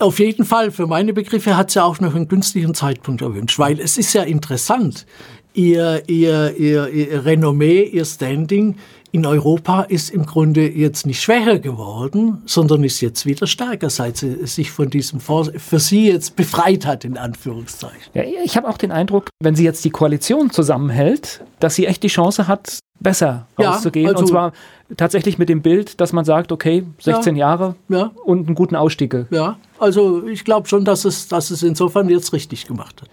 Auf 0.00 0.18
jeden 0.18 0.44
Fall, 0.44 0.72
für 0.72 0.88
meine 0.88 1.12
Begriffe 1.12 1.56
hat 1.56 1.70
sie 1.70 1.84
auch 1.84 2.00
noch 2.00 2.16
einen 2.16 2.26
günstigen 2.26 2.74
Zeitpunkt 2.74 3.22
erwünscht, 3.22 3.60
weil 3.60 3.78
es 3.78 3.96
ist 3.96 4.12
ja 4.14 4.24
interessant, 4.24 5.06
ihr, 5.54 6.02
ihr, 6.08 6.56
ihr, 6.56 6.88
ihr 6.88 7.24
Renommee, 7.24 7.82
ihr 7.82 8.06
Standing 8.06 8.74
in 9.10 9.24
Europa 9.26 9.82
ist 9.82 10.10
im 10.10 10.26
Grunde 10.26 10.68
jetzt 10.68 11.06
nicht 11.06 11.22
schwächer 11.22 11.58
geworden, 11.58 12.42
sondern 12.46 12.84
ist 12.84 13.00
jetzt 13.00 13.26
wieder 13.26 13.46
stärker, 13.46 13.90
seit 13.90 14.18
sie 14.18 14.46
sich 14.46 14.70
von 14.70 14.90
diesem 14.90 15.20
Fonds 15.20 15.50
für 15.56 15.78
sie 15.78 16.08
jetzt 16.08 16.36
befreit 16.36 16.86
hat, 16.86 17.04
in 17.04 17.16
Anführungszeichen. 17.16 18.12
Ja, 18.14 18.22
ich 18.22 18.56
habe 18.56 18.68
auch 18.68 18.76
den 18.76 18.92
Eindruck, 18.92 19.28
wenn 19.42 19.54
sie 19.54 19.64
jetzt 19.64 19.84
die 19.84 19.90
Koalition 19.90 20.50
zusammenhält, 20.50 21.42
dass 21.60 21.74
sie 21.74 21.86
echt 21.86 22.02
die 22.02 22.08
Chance 22.08 22.48
hat, 22.48 22.78
besser 23.00 23.46
ja, 23.58 23.70
rauszugehen. 23.70 24.08
Also, 24.08 24.20
und 24.20 24.26
zwar 24.28 24.52
tatsächlich 24.96 25.38
mit 25.38 25.48
dem 25.48 25.62
Bild, 25.62 26.00
dass 26.00 26.12
man 26.12 26.24
sagt, 26.24 26.52
okay, 26.52 26.84
16 27.00 27.36
ja, 27.36 27.48
Jahre 27.48 27.76
ja. 27.88 28.10
und 28.24 28.46
einen 28.46 28.54
guten 28.54 28.76
Ausstieg. 28.76 29.14
Ja, 29.30 29.58
also 29.78 30.26
ich 30.26 30.44
glaube 30.44 30.68
schon, 30.68 30.84
dass 30.84 31.04
es, 31.04 31.28
dass 31.28 31.50
es 31.50 31.62
insofern 31.62 32.08
jetzt 32.08 32.32
richtig 32.32 32.66
gemacht 32.66 33.00
hat. 33.02 33.08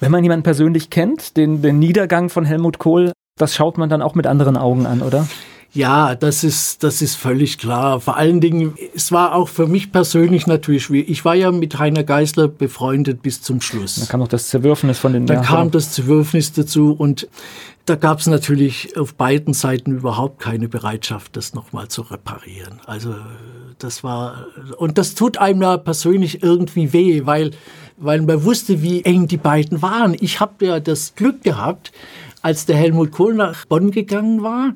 Wenn 0.00 0.10
man 0.10 0.22
jemanden 0.22 0.42
persönlich 0.42 0.90
kennt, 0.90 1.36
den, 1.36 1.62
den 1.62 1.78
Niedergang 1.78 2.28
von 2.28 2.44
Helmut 2.44 2.78
Kohl, 2.78 3.12
das 3.36 3.54
schaut 3.54 3.78
man 3.78 3.88
dann 3.88 4.02
auch 4.02 4.14
mit 4.14 4.26
anderen 4.26 4.56
Augen 4.56 4.86
an, 4.86 5.02
oder? 5.02 5.28
Ja, 5.72 6.14
das 6.14 6.42
ist, 6.42 6.82
das 6.82 7.02
ist 7.02 7.16
völlig 7.16 7.58
klar. 7.58 8.00
Vor 8.00 8.16
allen 8.16 8.40
Dingen, 8.40 8.74
es 8.94 9.12
war 9.12 9.34
auch 9.34 9.48
für 9.48 9.66
mich 9.66 9.92
persönlich 9.92 10.46
natürlich 10.46 10.84
schwierig. 10.84 11.10
Ich 11.10 11.24
war 11.26 11.34
ja 11.34 11.50
mit 11.50 11.78
Heiner 11.78 12.02
Geisler 12.02 12.48
befreundet 12.48 13.20
bis 13.20 13.42
zum 13.42 13.60
Schluss. 13.60 13.96
Da 13.96 14.06
kam 14.06 14.20
noch 14.20 14.28
das 14.28 14.48
Zerwürfnis 14.48 14.98
von 14.98 15.12
den 15.12 15.26
Da 15.26 15.36
kam 15.36 15.70
das 15.70 15.92
Zerwürfnis 15.92 16.52
dazu 16.52 16.94
und 16.96 17.28
da 17.84 17.94
gab 17.94 18.20
es 18.20 18.26
natürlich 18.26 18.96
auf 18.98 19.14
beiden 19.14 19.52
Seiten 19.52 19.92
überhaupt 19.92 20.40
keine 20.40 20.68
Bereitschaft, 20.68 21.36
das 21.36 21.52
nochmal 21.52 21.88
zu 21.88 22.02
reparieren. 22.02 22.80
Also 22.86 23.14
das 23.78 24.02
war, 24.02 24.46
und 24.78 24.96
das 24.96 25.14
tut 25.14 25.36
einem 25.36 25.60
ja 25.60 25.76
persönlich 25.76 26.42
irgendwie 26.42 26.94
weh, 26.94 27.26
weil, 27.26 27.50
weil 27.98 28.22
man 28.22 28.42
wusste, 28.44 28.82
wie 28.82 29.04
eng 29.04 29.28
die 29.28 29.36
beiden 29.36 29.82
waren. 29.82 30.16
Ich 30.18 30.40
habe 30.40 30.64
ja 30.64 30.80
das 30.80 31.14
Glück 31.14 31.42
gehabt, 31.42 31.92
als 32.46 32.64
der 32.64 32.76
Helmut 32.76 33.10
Kohl 33.10 33.34
nach 33.34 33.64
Bonn 33.64 33.90
gegangen 33.90 34.40
war, 34.40 34.74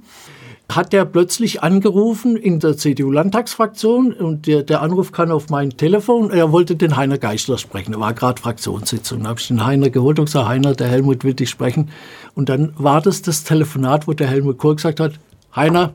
hat 0.68 0.92
er 0.92 1.04
plötzlich 1.04 1.62
angerufen 1.62 2.36
in 2.36 2.58
der 2.58 2.76
CDU-Landtagsfraktion 2.76 4.12
und 4.12 4.48
der, 4.48 4.64
der, 4.64 4.82
Anruf 4.82 5.12
kam 5.12 5.30
auf 5.30 5.50
mein 5.50 5.70
Telefon. 5.70 6.32
Er 6.32 6.50
wollte 6.50 6.74
den 6.74 6.96
Heiner 6.96 7.16
Geischler 7.16 7.58
sprechen. 7.58 7.92
Er 7.92 8.00
war 8.00 8.12
gerade 8.12 8.42
Fraktionssitzung. 8.42 9.22
Da 9.22 9.28
habe 9.28 9.38
ich 9.38 9.46
den 9.46 9.64
Heiner 9.64 9.88
geholt 9.88 10.18
und 10.18 10.24
gesagt, 10.24 10.48
Heiner, 10.48 10.74
der 10.74 10.88
Helmut 10.88 11.22
will 11.22 11.34
dich 11.34 11.48
sprechen. 11.48 11.90
Und 12.34 12.48
dann 12.48 12.72
war 12.76 13.00
das 13.00 13.22
das 13.22 13.44
Telefonat, 13.44 14.08
wo 14.08 14.14
der 14.14 14.26
Helmut 14.26 14.58
Kohl 14.58 14.74
gesagt 14.74 14.98
hat, 14.98 15.12
Heiner, 15.54 15.92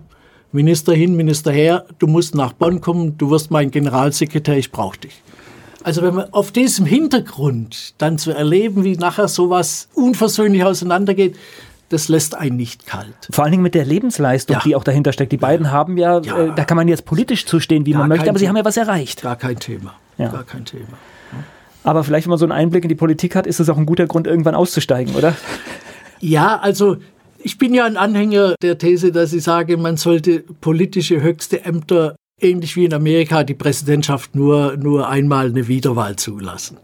Minister 0.54 0.94
hin, 0.94 1.18
Minister 1.18 1.52
her, 1.52 1.86
du 2.00 2.08
musst 2.08 2.36
nach 2.36 2.54
Bonn 2.54 2.80
kommen, 2.80 3.18
du 3.18 3.32
wirst 3.32 3.52
mein 3.52 3.70
Generalsekretär, 3.70 4.58
ich 4.58 4.72
brauche 4.72 5.00
dich. 5.00 5.22
Also 5.86 6.02
wenn 6.02 6.16
man 6.16 6.34
auf 6.34 6.52
diesem 6.52 6.88
Hintergrund 6.88 7.94
dann 8.00 8.18
zu 8.18 8.32
erleben, 8.32 8.84
wie 8.84 8.98
nachher 8.98 9.28
sowas 9.28 9.88
unversöhnlich 9.94 10.64
auseinandergeht, 10.64 11.38
das 11.90 12.08
lässt 12.08 12.34
einen 12.34 12.56
nicht 12.58 12.88
kalt. 12.88 13.14
Vor 13.30 13.44
allen 13.44 13.52
Dingen 13.52 13.62
mit 13.62 13.76
der 13.76 13.86
Lebensleistung, 13.86 14.56
ja. 14.56 14.62
die 14.64 14.76
auch 14.76 14.84
dahinter 14.84 15.14
steckt. 15.14 15.32
Die 15.32 15.38
beiden 15.38 15.72
haben 15.72 16.00
ja, 16.00 16.22
ja. 16.22 16.40
Äh, 16.40 16.52
da 16.56 16.66
kann 16.66 16.76
man 16.76 16.88
jetzt 16.88 17.06
politisch 17.06 17.46
zustehen, 17.46 17.86
wie 17.86 17.92
Gar 17.92 18.00
man 18.00 18.10
möchte, 18.10 18.28
aber 18.28 18.40
sie 18.40 18.50
haben 18.50 18.58
ja 18.58 18.66
was 18.66 18.78
erreicht. 18.78 19.22
Gar 19.22 19.36
kein 19.36 19.60
Thema. 19.60 19.94
Ja. 20.18 20.30
Gar 20.30 20.44
kein 20.44 20.66
Thema. 20.66 20.98
Aber 21.84 22.04
vielleicht, 22.04 22.26
wenn 22.26 22.32
man 22.32 22.40
so 22.40 22.46
einen 22.46 22.52
Einblick 22.52 22.84
in 22.84 22.90
die 22.90 22.96
Politik 22.96 23.36
hat, 23.36 23.46
ist 23.46 23.60
es 23.60 23.70
auch 23.70 23.78
ein 23.78 23.86
guter 23.86 24.08
Grund, 24.08 24.26
irgendwann 24.26 24.56
auszusteigen, 24.56 25.14
oder? 25.14 25.36
Ja, 26.20 26.58
also 26.58 26.98
ich 27.38 27.60
bin 27.60 27.76
ja 27.76 27.86
ein 27.86 27.96
Anhänger 27.96 28.56
der 28.64 28.80
These, 28.80 29.12
dass 29.12 29.34
ich 29.34 29.44
sage, 29.44 29.78
man 29.78 29.98
sollte 29.98 30.40
politische 30.62 31.22
höchste 31.22 31.64
Ämter 31.64 32.16
ähnlich 32.40 32.76
wie 32.76 32.86
in 32.86 32.94
Amerika 32.94 33.44
die 33.44 33.54
Präsidentschaft 33.54 34.36
nur, 34.36 34.78
nur 34.78 35.08
einmal 35.10 35.48
eine 35.48 35.68
Wiederwahl 35.68 36.16
zulassen. 36.16 36.78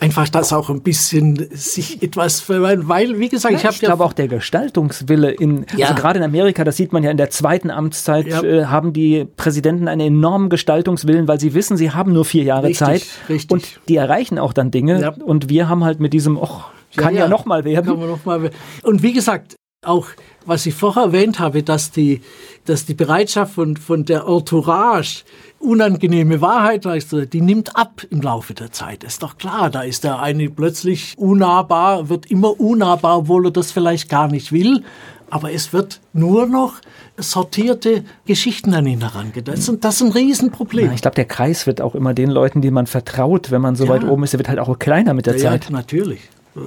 Einfach, 0.00 0.28
dass 0.28 0.52
auch 0.52 0.70
ein 0.70 0.82
bisschen 0.82 1.48
sich 1.50 2.02
etwas, 2.04 2.48
weil, 2.48 3.18
wie 3.18 3.28
gesagt, 3.28 3.52
ja, 3.52 3.58
ich 3.58 3.64
habe 3.64 3.74
Ich 3.74 3.80
glaube 3.80 4.04
auch 4.04 4.12
der 4.12 4.28
Gestaltungswille 4.28 5.32
in, 5.32 5.66
ja. 5.76 5.88
also 5.88 6.00
gerade 6.00 6.20
in 6.20 6.24
Amerika, 6.24 6.62
das 6.62 6.76
sieht 6.76 6.92
man 6.92 7.02
ja 7.02 7.10
in 7.10 7.16
der 7.16 7.30
zweiten 7.30 7.68
Amtszeit, 7.68 8.28
ja. 8.28 8.42
äh, 8.42 8.66
haben 8.66 8.92
die 8.92 9.26
Präsidenten 9.36 9.88
einen 9.88 10.00
enormen 10.00 10.50
Gestaltungswillen, 10.50 11.26
weil 11.26 11.40
sie 11.40 11.52
wissen, 11.52 11.76
sie 11.76 11.90
haben 11.90 12.12
nur 12.12 12.24
vier 12.24 12.44
Jahre 12.44 12.68
richtig, 12.68 12.78
Zeit. 12.78 13.06
Richtig. 13.28 13.50
Und 13.50 13.80
die 13.88 13.96
erreichen 13.96 14.38
auch 14.38 14.52
dann 14.52 14.70
Dinge. 14.70 15.00
Ja. 15.00 15.08
Und 15.08 15.48
wir 15.48 15.68
haben 15.68 15.82
halt 15.82 15.98
mit 15.98 16.12
diesem, 16.12 16.36
och, 16.36 16.70
kann 16.96 17.14
ja, 17.14 17.22
ja, 17.22 17.28
noch 17.28 17.44
mal 17.44 17.64
werden. 17.64 17.86
Kann 17.86 17.98
man 17.98 18.08
noch 18.08 18.24
mal 18.24 18.50
Und 18.84 19.02
wie 19.02 19.12
gesagt, 19.12 19.56
auch 19.84 20.06
was 20.44 20.66
ich 20.66 20.74
vorher 20.74 21.04
erwähnt 21.04 21.38
habe, 21.38 21.62
dass 21.62 21.90
die, 21.92 22.22
dass 22.64 22.86
die 22.86 22.94
Bereitschaft 22.94 23.54
von, 23.54 23.76
von 23.76 24.04
der 24.04 24.24
Entourage, 24.26 25.24
unangenehme 25.60 26.40
Wahrheit, 26.40 26.86
die 27.32 27.40
nimmt 27.40 27.76
ab 27.76 28.02
im 28.10 28.20
Laufe 28.20 28.54
der 28.54 28.72
Zeit. 28.72 29.04
Ist 29.04 29.22
doch 29.22 29.38
klar, 29.38 29.70
da 29.70 29.82
ist 29.82 30.04
der 30.04 30.20
eine 30.20 30.50
plötzlich 30.50 31.14
unnahbar, 31.16 32.08
wird 32.08 32.26
immer 32.30 32.58
unnahbar, 32.60 33.18
obwohl 33.18 33.46
er 33.46 33.50
das 33.50 33.70
vielleicht 33.70 34.08
gar 34.08 34.28
nicht 34.28 34.52
will. 34.52 34.84
Aber 35.30 35.52
es 35.52 35.72
wird 35.74 36.00
nur 36.14 36.46
noch 36.46 36.76
sortierte 37.18 38.04
Geschichten 38.24 38.72
an 38.72 38.86
ihn 38.86 39.02
herangedacht. 39.02 39.68
Und 39.68 39.84
das 39.84 39.96
ist 39.96 40.02
ein 40.02 40.12
Riesenproblem. 40.12 40.86
Ja, 40.86 40.92
ich 40.92 41.02
glaube, 41.02 41.16
der 41.16 41.26
Kreis 41.26 41.66
wird 41.66 41.82
auch 41.82 41.94
immer 41.94 42.14
den 42.14 42.30
Leuten, 42.30 42.62
denen 42.62 42.74
man 42.74 42.86
vertraut, 42.86 43.50
wenn 43.50 43.60
man 43.60 43.76
so 43.76 43.84
ja. 43.84 43.90
weit 43.90 44.04
oben 44.04 44.24
ist, 44.24 44.32
der 44.32 44.38
wird 44.38 44.48
halt 44.48 44.58
auch 44.58 44.78
kleiner 44.78 45.12
mit 45.12 45.26
der 45.26 45.36
ja, 45.36 45.50
Zeit. 45.50 45.66
Ja, 45.66 45.70
natürlich. 45.72 46.20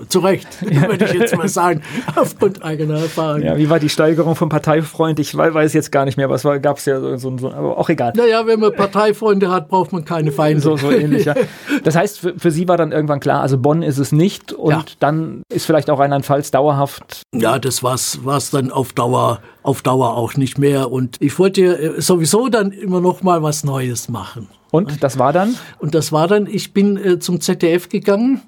Zu 0.08 0.20
Recht, 0.20 0.48
würde 0.62 1.06
ich 1.06 1.14
jetzt 1.14 1.36
mal 1.36 1.48
sagen, 1.50 1.82
aufgrund 2.16 2.64
eigener 2.64 3.00
Erfahrung. 3.00 3.42
Ja, 3.42 3.58
wie 3.58 3.70
war 3.70 3.80
die 3.80 3.90
Steigerung 3.90 4.36
von 4.36 4.50
Parteifreund? 4.50 5.20
Ich 5.20 5.36
weiß 5.36 5.74
jetzt 5.74 5.92
gar 5.92 6.06
nicht 6.06 6.18
mehr, 6.18 6.30
was 6.30 6.44
gab 6.62 6.78
es 6.78 6.86
ja 6.86 7.00
so, 7.00 7.18
so, 7.18 7.38
so, 7.38 7.52
aber 7.52 7.78
auch 7.78 7.90
egal. 7.90 8.14
Naja, 8.16 8.46
wenn 8.46 8.60
man 8.60 8.74
Parteifreunde 8.74 9.52
hat, 9.52 9.70
braucht 9.70 9.92
man 9.92 10.06
keine 10.06 10.32
Feinde. 10.32 10.62
So, 10.62 10.78
so 10.78 10.92
ähnlich, 10.92 11.26
ja. 11.26 11.36
Das 11.84 11.96
heißt, 11.96 12.20
für, 12.20 12.38
für, 12.38 12.52
Sie 12.52 12.68
war 12.68 12.78
dann 12.78 12.92
irgendwann 12.92 13.20
klar, 13.20 13.42
also 13.42 13.58
Bonn 13.58 13.82
ist 13.82 13.98
es 13.98 14.12
nicht 14.12 14.54
und 14.54 14.72
ja. 14.72 14.84
dann 15.00 15.44
ist 15.50 15.66
vielleicht 15.66 15.90
auch 15.90 16.00
Rheinland-Pfalz 16.00 16.52
dauerhaft. 16.52 17.24
Ja, 17.34 17.60
das 17.60 17.84
war 17.84 17.96
es 17.96 18.52
dann 18.52 18.72
auf 18.72 18.94
Dauer, 18.94 19.40
auf 19.64 19.82
Dauer 19.82 20.16
auch 20.16 20.36
nicht 20.36 20.58
mehr 20.58 20.92
und 20.92 21.18
ich 21.20 21.38
wollte 21.40 21.62
äh, 21.62 22.02
sowieso 22.02 22.50
dann 22.50 22.72
immer 22.72 23.02
noch 23.02 23.24
mal 23.24 23.42
was 23.44 23.64
Neues 23.64 24.10
machen. 24.10 24.48
Und 24.72 25.04
das 25.04 25.20
war 25.20 25.34
dann? 25.34 25.56
Und 25.80 25.96
das 25.96 26.12
war 26.12 26.28
dann, 26.28 26.48
ich 26.48 26.74
bin 26.74 26.98
äh, 26.98 27.20
zum 27.20 27.42
ZDF 27.42 27.90
gegangen. 27.90 28.42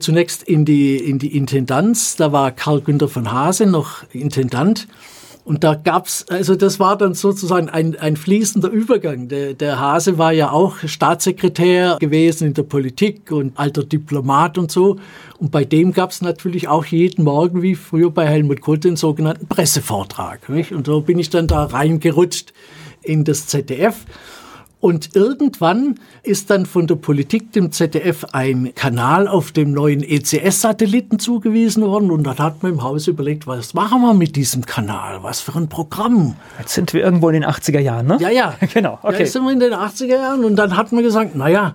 Zunächst 0.00 0.42
in 0.42 0.64
die, 0.64 0.96
in 0.96 1.18
die 1.18 1.36
Intendanz. 1.36 2.16
Da 2.16 2.32
war 2.32 2.50
Karl 2.50 2.80
Günther 2.80 3.08
von 3.08 3.30
Hase 3.30 3.66
noch 3.66 4.02
Intendant. 4.12 4.88
Und 5.44 5.64
da 5.64 5.74
gab's, 5.74 6.26
also 6.28 6.54
das 6.54 6.78
war 6.78 6.96
dann 6.96 7.14
sozusagen 7.14 7.68
ein, 7.68 7.98
ein 7.98 8.16
fließender 8.16 8.68
Übergang. 8.68 9.28
Der, 9.28 9.54
der 9.54 9.80
Hase 9.80 10.18
war 10.18 10.32
ja 10.32 10.52
auch 10.52 10.76
Staatssekretär 10.84 11.96
gewesen 11.98 12.48
in 12.48 12.54
der 12.54 12.62
Politik 12.62 13.32
und 13.32 13.58
alter 13.58 13.84
Diplomat 13.84 14.58
und 14.58 14.70
so. 14.70 14.96
Und 15.38 15.50
bei 15.50 15.64
dem 15.64 15.92
gab's 15.92 16.20
natürlich 16.20 16.68
auch 16.68 16.84
jeden 16.84 17.24
Morgen, 17.24 17.62
wie 17.62 17.74
früher 17.74 18.10
bei 18.10 18.26
Helmut 18.26 18.60
Kohl, 18.60 18.78
den 18.78 18.96
sogenannten 18.96 19.48
Pressevortrag. 19.48 20.48
Nicht? 20.48 20.72
Und 20.72 20.86
so 20.86 21.00
bin 21.00 21.18
ich 21.18 21.30
dann 21.30 21.46
da 21.46 21.64
reingerutscht 21.64 22.52
in 23.02 23.24
das 23.24 23.46
ZDF. 23.46 24.04
Und 24.80 25.14
irgendwann 25.14 25.96
ist 26.22 26.48
dann 26.48 26.64
von 26.64 26.86
der 26.86 26.94
Politik 26.94 27.52
dem 27.52 27.70
ZDF 27.70 28.24
ein 28.32 28.74
Kanal 28.74 29.28
auf 29.28 29.52
dem 29.52 29.72
neuen 29.72 30.02
ECS-Satelliten 30.02 31.18
zugewiesen 31.18 31.84
worden. 31.84 32.10
Und 32.10 32.24
dann 32.24 32.38
hat 32.38 32.62
man 32.62 32.72
im 32.72 32.82
Haus 32.82 33.06
überlegt, 33.06 33.46
was 33.46 33.74
machen 33.74 34.00
wir 34.00 34.14
mit 34.14 34.36
diesem 34.36 34.64
Kanal? 34.64 35.22
Was 35.22 35.40
für 35.40 35.54
ein 35.54 35.68
Programm? 35.68 36.36
Jetzt 36.58 36.72
sind 36.72 36.94
wir 36.94 37.02
irgendwo 37.02 37.28
in 37.28 37.34
den 37.34 37.44
80er 37.44 37.80
Jahren, 37.80 38.06
ne? 38.06 38.16
Ja, 38.20 38.30
ja. 38.30 38.54
genau. 38.72 38.98
Okay. 39.02 39.12
Ja, 39.12 39.18
jetzt 39.20 39.32
sind 39.34 39.44
wir 39.44 39.52
in 39.52 39.60
den 39.60 39.74
80er 39.74 40.06
Jahren. 40.06 40.44
Und 40.44 40.56
dann 40.56 40.76
hat 40.76 40.92
man 40.92 41.02
gesagt, 41.02 41.34
naja, 41.36 41.74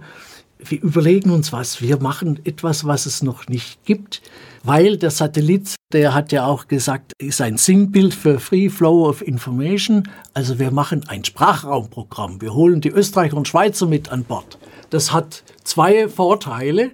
wir 0.60 0.82
überlegen 0.82 1.32
uns 1.32 1.52
was. 1.52 1.82
Wir 1.82 2.00
machen 2.02 2.40
etwas, 2.44 2.86
was 2.86 3.06
es 3.06 3.22
noch 3.22 3.48
nicht 3.48 3.84
gibt 3.86 4.22
weil 4.66 4.98
der 4.98 5.12
Satellit, 5.12 5.76
der 5.94 6.16
hat 6.16 6.32
ja 6.32 6.48
auch 6.48 6.68
gesagt, 6.68 7.14
ist 7.20 7.40
ein 7.40 7.58
Sinnbild 7.58 8.16
für 8.16 8.40
Free 8.40 8.70
Flow 8.70 9.08
of 9.08 9.22
Information. 9.22 10.10
Also 10.34 10.58
wir 10.58 10.72
machen 10.72 11.04
ein 11.08 11.24
Sprachraumprogramm. 11.24 12.42
Wir 12.42 12.54
holen 12.54 12.82
die 12.82 12.90
Österreicher 12.90 13.38
und 13.38 13.48
Schweizer 13.48 13.86
mit 13.86 14.12
an 14.12 14.24
Bord. 14.24 14.58
Das 14.90 15.14
hat 15.14 15.44
zwei 15.64 16.08
Vorteile. 16.08 16.92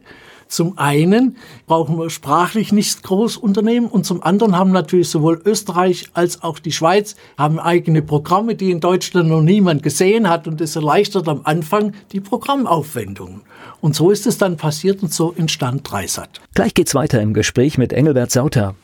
Zum 0.50 0.78
einen 0.78 1.38
brauchen 1.66 1.98
wir 1.98 2.10
sprachlich 2.10 2.74
nicht 2.74 3.04
groß 3.04 3.38
unternehmen 3.38 3.88
und 3.88 4.06
zum 4.06 4.22
anderen 4.22 4.58
haben 4.58 4.72
natürlich 4.72 5.10
sowohl 5.10 5.42
Österreich 5.46 6.10
als 6.14 6.44
auch 6.44 6.60
die 6.60 6.74
Schweiz 6.74 7.16
haben 7.38 7.58
eigene 7.58 8.02
Programme, 8.02 8.56
die 8.56 8.72
in 8.72 8.82
Deutschland 8.82 9.30
noch 9.30 9.42
niemand 9.42 9.82
gesehen 9.82 10.28
hat 10.28 10.50
und 10.50 10.60
es 10.60 10.76
erleichtert 10.76 11.30
am 11.30 11.40
Anfang 11.46 11.94
die 12.12 12.20
Programmaufwendungen. 12.20 13.44
Und 13.82 13.96
so 13.96 14.12
ist 14.12 14.28
es 14.28 14.38
dann 14.38 14.58
passiert 14.58 15.02
und 15.04 15.12
so 15.14 15.34
entstand 15.34 15.92
Dreisat. 15.92 16.40
Gleich 16.54 16.74
geht's 16.74 16.96
weiter 16.96 17.20
im 17.22 17.34
Gespräch 17.34 17.78
mit 17.78 17.92
Engelbert 17.92 18.32
Sauter. 18.32 18.76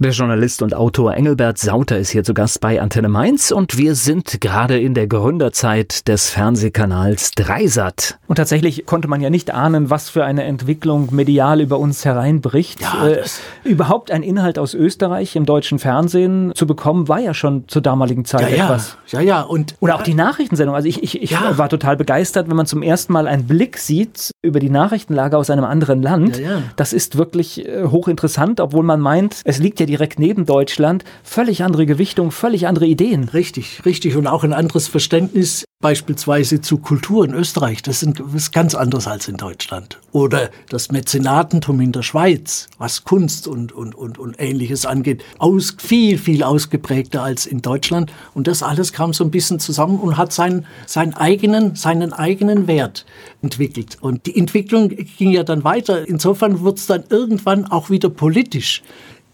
Der 0.00 0.10
Journalist 0.10 0.60
und 0.60 0.74
Autor 0.74 1.14
Engelbert 1.14 1.56
Sauter 1.56 1.98
ist 1.98 2.10
hier 2.10 2.24
zu 2.24 2.34
Gast 2.34 2.60
bei 2.60 2.82
Antenne 2.82 3.08
Mainz 3.08 3.52
und 3.52 3.78
wir 3.78 3.94
sind 3.94 4.40
gerade 4.40 4.76
in 4.76 4.92
der 4.92 5.06
Gründerzeit 5.06 6.08
des 6.08 6.30
Fernsehkanals 6.30 7.30
Dreisat. 7.30 8.18
Und 8.26 8.34
tatsächlich 8.34 8.86
konnte 8.86 9.06
man 9.06 9.20
ja 9.20 9.30
nicht 9.30 9.54
ahnen, 9.54 9.90
was 9.90 10.10
für 10.10 10.24
eine 10.24 10.42
Entwicklung 10.42 11.14
medial 11.14 11.60
über 11.60 11.78
uns 11.78 12.04
hereinbricht. 12.04 12.80
Ja, 12.80 13.06
äh, 13.06 13.22
überhaupt 13.62 14.10
ein 14.10 14.24
Inhalt 14.24 14.58
aus 14.58 14.74
Österreich 14.74 15.36
im 15.36 15.46
deutschen 15.46 15.78
Fernsehen 15.78 16.50
zu 16.56 16.66
bekommen, 16.66 17.06
war 17.06 17.20
ja 17.20 17.32
schon 17.32 17.68
zur 17.68 17.80
damaligen 17.80 18.24
Zeit 18.24 18.50
ja, 18.50 18.64
etwas. 18.64 18.98
Ja, 19.12 19.20
ja, 19.20 19.42
und 19.42 19.76
oder 19.78 19.94
auch 19.94 20.02
die 20.02 20.14
Nachrichtensendung. 20.14 20.74
Also 20.74 20.88
ich, 20.88 21.04
ich, 21.04 21.22
ich 21.22 21.30
ja. 21.30 21.56
war 21.56 21.68
total 21.68 21.96
begeistert, 21.96 22.48
wenn 22.48 22.56
man 22.56 22.66
zum 22.66 22.82
ersten 22.82 23.12
Mal 23.12 23.28
einen 23.28 23.46
Blick 23.46 23.78
sieht 23.78 24.32
über 24.42 24.58
die 24.58 24.70
Nachrichtenlage 24.70 25.38
aus 25.38 25.50
einem 25.50 25.64
anderen 25.64 26.02
Land. 26.02 26.40
Ja, 26.40 26.50
ja. 26.50 26.62
Das 26.74 26.92
ist 26.92 27.16
wirklich 27.16 27.64
äh, 27.64 27.84
hochinteressant, 27.84 28.58
obwohl 28.58 28.82
man 28.82 28.98
meint, 28.98 29.40
es 29.44 29.58
liegt 29.58 29.78
ja 29.78 29.84
ja 29.84 29.86
direkt 29.94 30.18
neben 30.18 30.44
Deutschland, 30.44 31.04
völlig 31.22 31.62
andere 31.62 31.86
Gewichtung, 31.86 32.32
völlig 32.32 32.66
andere 32.66 32.86
Ideen. 32.86 33.28
Richtig, 33.28 33.84
richtig. 33.84 34.16
Und 34.16 34.26
auch 34.26 34.42
ein 34.42 34.52
anderes 34.52 34.88
Verständnis 34.88 35.64
beispielsweise 35.80 36.60
zu 36.60 36.78
Kultur 36.78 37.26
in 37.26 37.34
Österreich. 37.34 37.82
Das 37.82 38.02
ist 38.02 38.52
ganz 38.52 38.74
anders 38.74 39.06
als 39.06 39.28
in 39.28 39.36
Deutschland. 39.36 40.00
Oder 40.12 40.50
das 40.70 40.90
Mäzenatentum 40.90 41.78
in 41.80 41.92
der 41.92 42.02
Schweiz, 42.02 42.68
was 42.78 43.04
Kunst 43.04 43.46
und, 43.46 43.70
und, 43.70 43.94
und, 43.94 44.18
und 44.18 44.34
Ähnliches 44.40 44.86
angeht, 44.86 45.22
aus, 45.38 45.76
viel, 45.78 46.18
viel 46.18 46.42
ausgeprägter 46.42 47.22
als 47.22 47.46
in 47.46 47.60
Deutschland. 47.60 48.10
Und 48.32 48.46
das 48.46 48.62
alles 48.62 48.92
kam 48.92 49.12
so 49.12 49.24
ein 49.24 49.30
bisschen 49.30 49.60
zusammen 49.60 50.00
und 50.00 50.16
hat 50.16 50.32
seinen, 50.32 50.66
seinen, 50.86 51.14
eigenen, 51.14 51.76
seinen 51.76 52.12
eigenen 52.12 52.66
Wert 52.66 53.04
entwickelt. 53.42 53.98
Und 54.00 54.26
die 54.26 54.36
Entwicklung 54.36 54.88
ging 54.88 55.30
ja 55.30 55.44
dann 55.44 55.62
weiter. 55.62 56.08
Insofern 56.08 56.64
wird 56.64 56.78
es 56.78 56.86
dann 56.86 57.04
irgendwann 57.10 57.66
auch 57.66 57.90
wieder 57.90 58.08
politisch. 58.08 58.82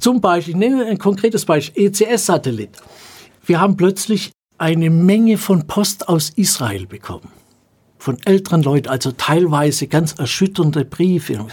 Zum 0.01 0.23
Beispiel, 0.23 0.55
ich 0.55 0.59
nenne 0.59 0.87
ein 0.87 0.99
konkretes 0.99 1.45
Beispiel, 1.45 1.85
ECS-Satellit. 1.85 2.71
Wir 3.45 3.61
haben 3.61 3.77
plötzlich 3.77 4.33
eine 4.57 4.89
Menge 4.89 5.37
von 5.37 5.67
Post 5.67 6.09
aus 6.09 6.31
Israel 6.31 6.87
bekommen. 6.87 7.29
Von 7.99 8.17
älteren 8.25 8.63
Leuten, 8.63 8.89
also 8.89 9.13
teilweise 9.13 9.87
ganz 9.89 10.13
erschütternde 10.13 10.87
Briefe. 10.87 11.47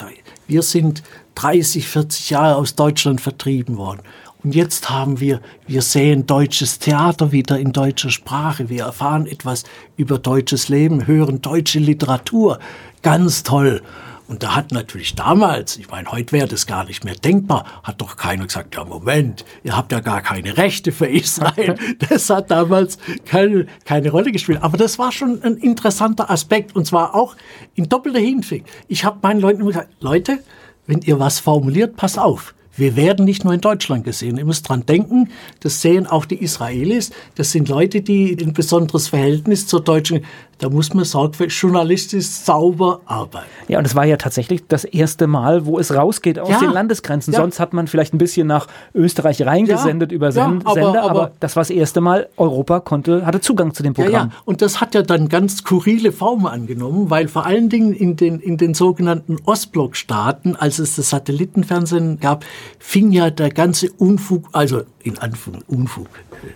Wir 0.47 0.61
sind 0.61 1.03
30, 1.35 1.87
40 1.87 2.29
Jahre 2.29 2.55
aus 2.55 2.75
Deutschland 2.75 3.19
vertrieben 3.19 3.77
worden. 3.77 4.01
Und 4.43 4.55
jetzt 4.55 4.89
haben 4.89 5.19
wir, 5.19 5.41
wir 5.65 5.81
sehen 5.81 6.25
deutsches 6.25 6.79
Theater 6.79 7.33
wieder 7.33 7.59
in 7.59 7.73
deutscher 7.73 8.11
Sprache. 8.11 8.69
Wir 8.69 8.83
erfahren 8.85 9.27
etwas 9.27 9.65
über 9.97 10.19
deutsches 10.19 10.69
Leben, 10.69 11.05
hören 11.05 11.41
deutsche 11.41 11.79
Literatur. 11.79 12.59
Ganz 13.01 13.43
toll. 13.43 13.81
Und 14.27 14.43
da 14.43 14.55
hat 14.55 14.71
natürlich 14.71 15.15
damals, 15.15 15.77
ich 15.77 15.89
meine, 15.89 16.11
heute 16.11 16.33
wäre 16.33 16.47
das 16.47 16.67
gar 16.67 16.83
nicht 16.83 17.05
mehr 17.05 17.15
denkbar, 17.15 17.65
hat 17.83 18.01
doch 18.01 18.17
keiner 18.17 18.45
gesagt, 18.45 18.75
ja 18.75 18.83
Moment, 18.83 19.45
ihr 19.63 19.77
habt 19.77 19.91
ja 19.91 20.01
gar 20.01 20.21
keine 20.21 20.57
Rechte 20.57 20.91
für 20.91 21.07
Israel. 21.07 21.75
Das 22.09 22.29
hat 22.29 22.51
damals 22.51 22.97
keine, 23.25 23.67
keine 23.85 24.11
Rolle 24.11 24.31
gespielt. 24.31 24.59
Aber 24.61 24.77
das 24.77 24.99
war 24.99 25.11
schon 25.11 25.41
ein 25.43 25.57
interessanter 25.57 26.29
Aspekt 26.29 26.75
und 26.75 26.85
zwar 26.85 27.15
auch 27.15 27.35
in 27.75 27.89
doppelter 27.89 28.19
Hinsicht. 28.19 28.65
Ich 28.87 29.03
habe 29.03 29.19
meinen 29.21 29.39
Leuten 29.39 29.61
immer 29.61 29.71
gesagt, 29.71 29.93
Leute, 29.99 30.39
wenn 30.85 31.01
ihr 31.01 31.19
was 31.19 31.39
formuliert, 31.39 31.95
pass 31.95 32.17
auf. 32.17 32.53
Wir 32.77 32.95
werden 32.95 33.25
nicht 33.25 33.43
nur 33.43 33.53
in 33.53 33.61
Deutschland 33.61 34.03
gesehen. 34.03 34.37
Ihr 34.37 34.45
müsst 34.45 34.69
dran 34.69 34.85
denken, 34.85 35.29
das 35.61 35.81
sehen 35.81 36.05
auch 36.05 36.25
die 36.25 36.41
Israelis. 36.41 37.09
Das 37.35 37.51
sind 37.51 37.69
Leute, 37.69 38.01
die 38.01 38.37
ein 38.39 38.53
besonderes 38.53 39.07
Verhältnis 39.07 39.65
zur 39.65 39.83
deutschen 39.83 40.25
da 40.59 40.69
muss 40.69 40.93
man 40.93 41.05
sorgfältig 41.05 41.59
journalistisch 41.59 42.25
sauber 42.25 43.01
arbeiten. 43.05 43.47
Ja, 43.67 43.79
und 43.79 43.85
es 43.85 43.95
war 43.95 44.05
ja 44.05 44.17
tatsächlich 44.17 44.67
das 44.67 44.83
erste 44.83 45.27
Mal, 45.27 45.65
wo 45.65 45.79
es 45.79 45.93
rausgeht 45.93 46.39
aus 46.39 46.49
ja, 46.49 46.59
den 46.59 46.71
Landesgrenzen. 46.71 47.33
Ja. 47.33 47.41
Sonst 47.41 47.59
hat 47.59 47.73
man 47.73 47.87
vielleicht 47.87 48.13
ein 48.13 48.17
bisschen 48.17 48.47
nach 48.47 48.67
Österreich 48.93 49.45
reingesendet 49.45 50.11
ja, 50.11 50.15
über 50.15 50.31
Sen 50.31 50.61
aber, 50.63 50.73
Sender, 50.73 51.03
aber, 51.03 51.09
aber, 51.09 51.31
das 51.39 51.55
war 51.55 51.61
das 51.61 51.69
erste 51.69 52.01
Mal, 52.01 52.27
Europa 52.37 52.79
konnte, 52.79 53.25
hatte 53.25 53.41
Zugang 53.41 53.73
zu 53.73 53.83
dem 53.83 53.93
Programm. 53.93 54.11
Ja, 54.11 54.19
ja, 54.19 54.31
und 54.45 54.61
das 54.61 54.81
hat 54.81 54.95
ja 54.95 55.01
dann 55.01 55.29
ganz 55.29 55.57
skurrile 55.57 56.11
Formen 56.11 56.47
angenommen, 56.47 57.09
weil 57.09 57.27
vor 57.27 57.45
allen 57.45 57.69
Dingen 57.69 57.93
in 57.93 58.15
den, 58.15 58.39
in 58.39 58.57
den 58.57 58.73
sogenannten 58.73 59.37
Ostblockstaaten, 59.45 60.55
als 60.55 60.79
es 60.79 60.95
das 60.95 61.09
Satellitenfernsehen 61.09 62.19
gab, 62.19 62.45
fing 62.79 63.11
ja 63.11 63.29
der 63.29 63.49
ganze 63.49 63.91
Unfug, 63.91 64.49
also 64.53 64.83
in 65.03 65.17
Anführungszeichen 65.17 65.67
Unfug, 65.67 66.07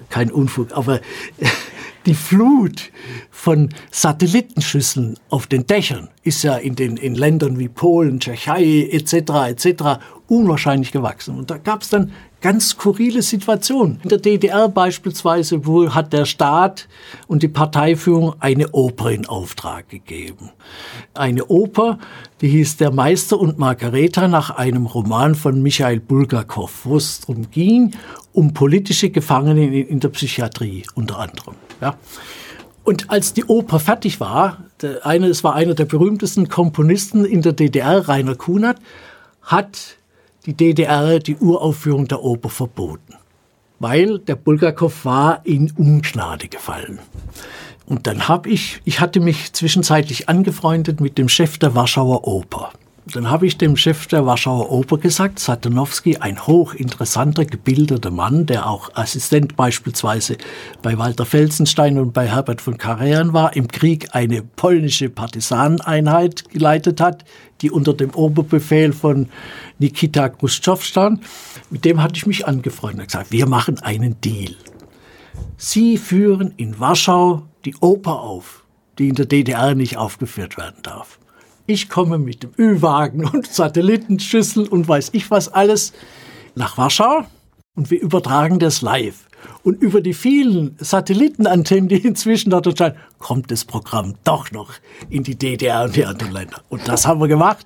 kein 0.10 0.32
Unfug, 0.32 0.72
aber 0.74 1.00
die 2.06 2.14
Flut 2.14 2.92
von 3.30 3.70
Satellitenschüsseln 3.92 5.18
auf 5.30 5.48
den 5.48 5.68
Dächern 5.68 6.10
ist 6.24 6.44
ja 6.44 6.56
in 6.56 6.76
den 6.76 6.98
in 6.98 7.16
Ländern 7.16 7.60
wie 7.60 7.70
Polen, 7.70 8.20
Tschechei 8.20 8.90
etc. 8.92 9.14
etc. 9.50 9.84
unwahrscheinlich 10.28 10.92
gewachsen. 10.92 11.38
Und 11.38 11.52
da 11.52 11.58
gab 11.58 11.82
es 11.82 11.90
dann 11.90 12.12
ganz 12.42 12.70
skurrile 12.70 13.22
Situationen. 13.22 14.00
In 14.04 14.10
der 14.10 14.18
DDR 14.18 14.68
beispielsweise 14.68 15.66
wo 15.66 15.94
hat 15.94 16.12
der 16.12 16.26
Staat 16.26 16.88
und 17.28 17.44
die 17.44 17.48
Parteiführung 17.48 18.36
eine 18.40 18.70
Oper 18.72 19.12
in 19.12 19.28
Auftrag 19.28 19.90
gegeben. 19.90 20.50
Eine 21.14 21.46
Oper, 21.46 22.00
die 22.42 22.50
hieß 22.50 22.78
Der 22.78 22.92
Meister 22.92 23.40
und 23.40 23.60
Margareta 23.60 24.28
nach 24.28 24.50
einem 24.50 24.88
Roman 24.88 25.36
von 25.36 25.62
Michael 25.62 26.00
Bulgakov, 26.00 26.82
wo 26.84 26.98
es 26.98 27.22
darum 27.22 27.50
ging, 27.52 27.94
um 28.34 28.54
politische 28.54 29.12
Gefangene 29.12 29.80
in 29.82 30.00
der 30.00 30.10
Psychiatrie 30.10 30.84
unter 30.96 31.20
anderem. 31.20 31.56
Ja. 31.80 31.96
Und 32.84 33.12
als 33.12 33.34
die 33.34 33.46
Oper 33.46 33.80
fertig 33.80 34.20
war, 34.20 34.66
der 34.82 35.06
eine, 35.06 35.28
es 35.28 35.44
war 35.44 35.54
einer 35.54 35.76
der 35.76 35.86
berühmtesten 35.86 36.50
Komponisten 36.50 37.26
in 37.26 37.44
der 37.44 37.54
DDR, 37.54 38.08
Rainer 38.08 38.36
Kunert, 38.36 38.80
hat 39.44 39.98
die 40.46 40.54
DDR 40.54 41.20
die 41.20 41.38
Uraufführung 41.38 42.08
der 42.08 42.24
Oper 42.24 42.50
verboten, 42.50 43.16
weil 43.80 44.20
der 44.20 44.36
Bulgakov 44.36 45.06
war 45.06 45.46
in 45.46 45.72
Ungnade 45.72 46.48
gefallen. 46.48 47.00
Und 47.86 48.08
dann 48.08 48.28
habe 48.28 48.50
ich, 48.50 48.82
ich 48.86 49.00
hatte 49.00 49.20
mich 49.20 49.54
zwischenzeitlich 49.54 50.30
angefreundet 50.30 51.02
mit 51.02 51.18
dem 51.18 51.30
Chef 51.30 51.58
der 51.58 51.76
Warschauer 51.76 52.28
Oper. 52.28 52.72
Dann 53.08 53.32
habe 53.32 53.48
ich 53.48 53.58
dem 53.58 53.78
Chef 53.78 54.06
der 54.06 54.28
Warschauer 54.28 54.72
Oper 54.72 55.00
gesagt, 55.00 55.40
Satanowski, 55.40 56.18
ein 56.18 56.46
hochinteressanter, 56.46 57.46
gebildeter 57.46 58.12
Mann, 58.12 58.46
der 58.46 58.70
auch 58.70 58.92
Assistent 58.94 59.56
beispielsweise 59.56 60.38
bei 60.84 61.00
Walter 61.00 61.26
Felsenstein 61.26 61.98
und 61.98 62.14
bei 62.14 62.28
Herbert 62.28 62.62
von 62.62 62.78
Karajan 62.78 63.34
war, 63.34 63.56
im 63.56 63.68
Krieg 63.68 64.10
eine 64.14 64.44
polnische 64.44 65.10
Partisaneneinheit 65.10 66.48
geleitet 66.50 67.02
hat, 67.02 67.26
die 67.62 67.72
unter 67.72 67.96
dem 67.96 68.12
Oberbefehl 68.12 68.94
von 68.94 69.30
Nikita 69.80 70.30
Khrushchev 70.30 70.84
stand. 70.84 71.24
Mit 71.72 71.86
dem 71.86 72.04
hatte 72.04 72.18
ich 72.18 72.28
mich 72.28 72.46
angefreundet 72.46 73.00
und 73.00 73.08
gesagt, 73.08 73.32
wir 73.32 73.48
machen 73.48 73.80
einen 73.80 74.22
Deal. 74.22 74.56
Sie 75.58 75.98
führen 75.98 76.54
in 76.58 76.80
Warschau 76.80 77.48
die 77.66 77.76
Oper 77.80 78.20
auf, 78.20 78.64
die 79.00 79.10
in 79.10 79.16
der 79.16 79.26
DDR 79.26 79.74
nicht 79.74 79.98
aufgeführt 79.98 80.58
werden 80.58 80.84
darf. 80.84 81.18
Ich 81.72 81.88
komme 81.88 82.18
mit 82.18 82.44
dem 82.44 82.52
Ü-Wagen 82.60 83.26
und 83.30 83.48
Satellitenschüssel 83.48 84.68
und 84.68 84.90
weiß 84.90 85.12
ich 85.14 85.32
was 85.32 85.48
alles 85.48 85.94
nach 86.54 86.78
Warschau 86.78 87.24
und 87.76 87.90
wir 87.90 88.02
übertragen 88.02 88.60
das 88.60 88.82
live. 88.82 89.26
Und 89.64 89.82
über 89.82 90.02
die 90.02 90.14
vielen 90.14 90.76
Satellitenantennen, 90.80 91.88
die 91.88 92.06
inzwischen 92.06 92.50
dort 92.50 92.68
erscheinen, 92.68 92.98
kommt 93.20 93.52
das 93.52 93.64
Programm 93.64 94.16
doch 94.26 94.52
noch 94.52 94.74
in 95.10 95.24
die 95.24 95.38
DDR 95.38 95.86
und 95.86 95.96
die 95.96 96.06
anderen 96.06 96.34
Länder. 96.34 96.62
Und 96.68 96.90
das 96.90 97.08
haben 97.08 97.22
wir 97.22 97.30
gemacht. 97.30 97.66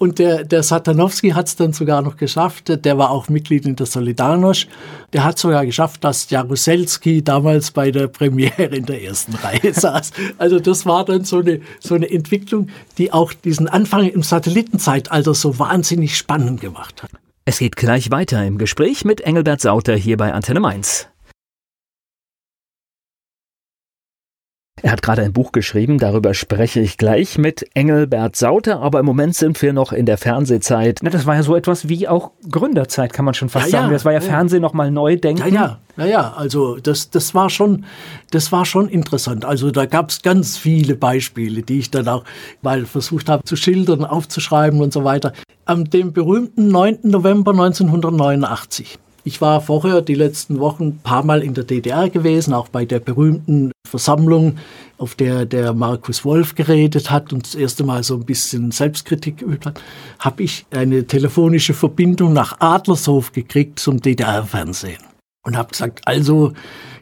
Und 0.00 0.18
der, 0.18 0.44
der 0.44 0.62
Satanowski 0.62 1.32
hat 1.32 1.46
es 1.46 1.56
dann 1.56 1.74
sogar 1.74 2.00
noch 2.00 2.16
geschafft. 2.16 2.72
Der 2.86 2.96
war 2.96 3.10
auch 3.10 3.28
Mitglied 3.28 3.66
in 3.66 3.76
der 3.76 3.86
Solidarność. 3.86 4.66
Der 5.12 5.24
hat 5.24 5.38
sogar 5.38 5.66
geschafft, 5.66 6.02
dass 6.04 6.30
Jaruzelski 6.30 7.22
damals 7.22 7.70
bei 7.70 7.90
der 7.90 8.08
Premiere 8.08 8.64
in 8.64 8.86
der 8.86 9.02
ersten 9.02 9.34
Reihe 9.34 9.74
saß. 9.74 10.12
Also 10.38 10.58
das 10.58 10.86
war 10.86 11.04
dann 11.04 11.24
so 11.24 11.40
eine, 11.40 11.60
so 11.80 11.94
eine 11.94 12.10
Entwicklung, 12.10 12.70
die 12.96 13.12
auch 13.12 13.34
diesen 13.34 13.68
Anfang 13.68 14.08
im 14.08 14.22
Satellitenzeitalter 14.22 15.34
so 15.34 15.58
wahnsinnig 15.58 16.16
spannend 16.16 16.62
gemacht 16.62 17.02
hat. 17.02 17.10
Es 17.44 17.58
geht 17.58 17.76
gleich 17.76 18.10
weiter 18.10 18.42
im 18.46 18.56
Gespräch 18.56 19.04
mit 19.04 19.20
Engelbert 19.20 19.60
Sauter 19.60 19.96
hier 19.96 20.16
bei 20.16 20.32
Antenne 20.32 20.60
Mainz. 20.60 21.09
Er 24.82 24.92
hat 24.92 25.02
gerade 25.02 25.22
ein 25.22 25.32
Buch 25.32 25.52
geschrieben, 25.52 25.98
darüber 25.98 26.32
spreche 26.32 26.80
ich 26.80 26.96
gleich 26.96 27.36
mit 27.36 27.66
Engelbert 27.74 28.36
Sauter, 28.36 28.80
aber 28.80 29.00
im 29.00 29.06
Moment 29.06 29.34
sind 29.34 29.60
wir 29.60 29.72
noch 29.72 29.92
in 29.92 30.06
der 30.06 30.16
Fernsehzeit. 30.16 31.00
Das 31.02 31.26
war 31.26 31.34
ja 31.34 31.42
so 31.42 31.54
etwas 31.54 31.88
wie 31.88 32.08
auch 32.08 32.30
Gründerzeit, 32.50 33.12
kann 33.12 33.24
man 33.24 33.34
schon 33.34 33.50
fast 33.50 33.66
ja, 33.66 33.80
sagen. 33.80 33.92
Das 33.92 34.04
war 34.04 34.12
ja, 34.12 34.20
ja. 34.20 34.24
Fernsehen 34.24 34.62
nochmal 34.62 34.90
neu 34.90 35.16
denken. 35.16 35.54
Ja, 35.54 35.78
ja, 35.96 36.04
ja, 36.04 36.06
ja. 36.06 36.32
also 36.32 36.76
das, 36.76 37.10
das, 37.10 37.34
war 37.34 37.50
schon, 37.50 37.84
das 38.30 38.52
war 38.52 38.64
schon 38.64 38.88
interessant. 38.88 39.44
Also 39.44 39.70
da 39.70 39.84
gab 39.84 40.10
es 40.10 40.22
ganz 40.22 40.56
viele 40.56 40.94
Beispiele, 40.94 41.62
die 41.62 41.80
ich 41.80 41.90
dann 41.90 42.08
auch 42.08 42.24
mal 42.62 42.86
versucht 42.86 43.28
habe 43.28 43.44
zu 43.44 43.56
schildern, 43.56 44.04
aufzuschreiben 44.04 44.80
und 44.80 44.92
so 44.92 45.04
weiter. 45.04 45.34
Am 45.66 45.90
dem 45.90 46.12
berühmten 46.12 46.68
9. 46.68 47.00
November 47.02 47.52
1989 47.52 48.98
ich 49.24 49.40
war 49.40 49.60
vorher 49.60 50.02
die 50.02 50.14
letzten 50.14 50.58
Wochen 50.60 50.84
ein 50.84 50.98
paar 50.98 51.24
Mal 51.24 51.42
in 51.42 51.54
der 51.54 51.64
DDR 51.64 52.08
gewesen, 52.08 52.54
auch 52.54 52.68
bei 52.68 52.84
der 52.84 53.00
berühmten 53.00 53.72
Versammlung, 53.86 54.58
auf 54.98 55.14
der 55.14 55.46
der 55.46 55.72
Markus 55.72 56.24
Wolf 56.24 56.54
geredet 56.54 57.10
hat 57.10 57.32
und 57.32 57.46
das 57.46 57.54
erste 57.54 57.84
Mal 57.84 58.02
so 58.02 58.14
ein 58.14 58.24
bisschen 58.24 58.70
Selbstkritik 58.70 59.38
geübt 59.38 59.66
hat, 59.66 59.80
habe 60.18 60.42
ich 60.42 60.66
eine 60.70 61.06
telefonische 61.06 61.74
Verbindung 61.74 62.32
nach 62.32 62.60
Adlershof 62.60 63.32
gekriegt 63.32 63.78
zum 63.78 64.00
DDR-Fernsehen 64.00 65.02
und 65.44 65.56
habe 65.56 65.70
gesagt, 65.70 66.06
also 66.06 66.52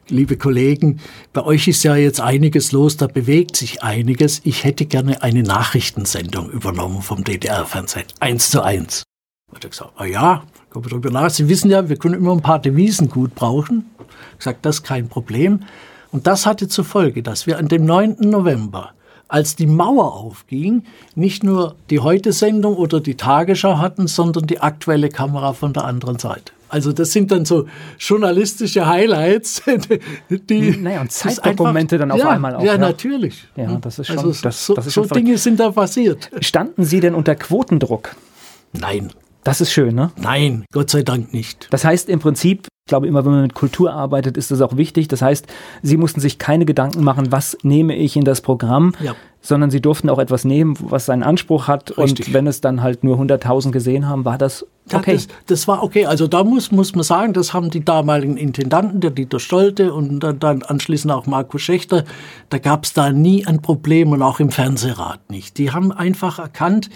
liebe 0.09 0.37
Kollegen, 0.37 1.01
bei 1.33 1.45
euch 1.45 1.69
ist 1.69 1.83
ja 1.83 1.97
jetzt 1.97 2.21
einiges 2.21 2.73
los, 2.73 2.97
da 2.97 3.07
bewegt 3.07 3.57
sich 3.57 3.83
einiges. 3.83 4.41
Ich 4.45 4.65
hätte 4.65 4.87
gerne 4.87 5.23
eine 5.23 5.43
Nachrichtensendung 5.43 6.51
übernommen 6.51 7.03
vom 7.03 7.25
DDR-Fernsehen, 7.25 8.07
eins 8.21 8.51
zu 8.51 8.63
eins. 8.63 9.05
Und 9.51 9.65
er 9.65 9.71
gesagt, 9.71 9.93
ah 9.97 10.05
ja, 10.05 10.43
kommen 10.71 10.85
wir 10.85 10.91
drüber 10.91 11.11
nach. 11.11 11.31
Sie 11.31 11.49
wissen 11.49 11.71
ja, 11.71 11.89
wir 11.89 11.97
können 11.97 12.15
immer 12.15 12.33
ein 12.33 12.43
paar 12.43 12.59
Devisen 12.59 13.09
gut 13.09 13.35
brauchen. 13.35 13.91
Ich 14.33 14.39
gesagt, 14.39 14.65
das 14.65 14.77
ist 14.77 14.83
kein 14.83 15.09
Problem. 15.09 15.61
Und 16.11 16.27
das 16.27 16.47
hatte 16.47 16.69
zur 16.69 16.85
Folge, 16.85 17.23
dass 17.23 17.47
wir 17.47 17.59
an 17.59 17.69
dem 17.69 17.85
9. 17.85 18.17
November, 18.21 18.93
als 19.29 19.57
die 19.57 19.67
Mauer 19.67 20.15
aufging, 20.15 20.85
nicht 21.15 21.45
nur 21.45 21.75
die 21.91 22.01
Heute-Sendung 22.01 22.77
oder 22.77 23.01
die 23.01 23.15
Tagesschau 23.15 23.79
hatten, 23.79 24.07
sondern 24.07 24.47
die 24.47 24.61
aktuelle 24.61 25.11
Kamera 25.11 25.53
von 25.53 25.73
der 25.73 25.85
anderen 25.85 26.19
Seite. 26.19 26.53
Also 26.71 26.93
das 26.93 27.13
sind 27.13 27.31
dann 27.31 27.45
so 27.45 27.67
journalistische 27.99 28.87
Highlights, 28.87 29.63
die 30.29 30.77
naja, 30.77 31.01
und 31.01 31.11
Zeitdokumente 31.11 31.97
dann 31.97 32.11
auf 32.11 32.19
ja, 32.19 32.29
einmal 32.29 32.57
auch. 32.57 32.63
Ja, 32.63 32.73
ja, 32.73 32.79
natürlich. 32.79 33.49
Ja, 33.57 33.77
das 33.81 33.99
ist 33.99 34.09
schon. 34.09 34.19
Also 34.19 34.43
das, 34.43 34.67
so, 34.67 34.75
das 34.75 34.87
ist 34.87 34.93
schon 34.93 35.09
so 35.09 35.15
Dinge 35.15 35.39
sind 35.39 35.61
da 35.61 35.71
passiert. 35.71 36.31
Standen 36.41 36.85
Sie 36.85 37.01
denn 37.01 37.15
unter 37.15 37.35
Quotendruck? 37.35 38.15
Nein. 38.73 39.11
Das 39.49 39.63
ist 39.63 39.73
schön, 39.73 39.95
ne? 39.95 40.11
Nein, 40.21 40.67
Gott 40.75 40.91
sei 40.91 41.03
Dank 41.03 41.33
nicht. 41.33 41.69
Das 41.71 41.83
heißt 41.83 42.11
im 42.11 42.19
Prinzip, 42.19 42.67
ich 42.67 42.91
glaube 42.91 43.07
immer, 43.07 43.25
wenn 43.25 43.33
man 43.33 43.41
mit 43.41 43.55
Kultur 43.55 43.95
arbeitet, 43.95 44.37
ist 44.37 44.51
das 44.51 44.61
auch 44.61 44.77
wichtig. 44.77 45.09
Das 45.09 45.23
heißt, 45.23 45.47
Sie 45.81 45.97
mussten 45.97 46.21
sich 46.21 46.39
keine 46.39 46.67
Gedanken 46.67 47.03
machen, 47.03 47.33
was 47.33 47.57
nehme 47.63 47.97
ich 47.97 48.15
in 48.15 48.25
das 48.25 48.43
Programm, 48.43 48.93
ja. 49.01 49.15
sondern 49.41 49.71
Sie 49.71 49.81
durften 49.81 50.11
auch 50.11 50.19
etwas 50.19 50.45
nehmen, 50.45 50.77
was 50.83 51.07
seinen 51.07 51.23
Anspruch 51.23 51.67
hat. 51.67 51.97
Richtig. 51.97 52.27
Und 52.27 52.35
wenn 52.35 52.47
es 52.47 52.61
dann 52.61 52.83
halt 52.83 53.05
nur 53.05 53.19
100.000 53.19 53.71
gesehen 53.71 54.07
haben, 54.07 54.27
war 54.27 54.37
das 54.37 54.67
okay. 54.95 55.13
Ja, 55.13 55.17
das, 55.17 55.29
das, 55.47 55.69
war 55.69 55.83
okay. 55.83 56.07
Also 56.07 56.27
da 56.27 56.45
muss, 56.45 56.71
muss 56.71 56.95
man 56.95 57.05
sagen, 57.05 57.33
das 57.33 57.53
haben 57.53 57.71
die 57.71 57.85
damaligen 57.85 58.37
Intendanten, 58.37 59.01
der 59.01 59.11
Dieter 59.11 59.41
Stolte 59.41 59.93
und 59.93 60.21
dann, 60.21 60.39
dann 60.39 60.63
anschließend 60.63 61.13
auch 61.13 61.27
Marco 61.27 61.59
Schächter, 61.59 62.05
da 62.51 62.59
gab 62.59 62.85
es 62.85 62.93
da 62.93 63.11
nie 63.13 63.47
ein 63.47 63.63
Problem 63.63 64.13
und 64.13 64.23
auch 64.23 64.41
im 64.41 64.51
Fernsehrat 64.51 65.31
nicht. 65.31 65.59
Die 65.59 65.71
haben 65.71 65.93
einfach 65.93 66.39
erkannt, 66.39 66.91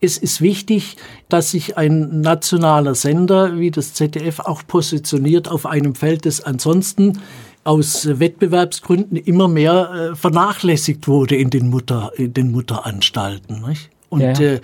es 0.00 0.18
ist 0.18 0.40
wichtig, 0.40 0.96
dass 1.28 1.50
sich 1.50 1.76
ein 1.76 2.20
nationaler 2.20 2.94
Sender 2.94 3.58
wie 3.58 3.70
das 3.70 3.94
ZDF 3.94 4.40
auch 4.40 4.62
positioniert 4.66 5.48
auf 5.48 5.66
einem 5.66 5.94
Feld, 5.94 6.26
das 6.26 6.40
ansonsten 6.40 7.20
aus 7.64 8.08
Wettbewerbsgründen 8.18 9.16
immer 9.16 9.48
mehr 9.48 10.12
äh, 10.12 10.16
vernachlässigt 10.16 11.06
wurde 11.08 11.36
in 11.36 11.50
den, 11.50 11.68
Mutter, 11.68 12.10
in 12.16 12.32
den 12.32 12.50
Mutteranstalten. 12.52 13.62
Nicht? 13.68 13.90
Und 14.08 14.20
ja. 14.20 14.32
äh, 14.40 14.60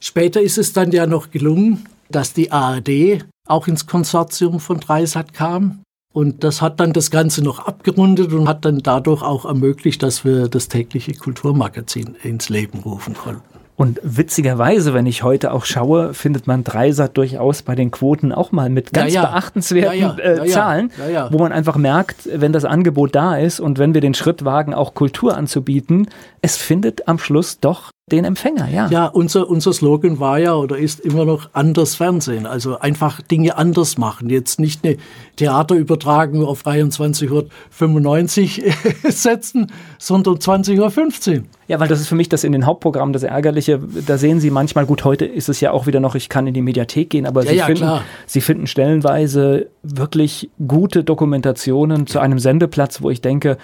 später 0.00 0.40
ist 0.40 0.58
es 0.58 0.72
dann 0.72 0.90
ja 0.90 1.06
noch 1.06 1.30
gelungen, 1.30 1.84
dass 2.10 2.32
die 2.32 2.52
ARD 2.52 3.24
auch 3.46 3.66
ins 3.66 3.86
Konsortium 3.86 4.60
von 4.60 4.80
Dreisat 4.80 5.32
kam. 5.32 5.80
Und 6.12 6.42
das 6.42 6.60
hat 6.60 6.80
dann 6.80 6.92
das 6.92 7.10
Ganze 7.10 7.42
noch 7.42 7.60
abgerundet 7.60 8.32
und 8.32 8.48
hat 8.48 8.64
dann 8.64 8.78
dadurch 8.78 9.22
auch 9.22 9.44
ermöglicht, 9.44 10.02
dass 10.02 10.24
wir 10.24 10.48
das 10.48 10.68
tägliche 10.68 11.14
Kulturmagazin 11.14 12.16
ins 12.22 12.48
Leben 12.48 12.80
rufen 12.80 13.14
konnten. 13.14 13.42
Und 13.80 13.98
witzigerweise, 14.02 14.92
wenn 14.92 15.06
ich 15.06 15.22
heute 15.22 15.52
auch 15.52 15.64
schaue, 15.64 16.12
findet 16.12 16.46
man 16.46 16.64
Dreisat 16.64 17.16
durchaus 17.16 17.62
bei 17.62 17.74
den 17.74 17.90
Quoten 17.90 18.30
auch 18.30 18.52
mal 18.52 18.68
mit 18.68 18.92
ganz 18.92 19.14
ja, 19.14 19.22
ja. 19.22 19.30
beachtenswerten 19.30 19.98
ja, 19.98 20.18
äh, 20.18 20.46
Zahlen, 20.48 20.92
wo 21.30 21.38
man 21.38 21.50
einfach 21.50 21.76
merkt, 21.76 22.28
wenn 22.30 22.52
das 22.52 22.66
Angebot 22.66 23.14
da 23.14 23.38
ist 23.38 23.58
und 23.58 23.78
wenn 23.78 23.94
wir 23.94 24.02
den 24.02 24.12
Schritt 24.12 24.44
wagen, 24.44 24.74
auch 24.74 24.92
Kultur 24.92 25.34
anzubieten, 25.34 26.10
es 26.42 26.58
findet 26.58 27.08
am 27.08 27.18
Schluss 27.18 27.58
doch 27.58 27.90
den 28.12 28.24
Empfänger, 28.24 28.68
ja. 28.68 28.88
Ja, 28.88 29.06
unser, 29.06 29.48
unser 29.48 29.72
Slogan 29.72 30.20
war 30.20 30.38
ja 30.38 30.54
oder 30.54 30.76
ist 30.76 31.00
immer 31.00 31.24
noch 31.24 31.50
anders 31.52 31.94
Fernsehen. 31.94 32.46
Also 32.46 32.78
einfach 32.78 33.20
Dinge 33.22 33.56
anders 33.56 33.98
machen. 33.98 34.30
Jetzt 34.30 34.60
nicht 34.60 34.84
eine 34.84 34.96
Theaterübertragung 35.36 36.44
auf 36.44 36.62
23.95 36.62 38.64
Uhr 38.64 38.72
setzen, 39.10 39.68
sondern 39.98 40.36
20.15 40.36 41.38
Uhr. 41.38 41.44
Ja, 41.68 41.78
weil 41.78 41.88
das 41.88 42.00
ist 42.00 42.08
für 42.08 42.16
mich 42.16 42.28
das 42.28 42.42
in 42.42 42.52
den 42.52 42.66
Hauptprogrammen 42.66 43.12
das 43.12 43.22
Ärgerliche. 43.22 43.80
Da 44.06 44.18
sehen 44.18 44.40
Sie 44.40 44.50
manchmal, 44.50 44.86
gut, 44.86 45.04
heute 45.04 45.24
ist 45.24 45.48
es 45.48 45.60
ja 45.60 45.70
auch 45.70 45.86
wieder 45.86 46.00
noch, 46.00 46.16
ich 46.16 46.28
kann 46.28 46.46
in 46.46 46.54
die 46.54 46.62
Mediathek 46.62 47.10
gehen, 47.10 47.26
aber 47.26 47.44
ja, 47.44 47.50
Sie, 47.50 47.56
ja, 47.56 47.66
finden, 47.66 48.00
Sie 48.26 48.40
finden 48.40 48.66
stellenweise 48.66 49.68
wirklich 49.82 50.50
gute 50.66 51.04
Dokumentationen 51.04 52.06
zu 52.06 52.18
einem 52.18 52.38
Sendeplatz, 52.38 53.02
wo 53.02 53.10
ich 53.10 53.20
denke, 53.20 53.56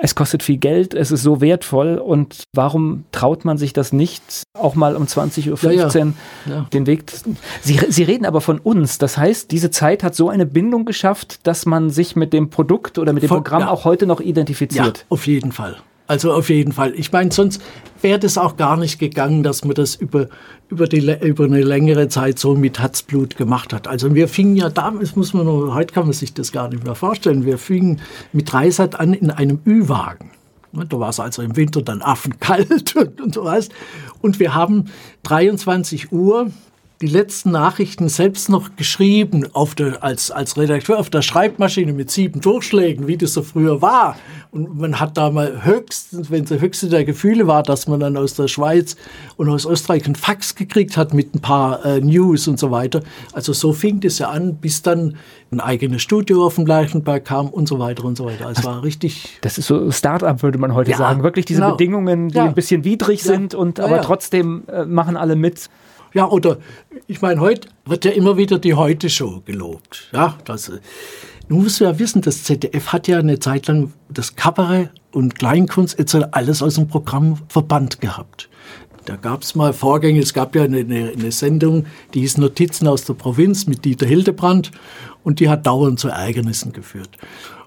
es 0.00 0.14
kostet 0.14 0.42
viel 0.42 0.58
Geld, 0.58 0.94
es 0.94 1.10
ist 1.10 1.22
so 1.22 1.40
wertvoll 1.40 1.98
und 1.98 2.44
warum 2.52 3.04
traut 3.12 3.44
man 3.44 3.58
sich 3.58 3.72
das 3.72 3.92
nicht, 3.92 4.42
auch 4.54 4.74
mal 4.74 4.96
um 4.96 5.04
20.15 5.04 5.50
Uhr 5.50 5.72
ja, 5.72 5.88
ja. 5.88 6.12
Ja. 6.46 6.66
den 6.72 6.86
Weg. 6.86 7.04
Sie, 7.62 7.80
Sie 7.88 8.02
reden 8.02 8.26
aber 8.26 8.40
von 8.40 8.58
uns. 8.58 8.98
Das 8.98 9.16
heißt, 9.16 9.50
diese 9.50 9.70
Zeit 9.70 10.02
hat 10.02 10.14
so 10.14 10.28
eine 10.28 10.46
Bindung 10.46 10.84
geschafft, 10.84 11.46
dass 11.46 11.66
man 11.66 11.90
sich 11.90 12.16
mit 12.16 12.32
dem 12.32 12.50
Produkt 12.50 12.98
oder 12.98 13.12
mit 13.12 13.22
dem 13.22 13.28
von, 13.28 13.42
Programm 13.42 13.62
auch 13.64 13.84
heute 13.84 14.06
noch 14.06 14.20
identifiziert. 14.20 14.98
Ja, 14.98 15.04
auf 15.08 15.26
jeden 15.26 15.52
Fall. 15.52 15.76
Also 16.06 16.32
auf 16.32 16.50
jeden 16.50 16.72
Fall. 16.72 16.94
Ich 16.94 17.10
meine, 17.12 17.32
sonst 17.32 17.60
wäre 18.00 18.18
das 18.18 18.38
auch 18.38 18.56
gar 18.56 18.76
nicht 18.76 18.98
gegangen, 18.98 19.42
dass 19.42 19.64
man 19.64 19.74
das 19.74 19.96
über, 19.96 20.28
über, 20.68 20.86
die, 20.86 20.98
über 20.98 21.44
eine 21.44 21.62
längere 21.62 22.08
Zeit 22.08 22.38
so 22.38 22.54
mit 22.54 22.78
Herzblut 22.78 23.36
gemacht 23.36 23.72
hat. 23.72 23.88
Also 23.88 24.14
wir 24.14 24.28
fingen 24.28 24.56
ja 24.56 24.68
damals, 24.68 25.16
muss 25.16 25.34
man 25.34 25.46
nur, 25.46 25.74
heute 25.74 25.92
kann 25.92 26.04
man 26.04 26.12
sich 26.12 26.32
das 26.32 26.52
gar 26.52 26.68
nicht 26.68 26.84
mehr 26.84 26.94
vorstellen, 26.94 27.44
wir 27.44 27.58
fingen 27.58 28.00
mit 28.32 28.52
Dreisat 28.52 29.00
an 29.00 29.14
in 29.14 29.30
einem 29.30 29.60
Ü-Wagen. 29.66 30.30
Da 30.72 31.00
war 31.00 31.08
es 31.08 31.18
also 31.18 31.42
im 31.42 31.56
Winter 31.56 31.82
dann 31.82 32.02
affenkalt 32.02 32.94
und, 32.96 33.20
und 33.20 33.34
so 33.34 33.44
was. 33.44 33.70
Und 34.20 34.38
wir 34.38 34.54
haben 34.54 34.86
23 35.24 36.12
Uhr 36.12 36.50
die 37.02 37.08
letzten 37.08 37.50
Nachrichten 37.50 38.08
selbst 38.08 38.48
noch 38.48 38.74
geschrieben 38.76 39.46
auf 39.52 39.74
der, 39.74 40.02
als, 40.02 40.30
als 40.30 40.56
Redakteur 40.56 40.98
auf 40.98 41.10
der 41.10 41.20
Schreibmaschine 41.20 41.92
mit 41.92 42.10
sieben 42.10 42.40
Durchschlägen, 42.40 43.06
wie 43.06 43.18
das 43.18 43.34
so 43.34 43.42
früher 43.42 43.82
war. 43.82 44.16
Und 44.50 44.78
man 44.78 44.98
hat 44.98 45.18
da 45.18 45.30
mal 45.30 45.64
höchstens, 45.64 46.30
wenn 46.30 46.44
es 46.44 46.48
der 46.48 46.60
höchste 46.60 46.88
der 46.88 47.04
Gefühle 47.04 47.46
war, 47.46 47.62
dass 47.62 47.86
man 47.86 48.00
dann 48.00 48.16
aus 48.16 48.34
der 48.34 48.48
Schweiz 48.48 48.96
und 49.36 49.50
aus 49.50 49.66
Österreich 49.66 50.06
einen 50.06 50.14
Fax 50.14 50.54
gekriegt 50.54 50.96
hat 50.96 51.12
mit 51.12 51.34
ein 51.34 51.40
paar 51.40 51.84
äh, 51.84 52.00
News 52.00 52.48
und 52.48 52.58
so 52.58 52.70
weiter. 52.70 53.02
Also 53.34 53.52
so 53.52 53.74
fing 53.74 54.00
das 54.00 54.18
ja 54.18 54.30
an, 54.30 54.56
bis 54.56 54.80
dann 54.80 55.16
ein 55.50 55.60
eigenes 55.60 56.00
Studio 56.00 56.46
auf 56.46 56.54
dem 56.54 56.64
Leichenberg 56.64 57.26
kam 57.26 57.48
und 57.48 57.68
so 57.68 57.78
weiter 57.78 58.04
und 58.04 58.16
so 58.16 58.24
weiter. 58.24 58.46
Also 58.46 58.60
es 58.60 58.66
war 58.66 58.82
richtig. 58.82 59.38
Das 59.42 59.58
ist 59.58 59.66
so 59.66 59.90
Start-up, 59.90 60.42
würde 60.42 60.58
man 60.58 60.74
heute 60.74 60.92
ja, 60.92 60.96
sagen. 60.96 61.22
Wirklich 61.22 61.44
diese 61.44 61.60
genau. 61.60 61.72
Bedingungen, 61.72 62.30
die 62.30 62.36
ja. 62.36 62.44
ein 62.44 62.54
bisschen 62.54 62.84
widrig 62.84 63.22
ja. 63.22 63.34
sind 63.34 63.54
und 63.54 63.80
aber 63.80 64.00
trotzdem 64.00 64.62
äh, 64.68 64.86
machen 64.86 65.18
alle 65.18 65.36
mit. 65.36 65.68
Ja, 66.16 66.30
oder 66.30 66.56
ich 67.08 67.20
meine, 67.20 67.42
heute 67.42 67.68
wird 67.84 68.06
ja 68.06 68.10
immer 68.10 68.38
wieder 68.38 68.58
die 68.58 68.72
Heute-Show 68.72 69.42
gelobt. 69.44 70.08
Ja, 70.14 70.38
das, 70.46 70.72
nun 71.50 71.64
musst 71.64 71.78
du 71.78 71.84
ja 71.84 71.98
wissen, 71.98 72.22
das 72.22 72.44
ZDF 72.44 72.94
hat 72.94 73.06
ja 73.06 73.18
eine 73.18 73.38
Zeit 73.38 73.66
lang 73.66 73.92
das 74.08 74.34
Kabarett 74.34 74.88
und 75.12 75.34
Kleinkunst 75.34 75.98
etc. 75.98 76.28
alles 76.30 76.62
aus 76.62 76.76
dem 76.76 76.88
Programm 76.88 77.36
verbannt 77.48 78.00
gehabt. 78.00 78.48
Da 79.04 79.16
gab 79.16 79.42
es 79.42 79.54
mal 79.54 79.74
Vorgänge, 79.74 80.20
es 80.20 80.32
gab 80.32 80.56
ja 80.56 80.62
eine, 80.62 80.78
eine, 80.78 81.32
Sendung, 81.32 81.84
die 82.14 82.20
hieß 82.20 82.38
Notizen 82.38 82.88
aus 82.88 83.04
der 83.04 83.12
Provinz 83.12 83.66
mit 83.66 83.84
Dieter 83.84 84.06
Hildebrand 84.06 84.70
und 85.22 85.38
die 85.38 85.50
hat 85.50 85.66
dauernd 85.66 86.00
zu 86.00 86.08
Ärgernissen 86.08 86.72
geführt. 86.72 87.10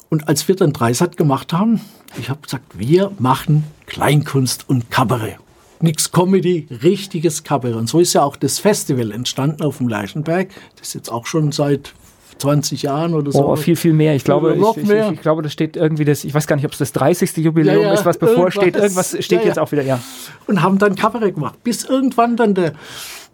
Und 0.10 0.28
als 0.28 0.48
wir 0.48 0.56
dann 0.56 0.74
Dreisat 0.74 1.18
gemacht 1.18 1.54
haben, 1.54 1.82
ich 2.20 2.32
habe 2.32 2.42
gesagt, 2.42 2.80
wir 2.80 3.12
machen 3.20 3.66
Kleinkunst 3.86 4.68
und 4.68 4.90
Kabarett. 4.90 5.38
Nix 5.82 6.12
Comedy, 6.12 6.68
richtiges 6.84 7.44
Kabarett. 7.44 7.76
Und 7.76 7.88
so 7.88 8.00
ist 8.00 8.14
ja 8.14 8.24
auch 8.24 8.36
das 8.36 8.60
Festival 8.60 9.12
entstanden 9.12 9.64
auf 9.64 9.78
dem 9.78 9.88
Leichenberg. 9.88 10.50
Das 10.78 10.90
ist 10.90 10.94
jetzt 10.94 11.12
auch 11.12 11.26
schon 11.26 11.52
seit 11.52 11.94
20 12.40 12.84
Jahren 12.84 13.14
oder 13.14 13.32
so. 13.32 13.46
Oh, 13.46 13.56
viel, 13.56 13.76
viel 13.76 13.94
mehr. 13.94 14.16
Ich 14.16 14.24
glaube, 14.24 14.56
ich, 14.56 14.84
ich, 14.84 14.90
ich, 14.90 15.12
ich, 15.12 15.22
glaube, 15.22 15.42
das 15.42 15.54
steht 15.54 15.76
irgendwie 15.76 16.06
das, 16.06 16.24
ich 16.24 16.34
weiß 16.34 16.48
gar 16.48 16.56
nicht, 16.56 16.66
ob 16.66 16.72
es 16.72 16.78
das 16.78 16.92
30. 16.94 17.38
Jubiläum 17.38 17.82
ja, 17.82 17.88
ja, 17.90 17.94
ist, 17.94 18.06
was 18.06 18.18
bevorsteht. 18.18 18.76
Irgendwas, 18.76 19.14
irgendwas 19.14 19.26
steht 19.26 19.42
ja, 19.42 19.48
jetzt 19.48 19.60
auch 19.60 19.72
wieder, 19.72 19.84
ja. 19.84 20.00
Und 20.48 20.62
haben 20.62 20.78
dann 20.78 20.96
Kabarett 20.96 21.36
gemacht. 21.36 21.64
Bis 21.64 21.86
irgendwann 21.86 22.36
dann 22.36 22.54
der, 22.54 22.74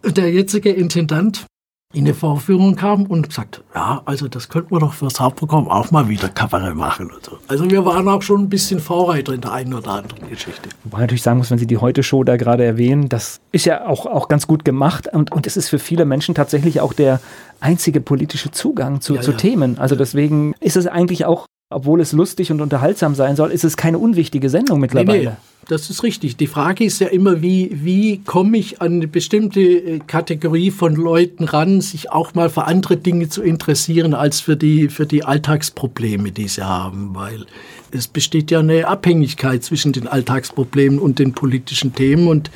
der 0.04 0.30
jetzige 0.32 0.70
Intendant 0.70 1.46
in 1.94 2.04
eine 2.04 2.14
Vorführung 2.14 2.74
kam 2.74 3.06
und 3.06 3.28
gesagt, 3.28 3.62
ja, 3.74 4.02
also 4.04 4.26
das 4.28 4.48
könnten 4.48 4.72
wir 4.74 4.80
doch 4.80 4.92
fürs 4.92 5.20
Hauptprogramm 5.20 5.68
auch 5.68 5.90
mal 5.92 6.08
wieder 6.08 6.28
Kabarett 6.28 6.74
machen. 6.74 7.10
Und 7.10 7.24
so. 7.24 7.38
Also 7.48 7.70
wir 7.70 7.84
waren 7.84 8.08
auch 8.08 8.22
schon 8.22 8.42
ein 8.42 8.48
bisschen 8.48 8.80
Vorreiter 8.80 9.32
in 9.32 9.40
der 9.40 9.52
einen 9.52 9.72
oder 9.72 9.92
anderen 9.92 10.28
Geschichte. 10.28 10.68
Wobei 10.84 11.00
natürlich 11.00 11.22
sagen 11.22 11.38
muss, 11.38 11.50
wenn 11.50 11.58
Sie 11.58 11.66
die 11.66 11.78
Heute-Show 11.78 12.24
da 12.24 12.36
gerade 12.36 12.64
erwähnen, 12.64 13.08
das 13.08 13.40
ist 13.52 13.66
ja 13.66 13.86
auch, 13.86 14.04
auch 14.04 14.28
ganz 14.28 14.46
gut 14.46 14.64
gemacht 14.64 15.08
und, 15.12 15.32
und 15.32 15.46
es 15.46 15.56
ist 15.56 15.68
für 15.68 15.78
viele 15.78 16.04
Menschen 16.04 16.34
tatsächlich 16.34 16.80
auch 16.80 16.92
der 16.92 17.20
einzige 17.60 18.00
politische 18.00 18.50
Zugang 18.50 19.00
zu, 19.00 19.14
ja, 19.14 19.20
zu 19.20 19.30
ja. 19.30 19.36
Themen. 19.36 19.78
Also 19.78 19.94
deswegen 19.94 20.54
ist 20.60 20.76
es 20.76 20.86
eigentlich 20.86 21.24
auch 21.24 21.46
obwohl 21.68 22.00
es 22.00 22.12
lustig 22.12 22.52
und 22.52 22.60
unterhaltsam 22.60 23.14
sein 23.14 23.34
soll, 23.34 23.50
ist 23.50 23.64
es 23.64 23.76
keine 23.76 23.98
unwichtige 23.98 24.48
Sendung 24.50 24.78
mittlerweile. 24.78 25.18
Nee, 25.18 25.24
nee, 25.26 25.36
das 25.68 25.90
ist 25.90 26.04
richtig. 26.04 26.36
Die 26.36 26.46
Frage 26.46 26.84
ist 26.84 27.00
ja 27.00 27.08
immer, 27.08 27.42
wie, 27.42 27.70
wie 27.72 28.18
komme 28.18 28.56
ich 28.56 28.80
an 28.80 28.94
eine 28.94 29.08
bestimmte 29.08 29.60
äh, 29.60 29.98
Kategorie 29.98 30.70
von 30.70 30.94
Leuten 30.94 31.42
ran, 31.42 31.80
sich 31.80 32.12
auch 32.12 32.34
mal 32.34 32.50
für 32.50 32.66
andere 32.66 32.96
Dinge 32.96 33.28
zu 33.28 33.42
interessieren, 33.42 34.14
als 34.14 34.40
für 34.40 34.56
die, 34.56 34.88
für 34.88 35.06
die 35.06 35.24
Alltagsprobleme, 35.24 36.30
die 36.30 36.46
sie 36.46 36.62
haben. 36.62 37.16
Weil 37.16 37.46
es 37.90 38.06
besteht 38.06 38.52
ja 38.52 38.60
eine 38.60 38.86
Abhängigkeit 38.86 39.64
zwischen 39.64 39.92
den 39.92 40.06
Alltagsproblemen 40.06 41.00
und 41.00 41.18
den 41.18 41.32
politischen 41.32 41.94
Themen 41.94 42.28
und 42.28 42.50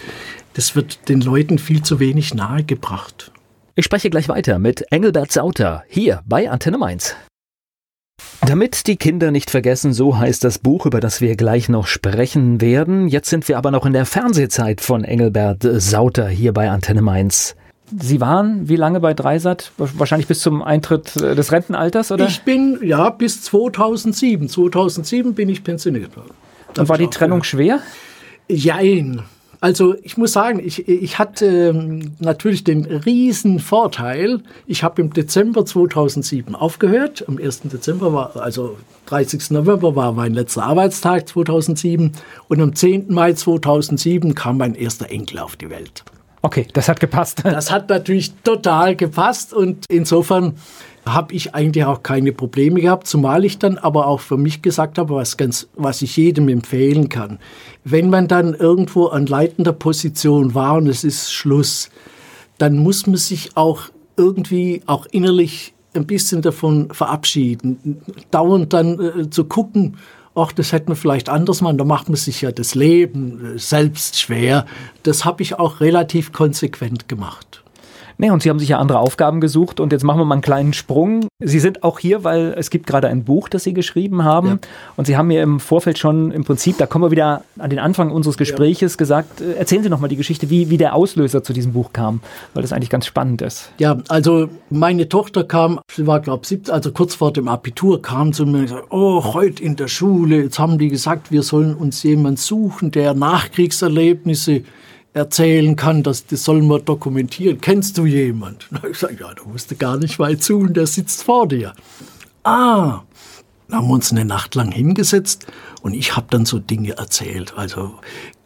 das 0.55 0.77
wird 0.77 1.09
den 1.09 1.21
Leuten 1.21 1.59
viel 1.59 1.83
zu 1.83 1.99
wenig 1.99 2.35
nahegebracht. 2.35 3.33
Ich 3.75 3.85
spreche 3.85 4.11
gleich 4.11 4.29
weiter 4.29 4.59
mit 4.59 4.85
Engelbert 4.93 5.33
Sauter 5.33 5.85
hier 5.89 6.23
bei 6.27 6.51
Antenne 6.51 6.79
Mainz. 6.79 7.17
Damit 8.47 8.87
die 8.87 8.97
Kinder 8.97 9.31
nicht 9.31 9.51
vergessen, 9.51 9.93
so 9.93 10.19
heißt 10.19 10.43
das 10.45 10.59
Buch, 10.59 10.87
über 10.87 11.01
das 11.01 11.21
wir 11.21 11.37
gleich 11.37 11.69
noch 11.69 11.87
sprechen 11.87 12.61
werden. 12.61 13.07
Jetzt 13.09 13.29
sind 13.29 13.49
wir 13.49 13.59
aber 13.59 13.71
noch 13.71 13.85
in 13.85 13.93
der 13.93 14.07
Fernsehzeit 14.07 14.81
von 14.81 15.05
Engelbert 15.05 15.63
Sauter 15.63 16.29
hier 16.29 16.53
bei 16.53 16.71
Antenne 16.71 17.03
Mainz. 17.03 17.55
Sie 17.99 18.21
waren 18.21 18.69
wie 18.69 18.77
lange 18.77 19.01
bei 19.01 19.15
Dreisat? 19.15 19.73
Wahrscheinlich 19.77 20.29
bis 20.29 20.41
zum 20.41 20.63
Eintritt 20.63 21.17
äh, 21.17 21.35
des 21.35 21.51
Rentenalters, 21.53 22.13
oder? 22.13 22.27
Ich 22.27 22.43
bin, 22.43 22.79
ja, 22.83 23.11
bis 23.11 23.43
2007. 23.43 24.49
2007 24.49 25.35
bin 25.35 25.49
ich 25.49 25.65
pensioniert 25.65 26.17
worden. 26.17 26.31
Und 26.79 26.89
war 26.89 26.99
die 26.99 27.09
Trennung 27.09 27.43
schwer? 27.43 27.81
Jein. 28.49 29.23
Also 29.61 29.95
ich 30.03 30.17
muss 30.17 30.33
sagen, 30.33 30.61
ich, 30.65 30.89
ich 30.89 31.19
hatte 31.19 31.69
ähm, 31.69 32.13
natürlich 32.19 32.65
den 32.65 32.85
riesen 32.87 33.59
Vorteil, 33.59 34.43
ich 34.67 34.83
habe 34.83 35.03
im 35.03 35.13
Dezember 35.13 35.67
2007 35.67 36.55
aufgehört. 36.55 37.25
Am 37.29 37.37
1. 37.37 37.63
Dezember 37.65 38.13
war, 38.15 38.37
also 38.37 38.79
30. 39.07 39.51
November 39.51 39.95
war 39.95 40.13
mein 40.13 40.33
letzter 40.33 40.63
Arbeitstag 40.63 41.29
2007 41.29 42.13
und 42.49 42.61
am 42.61 42.75
10. 42.75 43.13
Mai 43.13 43.35
2007 43.35 44.35
kam 44.35 44.57
mein 44.57 44.75
erster 44.75 45.11
Enkel 45.11 45.39
auf 45.39 45.57
die 45.57 45.69
Welt. 45.69 46.05
Okay, 46.43 46.67
das 46.73 46.89
hat 46.89 47.01
gepasst. 47.01 47.43
Das 47.45 47.71
hat 47.71 47.91
natürlich 47.91 48.33
total 48.43 48.97
gepasst 48.97 49.53
und 49.53 49.85
insofern 49.91 50.55
habe 51.07 51.35
ich 51.35 51.55
eigentlich 51.55 51.85
auch 51.85 52.03
keine 52.03 52.33
Probleme 52.33 52.81
gehabt, 52.81 53.07
zumal 53.07 53.45
ich 53.45 53.59
dann 53.59 53.79
aber 53.79 54.07
auch 54.07 54.21
für 54.21 54.37
mich 54.37 54.63
gesagt 54.63 54.99
habe, 54.99 55.15
was, 55.15 55.37
ganz, 55.37 55.69
was 55.75 56.03
ich 56.03 56.17
jedem 56.17 56.49
empfehlen 56.49 57.09
kann. 57.09 57.39
Wenn 57.85 58.11
man 58.11 58.29
dann 58.29 58.55
irgendwo 58.55 59.07
an 59.07 59.27
leitender 59.27 59.73
Position 59.73 60.55
war 60.55 60.77
und 60.77 60.87
es 60.87 61.05
ist 61.05 61.33
Schluss, 61.33 61.91
dann 62.59 62.77
muss 62.77 63.07
man 63.07 63.17
sich 63.17 63.57
auch 63.57 63.85
irgendwie 64.17 64.83
auch 64.87 65.07
innerlich 65.07 65.73
ein 65.95 66.07
bisschen 66.07 66.43
davon 66.43 66.89
verabschieden. 66.93 68.03
Dauernd 68.31 68.73
dann 68.73 69.01
äh, 69.01 69.31
zu 69.31 69.45
gucken, 69.45 69.97
ach, 70.35 70.53
das 70.53 70.73
hätte 70.73 70.89
man 70.89 70.97
vielleicht 70.97 71.29
anders 71.29 71.61
machen, 71.63 71.79
da 71.79 71.85
macht 71.85 72.09
man 72.09 72.17
sich 72.17 72.43
ja 72.43 72.53
das 72.53 72.75
Leben 72.75 73.55
selbst 73.57 74.21
schwer. 74.21 74.67
Das 75.03 75.25
habe 75.25 75.43
ich 75.43 75.59
auch 75.59 75.81
relativ 75.81 76.33
konsequent 76.33 77.09
gemacht. 77.09 77.63
Nee, 78.21 78.31
und 78.31 78.43
Sie 78.43 78.51
haben 78.51 78.59
sich 78.59 78.69
ja 78.69 78.79
andere 78.79 78.99
Aufgaben 78.99 79.41
gesucht 79.41 79.81
und 79.81 79.93
jetzt 79.93 80.05
machen 80.05 80.19
wir 80.19 80.27
mal 80.27 80.35
einen 80.35 80.43
kleinen 80.43 80.75
Sprung. 80.75 81.27
Sie 81.39 81.59
sind 81.59 81.83
auch 81.83 81.99
hier, 81.99 82.23
weil 82.23 82.55
es 82.55 82.69
gibt 82.69 82.87
gerade 82.87 83.09
ein 83.09 83.25
Buch, 83.25 83.49
das 83.49 83.65
Sie 83.65 83.73
geschrieben 83.73 84.25
haben 84.25 84.47
ja. 84.47 84.59
und 84.97 85.07
Sie 85.07 85.17
haben 85.17 85.29
mir 85.29 85.43
im 85.43 85.59
Vorfeld 85.59 85.99
schon 85.99 86.31
im 86.31 86.45
Prinzip, 86.45 86.77
da 86.77 86.85
kommen 86.85 87.07
wir 87.07 87.11
wieder 87.13 87.45
an 87.59 87.71
den 87.71 87.79
Anfang 87.79 88.11
unseres 88.11 88.37
Gespräches, 88.37 88.93
ja. 88.93 88.97
gesagt, 88.99 89.41
äh, 89.41 89.55
erzählen 89.55 89.83
Sie 89.83 89.89
noch 89.89 90.01
mal 90.01 90.09
die 90.09 90.17
Geschichte, 90.17 90.51
wie, 90.51 90.69
wie 90.69 90.77
der 90.77 90.95
Auslöser 90.95 91.43
zu 91.43 91.55
diesem 91.55 91.73
Buch 91.73 91.95
kam, 91.95 92.21
weil 92.53 92.61
das 92.61 92.75
eigentlich 92.75 92.91
ganz 92.91 93.07
spannend 93.07 93.41
ist. 93.41 93.73
Ja, 93.79 93.97
also 94.09 94.51
meine 94.69 95.09
Tochter 95.09 95.45
kam, 95.45 95.81
sie 95.91 96.07
war 96.07 96.21
glaube 96.21 96.41
ich 96.43 96.49
17, 96.49 96.75
also 96.75 96.93
kurz 96.93 97.15
vor 97.15 97.33
dem 97.33 97.49
Abitur, 97.49 98.03
kam 98.03 98.35
zu 98.35 98.45
mir 98.45 98.59
und 98.59 98.63
gesagt, 98.65 98.89
oh, 98.91 99.33
heute 99.33 99.63
in 99.63 99.77
der 99.77 99.89
Schule, 99.89 100.43
jetzt 100.43 100.59
haben 100.59 100.77
die 100.77 100.89
gesagt, 100.89 101.33
wir 101.33 101.43
sollen 101.43 101.75
uns 101.75 102.03
jemanden 102.03 102.37
suchen, 102.37 102.91
der 102.91 103.15
Nachkriegserlebnisse 103.15 104.65
erzählen 105.13 105.77
kann, 105.77 106.03
das, 106.03 106.27
das 106.27 106.45
sollen 106.45 106.67
wir 106.69 106.79
dokumentieren. 106.79 107.61
Kennst 107.61 107.99
du 107.99 108.07
jemand? 108.07 108.67
Na, 108.71 108.83
ich 108.91 108.99
sage, 108.99 109.17
ja, 109.21 109.33
du 109.35 109.53
wusste 109.53 109.77
gar 109.77 109.97
nicht 109.97 110.19
weit 110.19 110.43
zu 110.43 110.59
und 110.59 110.77
der 110.77 110.87
sitzt 110.87 111.25
vor 111.25 111.49
dir. 111.49 111.73
Ah, 112.45 113.03
dann 113.69 113.79
haben 113.79 113.89
wir 113.89 113.95
uns 113.95 114.11
eine 114.11 114.25
Nacht 114.25 114.55
lang 114.55 114.73
hingesetzt 114.73 115.47
und 115.83 115.95
ich 115.95 116.17
habe 116.17 116.27
dann 116.31 116.45
so 116.45 116.59
Dinge 116.59 116.97
erzählt, 116.97 117.55
also 117.57 117.95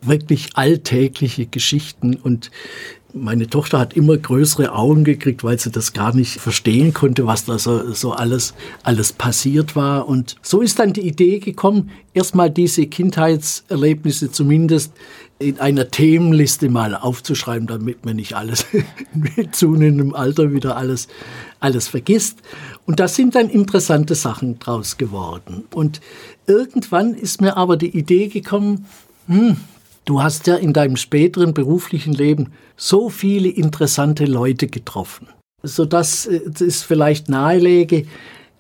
wirklich 0.02 0.50
alltägliche 0.54 1.46
Geschichten 1.46 2.14
und 2.16 2.50
meine 3.14 3.48
Tochter 3.48 3.78
hat 3.78 3.94
immer 3.94 4.16
größere 4.16 4.72
Augen 4.72 5.04
gekriegt, 5.04 5.44
weil 5.44 5.58
sie 5.58 5.70
das 5.70 5.92
gar 5.92 6.14
nicht 6.14 6.40
verstehen 6.40 6.92
konnte, 6.92 7.26
was 7.26 7.44
da 7.44 7.58
so, 7.58 7.92
so 7.92 8.12
alles, 8.12 8.54
alles 8.82 9.12
passiert 9.12 9.76
war. 9.76 10.08
Und 10.08 10.34
so 10.42 10.60
ist 10.60 10.80
dann 10.80 10.92
die 10.92 11.06
Idee 11.06 11.38
gekommen, 11.38 11.90
erstmal 12.12 12.50
diese 12.50 12.86
Kindheitserlebnisse 12.86 14.32
zumindest 14.32 14.92
in 15.38 15.58
einer 15.58 15.90
Themenliste 15.90 16.68
mal 16.68 16.94
aufzuschreiben, 16.94 17.66
damit 17.66 18.04
man 18.04 18.16
nicht 18.16 18.34
alles 18.34 18.66
mit 19.14 19.54
zunehmendem 19.54 20.14
Alter 20.14 20.52
wieder 20.52 20.76
alles, 20.76 21.08
alles 21.60 21.88
vergisst. 21.88 22.38
Und 22.86 23.00
da 23.00 23.08
sind 23.08 23.34
dann 23.34 23.48
interessante 23.48 24.14
Sachen 24.14 24.58
draus 24.58 24.96
geworden. 24.96 25.64
Und 25.74 26.00
irgendwann 26.46 27.14
ist 27.14 27.40
mir 27.40 27.56
aber 27.56 27.76
die 27.76 27.96
Idee 27.96 28.28
gekommen, 28.28 28.86
hm, 29.26 29.56
du 30.04 30.22
hast 30.22 30.46
ja 30.46 30.56
in 30.56 30.72
deinem 30.72 30.96
späteren 30.96 31.54
beruflichen 31.54 32.12
Leben 32.12 32.52
so 32.76 33.08
viele 33.08 33.48
interessante 33.48 34.26
Leute 34.26 34.68
getroffen, 34.68 35.28
sodass 35.62 36.26
äh, 36.26 36.40
es 36.60 36.82
vielleicht 36.82 37.28
nahelege, 37.28 38.06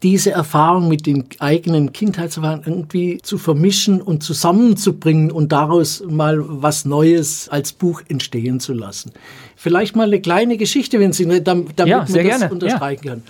diese 0.04 0.32
Erfahrung 0.32 0.88
mit 0.88 1.06
den 1.06 1.24
eigenen 1.38 1.94
Kindheitserfahrungen 1.94 2.64
irgendwie 2.66 3.18
zu 3.22 3.38
vermischen 3.38 4.02
und 4.02 4.22
zusammenzubringen 4.22 5.32
und 5.32 5.50
daraus 5.50 6.04
mal 6.06 6.38
was 6.46 6.84
Neues 6.84 7.48
als 7.48 7.72
Buch 7.72 8.02
entstehen 8.08 8.60
zu 8.60 8.74
lassen. 8.74 9.12
Vielleicht 9.56 9.96
mal 9.96 10.06
eine 10.06 10.20
kleine 10.20 10.58
Geschichte, 10.58 11.00
wenn 11.00 11.14
Sie, 11.14 11.26
damit 11.42 11.78
ja, 11.78 11.86
man 11.86 12.06
das 12.06 12.12
gerne. 12.12 12.50
unterstreichen 12.50 13.06
ja. 13.06 13.12
kann. 13.14 13.22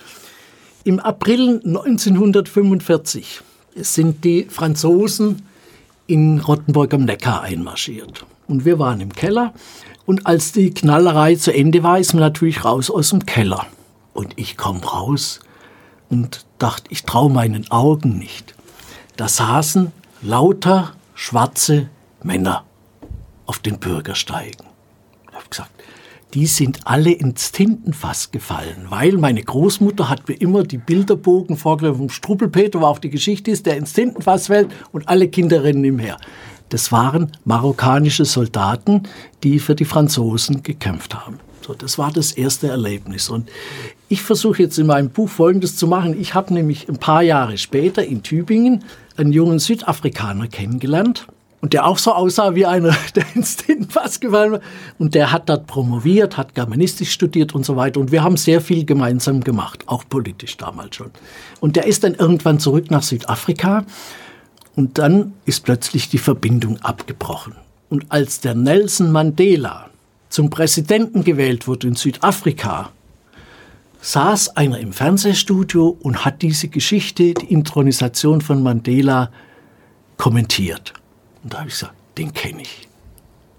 Im 0.83 0.99
April 0.99 1.61
1945 1.65 3.39
sind 3.75 4.25
die 4.25 4.45
Franzosen 4.49 5.43
in 6.07 6.41
Rottenburg 6.41 6.93
am 6.93 7.05
Neckar 7.05 7.41
einmarschiert. 7.41 8.25
Und 8.49 8.65
wir 8.65 8.79
waren 8.79 8.99
im 8.99 9.13
Keller. 9.13 9.53
Und 10.05 10.27
als 10.27 10.51
die 10.51 10.71
Knallerei 10.71 11.35
zu 11.35 11.53
Ende 11.53 11.83
war, 11.83 11.99
ist 11.99 12.13
man 12.13 12.19
natürlich 12.21 12.65
raus 12.65 12.91
aus 12.91 13.11
dem 13.11 13.25
Keller. 13.25 13.65
Und 14.13 14.33
ich 14.35 14.57
komme 14.57 14.83
raus 14.83 15.39
und 16.09 16.45
dachte, 16.59 16.91
ich 16.91 17.03
traue 17.03 17.31
meinen 17.31 17.69
Augen 17.71 18.17
nicht. 18.17 18.55
Da 19.17 19.27
saßen 19.27 19.91
lauter 20.21 20.93
schwarze 21.13 21.89
Männer 22.23 22.63
auf 23.45 23.59
den 23.59 23.79
Bürgersteigen. 23.79 24.65
Ich 25.29 25.35
habe 25.35 25.49
gesagt, 25.49 25.71
die 26.33 26.47
sind 26.47 26.81
alle 26.83 27.11
ins 27.11 27.53
Tintenfass 27.53 28.31
gefallen, 28.31 28.87
weil 28.89 29.13
meine 29.13 29.41
Großmutter 29.41 30.09
hat 30.09 30.27
mir 30.27 30.35
immer 30.35 30.63
die 30.63 30.77
Bilderbogen 30.77 31.55
vorgelegt 31.55 31.97
vom 31.97 32.09
Struppelpeter, 32.09 32.81
wo 32.81 32.85
auch 32.85 32.99
die 32.99 33.09
Geschichte 33.09 33.51
ist, 33.51 33.65
der 33.65 33.77
ins 33.77 33.93
Tintenfass 33.93 34.47
fällt 34.47 34.69
und 34.91 35.07
alle 35.07 35.29
Kinder 35.29 35.63
rennen 35.63 35.85
ihm 35.85 35.99
her. 35.99 36.17
Das 36.69 36.91
waren 36.91 37.31
marokkanische 37.45 38.25
Soldaten, 38.25 39.03
die 39.43 39.59
für 39.59 39.75
die 39.75 39.85
Franzosen 39.85 40.61
gekämpft 40.61 41.15
haben. 41.15 41.39
So, 41.65 41.73
das 41.73 41.97
war 41.97 42.11
das 42.11 42.31
erste 42.31 42.67
Erlebnis. 42.67 43.27
Und 43.27 43.49
ich 44.07 44.21
versuche 44.21 44.61
jetzt 44.61 44.77
in 44.77 44.85
meinem 44.85 45.09
Buch 45.09 45.29
Folgendes 45.29 45.77
zu 45.77 45.87
machen. 45.87 46.19
Ich 46.19 46.35
habe 46.35 46.53
nämlich 46.53 46.87
ein 46.87 46.97
paar 46.97 47.23
Jahre 47.23 47.57
später 47.57 48.05
in 48.05 48.21
Tübingen 48.21 48.83
einen 49.17 49.33
jungen 49.33 49.57
Südafrikaner 49.57 50.47
kennengelernt. 50.47 51.25
Und 51.61 51.73
der 51.73 51.87
auch 51.87 51.97
so 51.97 52.13
aussah 52.13 52.53
wie 52.53 52.67
einer, 52.67 52.95
der 53.15 53.25
ins 53.33 53.55
Tintenfass 53.55 54.19
gefallen 54.19 54.51
war. 54.51 54.59
Und 54.99 55.15
der 55.15 55.31
hat 55.31 55.49
dort 55.49 55.65
promoviert, 55.65 56.37
hat 56.37 56.53
Germanistik 56.53 57.07
studiert 57.07 57.55
und 57.55 57.65
so 57.65 57.75
weiter. 57.75 57.99
Und 57.99 58.11
wir 58.11 58.21
haben 58.21 58.37
sehr 58.37 58.61
viel 58.61 58.85
gemeinsam 58.85 59.43
gemacht, 59.43 59.85
auch 59.87 60.03
politisch 60.07 60.57
damals 60.57 60.97
schon. 60.97 61.09
Und 61.61 61.77
der 61.77 61.87
ist 61.87 62.03
dann 62.03 62.13
irgendwann 62.13 62.59
zurück 62.59 62.91
nach 62.91 63.01
Südafrika. 63.01 63.85
Und 64.75 64.99
dann 64.99 65.33
ist 65.45 65.63
plötzlich 65.63 66.09
die 66.09 66.19
Verbindung 66.19 66.79
abgebrochen. 66.81 67.55
Und 67.89 68.11
als 68.11 68.39
der 68.39 68.53
Nelson 68.53 69.11
Mandela 69.11 69.89
zum 70.35 70.49
Präsidenten 70.49 71.23
gewählt 71.23 71.65
wurde 71.65 71.87
in 71.87 71.95
Südafrika, 71.95 72.89
saß 74.01 74.57
einer 74.57 74.79
im 74.79 74.91
Fernsehstudio 74.91 75.97
und 76.01 76.25
hat 76.25 76.41
diese 76.41 76.67
Geschichte, 76.67 77.33
die 77.35 77.53
Intronisation 77.53 78.41
von 78.41 78.61
Mandela, 78.61 79.31
kommentiert. 80.17 80.91
Und 81.41 81.53
da 81.53 81.59
habe 81.59 81.69
ich 81.69 81.75
gesagt, 81.75 81.93
den 82.17 82.33
kenne 82.33 82.63
ich. 82.63 82.89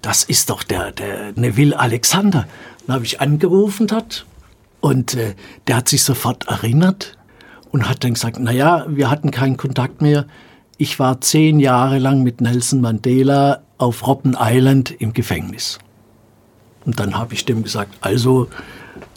Das 0.03 0.23
ist 0.23 0.51
doch 0.51 0.63
der, 0.63 0.93
der 0.93 1.33
Neville 1.35 1.79
Alexander. 1.81 2.47
Dann 2.87 2.97
habe 2.97 3.07
ich 3.07 3.23
angerufen 3.23 3.87
dort 3.87 4.27
und 4.83 5.15
äh, 5.15 5.35
der 5.69 5.77
hat 5.77 5.89
sich 5.89 6.05
sofort 6.05 6.47
erinnert 6.47 7.17
und 7.73 7.89
hat 7.89 8.05
dann 8.05 8.13
gesagt, 8.13 8.39
naja, 8.39 8.85
wir 8.87 9.09
hatten 9.09 9.31
keinen 9.31 9.57
Kontakt 9.57 10.03
mehr. 10.03 10.27
Ich 10.77 10.99
war 10.99 11.23
zehn 11.23 11.59
Jahre 11.59 11.99
lang 11.99 12.23
mit 12.23 12.43
Nelson 12.43 12.83
Mandela 12.83 13.63
auf 13.79 14.07
Robben 14.07 14.37
Island 14.39 14.91
im 14.91 15.15
Gefängnis. 15.15 15.79
Und 16.87 17.01
dann 17.01 17.19
habe 17.19 17.35
ich 17.35 17.45
dem 17.45 17.63
gesagt, 17.65 17.95
also 18.01 18.49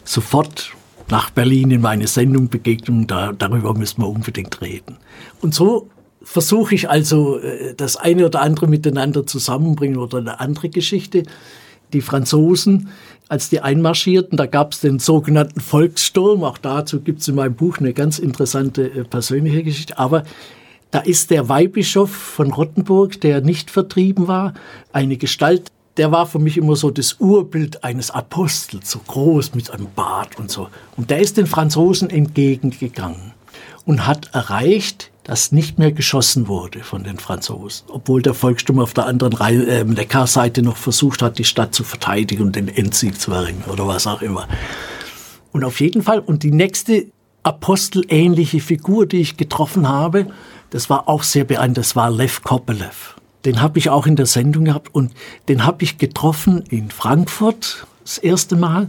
sofort 0.04 0.72
nach 1.08 1.30
Berlin 1.30 1.70
in 1.70 1.80
meine 1.80 2.06
Sendung 2.06 2.48
Begegnung, 2.48 3.06
da, 3.06 3.32
darüber 3.32 3.74
müssen 3.74 4.02
wir 4.02 4.08
unbedingt 4.08 4.60
reden. 4.60 4.98
Und 5.40 5.54
so 5.54 5.88
versuche 6.22 6.74
ich 6.74 6.90
also 6.90 7.38
äh, 7.38 7.74
das 7.74 7.96
eine 7.96 8.26
oder 8.26 8.42
andere 8.42 8.66
miteinander 8.66 9.26
zusammenbringen 9.26 9.98
oder 9.98 10.18
eine 10.18 10.40
andere 10.40 10.68
Geschichte. 10.68 11.22
Die 11.92 12.02
Franzosen, 12.02 12.88
als 13.28 13.48
die 13.48 13.60
einmarschierten, 13.60 14.36
da 14.36 14.46
gab 14.46 14.72
es 14.72 14.80
den 14.80 14.98
sogenannten 14.98 15.60
Volkssturm. 15.60 16.44
Auch 16.44 16.58
dazu 16.58 17.00
gibt 17.00 17.20
es 17.20 17.28
in 17.28 17.34
meinem 17.36 17.54
Buch 17.54 17.78
eine 17.78 17.92
ganz 17.92 18.18
interessante 18.18 18.90
äh, 18.90 19.04
persönliche 19.04 19.62
Geschichte. 19.62 19.98
Aber 19.98 20.24
da 20.90 21.00
ist 21.00 21.30
der 21.30 21.48
Weihbischof 21.48 22.10
von 22.10 22.52
Rottenburg, 22.52 23.20
der 23.20 23.40
nicht 23.40 23.70
vertrieben 23.70 24.26
war, 24.26 24.54
eine 24.92 25.16
Gestalt, 25.16 25.70
der 25.96 26.12
war 26.12 26.26
für 26.26 26.38
mich 26.38 26.56
immer 26.56 26.76
so 26.76 26.90
das 26.90 27.14
Urbild 27.14 27.84
eines 27.84 28.10
Apostels, 28.10 28.90
so 28.90 29.00
groß 29.06 29.54
mit 29.54 29.70
einem 29.70 29.88
Bart 29.94 30.38
und 30.38 30.50
so. 30.50 30.68
Und 30.96 31.10
der 31.10 31.20
ist 31.20 31.36
den 31.36 31.46
Franzosen 31.46 32.10
entgegengegangen 32.10 33.32
und 33.84 34.06
hat 34.06 34.30
erreicht, 34.32 35.10
dass 35.24 35.52
nicht 35.52 35.78
mehr 35.78 35.92
geschossen 35.92 36.48
wurde 36.48 36.80
von 36.80 37.04
den 37.04 37.18
Franzosen, 37.18 37.86
obwohl 37.90 38.22
der 38.22 38.34
Volkssturm 38.34 38.80
auf 38.80 38.94
der 38.94 39.06
anderen 39.06 39.32
Reihe, 39.32 39.64
äh, 39.66 39.84
Neckarseite 39.84 40.62
noch 40.62 40.76
versucht 40.76 41.22
hat, 41.22 41.38
die 41.38 41.44
Stadt 41.44 41.74
zu 41.74 41.84
verteidigen 41.84 42.42
und 42.44 42.56
den 42.56 42.68
Endsieg 42.68 43.20
zu 43.20 43.32
erringen 43.32 43.64
oder 43.70 43.86
was 43.86 44.06
auch 44.06 44.22
immer. 44.22 44.48
Und 45.52 45.64
auf 45.64 45.80
jeden 45.80 46.02
Fall, 46.02 46.20
und 46.20 46.42
die 46.42 46.52
nächste 46.52 47.06
apostelähnliche 47.42 48.60
Figur, 48.60 49.06
die 49.06 49.20
ich 49.20 49.36
getroffen 49.36 49.88
habe, 49.88 50.26
das 50.70 50.88
war 50.90 51.08
auch 51.08 51.22
sehr 51.22 51.44
beeindruckend, 51.44 51.78
das 51.78 51.96
war 51.96 52.10
Lev 52.10 52.42
Kopelev. 52.42 53.16
Den 53.44 53.62
habe 53.62 53.78
ich 53.78 53.88
auch 53.88 54.06
in 54.06 54.16
der 54.16 54.26
Sendung 54.26 54.66
gehabt 54.66 54.94
und 54.94 55.12
den 55.48 55.64
habe 55.64 55.82
ich 55.82 55.98
getroffen 55.98 56.64
in 56.68 56.90
Frankfurt 56.90 57.86
das 58.04 58.18
erste 58.18 58.56
Mal 58.56 58.88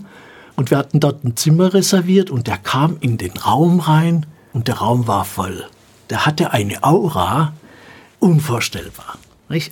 und 0.56 0.72
wir 0.72 0.78
hatten 0.78 1.00
dort 1.00 1.24
ein 1.24 1.38
Zimmer 1.38 1.74
reserviert 1.74 2.30
und 2.30 2.48
der 2.48 2.58
kam 2.58 2.98
in 3.00 3.18
den 3.18 3.38
Raum 3.38 3.80
rein 3.80 4.26
und 4.54 4.68
der 4.68 4.76
Raum 4.76 5.08
war 5.08 5.26
voll. 5.26 5.66
Der 6.10 6.26
hatte 6.26 6.52
eine 6.52 6.84
Aura, 6.84 7.54
unvorstellbar. 8.20 9.18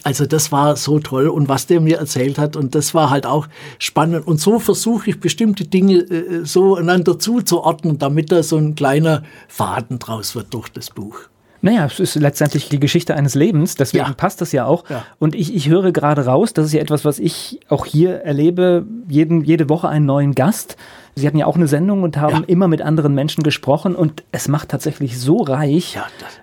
Also 0.04 0.26
das 0.26 0.52
war 0.52 0.76
so 0.76 1.00
toll 1.00 1.28
und 1.28 1.48
was 1.48 1.66
der 1.68 1.80
mir 1.80 1.98
erzählt 2.00 2.38
hat 2.38 2.58
und 2.58 2.76
das 2.76 2.94
war 2.94 3.10
halt 3.10 3.26
auch 3.26 3.48
spannend 3.78 4.28
und 4.28 4.40
so 4.40 4.60
versuche 4.60 5.12
ich 5.12 5.20
bestimmte 5.22 5.64
Dinge 5.66 6.00
äh, 6.00 6.46
so 6.46 6.76
einander 6.76 7.18
zuzuordnen, 7.18 7.98
damit 7.98 8.32
da 8.32 8.44
so 8.44 8.58
ein 8.58 8.76
kleiner 8.76 9.24
Faden 9.48 10.00
draus 10.00 10.36
wird 10.36 10.54
durch 10.54 10.70
das 10.70 10.90
Buch. 10.90 11.20
Naja, 11.62 11.86
es 11.86 12.00
ist 12.00 12.16
letztendlich 12.16 12.70
die 12.70 12.80
Geschichte 12.80 13.16
eines 13.16 13.36
Lebens, 13.36 13.76
deswegen 13.76 14.06
ja. 14.06 14.14
passt 14.14 14.42
das 14.42 14.52
ja 14.52 14.66
auch. 14.66 14.84
Ja. 14.90 15.06
Und 15.20 15.36
ich, 15.36 15.54
ich 15.54 15.68
höre 15.68 15.92
gerade 15.92 16.26
raus, 16.26 16.54
das 16.54 16.68
ist 16.68 16.74
ja 16.74 16.80
etwas, 16.80 17.04
was 17.06 17.20
ich 17.20 17.60
auch 17.68 17.86
hier 17.86 18.22
erlebe, 18.22 18.86
jeden, 19.08 19.44
jede 19.44 19.70
Woche 19.70 19.90
einen 19.90 20.06
neuen 20.06 20.36
Gast. 20.36 20.78
Sie 21.16 21.28
hatten 21.28 21.38
ja 21.38 21.46
auch 21.46 21.58
eine 21.58 21.68
Sendung 21.68 22.04
und 22.04 22.18
haben 22.18 22.42
ja. 22.42 22.44
immer 22.48 22.68
mit 22.68 22.82
anderen 22.82 23.14
Menschen 23.14 23.44
gesprochen 23.44 23.96
und 23.96 24.24
es 24.32 24.48
macht 24.48 24.70
tatsächlich 24.70 25.20
so 25.20 25.38
reich, 25.38 26.00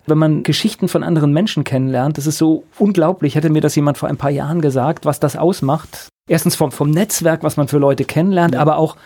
wenn 0.06 0.18
man 0.18 0.42
Geschichten 0.42 0.88
von 0.88 1.02
anderen 1.02 1.32
Menschen 1.32 1.64
kennenlernt. 1.64 2.18
Das 2.18 2.26
ist 2.26 2.36
so 2.36 2.64
unglaublich. 2.78 3.36
Hätte 3.36 3.48
mir 3.48 3.62
das 3.62 3.74
jemand 3.74 3.96
vor 3.96 4.08
ein 4.08 4.18
paar 4.18 4.30
Jahren 4.30 4.60
gesagt, 4.60 5.06
was 5.06 5.18
das 5.18 5.36
ausmacht. 5.36 6.08
Erstens 6.28 6.56
vom, 6.56 6.72
vom 6.72 6.90
Netzwerk, 6.90 7.42
was 7.42 7.56
man 7.56 7.68
für 7.68 7.78
Leute 7.78 8.04
kennenlernt, 8.04 8.56
aber 8.56 8.76
auch 8.76 8.96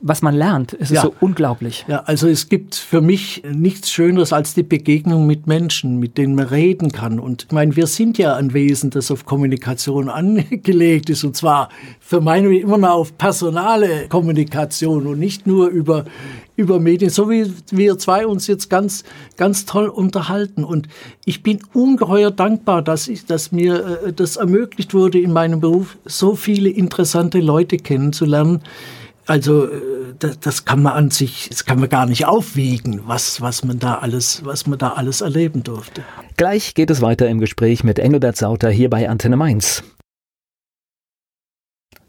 was 0.00 0.22
man 0.22 0.34
lernt. 0.34 0.76
Es 0.78 0.90
ja. 0.90 0.96
ist 0.96 1.02
so 1.02 1.14
unglaublich. 1.20 1.84
Ja, 1.88 2.02
also 2.04 2.28
es 2.28 2.48
gibt 2.48 2.76
für 2.76 3.00
mich 3.00 3.42
nichts 3.52 3.90
Schöneres 3.90 4.32
als 4.32 4.54
die 4.54 4.62
Begegnung 4.62 5.26
mit 5.26 5.48
Menschen, 5.48 5.98
mit 5.98 6.18
denen 6.18 6.36
man 6.36 6.46
reden 6.46 6.92
kann. 6.92 7.18
Und 7.18 7.46
ich 7.48 7.52
meine, 7.52 7.74
wir 7.74 7.88
sind 7.88 8.16
ja 8.16 8.36
ein 8.36 8.54
Wesen, 8.54 8.90
das 8.90 9.10
auf 9.10 9.26
Kommunikation 9.26 10.08
angelegt 10.08 11.10
ist. 11.10 11.24
Und 11.24 11.36
zwar 11.36 11.68
für 12.00 12.20
meine 12.20 12.56
immer 12.56 12.78
noch 12.78 12.90
auf 12.90 13.18
personale 13.18 14.08
Kommunikation 14.08 15.06
und 15.08 15.18
nicht 15.18 15.48
nur 15.48 15.68
über, 15.68 16.04
über 16.54 16.78
Medien, 16.78 17.10
so 17.10 17.28
wie 17.28 17.52
wir 17.72 17.98
zwei 17.98 18.24
uns 18.24 18.46
jetzt 18.46 18.70
ganz, 18.70 19.02
ganz 19.36 19.64
toll 19.64 19.88
unterhalten. 19.88 20.62
Und 20.62 20.88
ich 21.24 21.42
bin 21.42 21.58
ungeheuer 21.72 22.30
dankbar, 22.30 22.82
dass, 22.82 23.08
ich, 23.08 23.26
dass 23.26 23.50
mir 23.50 24.00
äh, 24.04 24.12
das 24.12 24.36
ermöglicht 24.36 24.94
wurde, 24.94 25.18
in 25.18 25.32
meinem 25.32 25.58
Beruf 25.58 25.98
so 26.04 26.36
viele 26.36 26.68
interessante 26.68 27.40
Leute 27.40 27.78
kennenzulernen 27.78 28.60
also 29.28 29.66
äh, 29.66 29.70
das, 30.18 30.40
das, 30.40 30.64
kann 30.64 30.82
man 30.82 30.94
an 30.94 31.10
sich, 31.10 31.48
das 31.50 31.64
kann 31.64 31.78
man 31.78 31.88
gar 31.88 32.06
nicht 32.06 32.26
aufwiegen, 32.26 33.02
was, 33.06 33.40
was 33.40 33.64
man 33.64 33.78
da 33.78 33.96
alles, 33.96 34.44
was 34.44 34.66
man 34.66 34.78
da 34.78 34.94
alles 34.94 35.20
erleben 35.20 35.62
durfte. 35.62 36.02
Gleich 36.36 36.74
geht 36.74 36.90
es 36.90 37.02
weiter 37.02 37.28
im 37.28 37.38
Gespräch 37.38 37.84
mit 37.84 37.98
Engelbert 37.98 38.36
Sauter 38.36 38.70
hier 38.70 38.90
bei 38.90 39.08
Antenne 39.08 39.36
Mainz. 39.36 39.84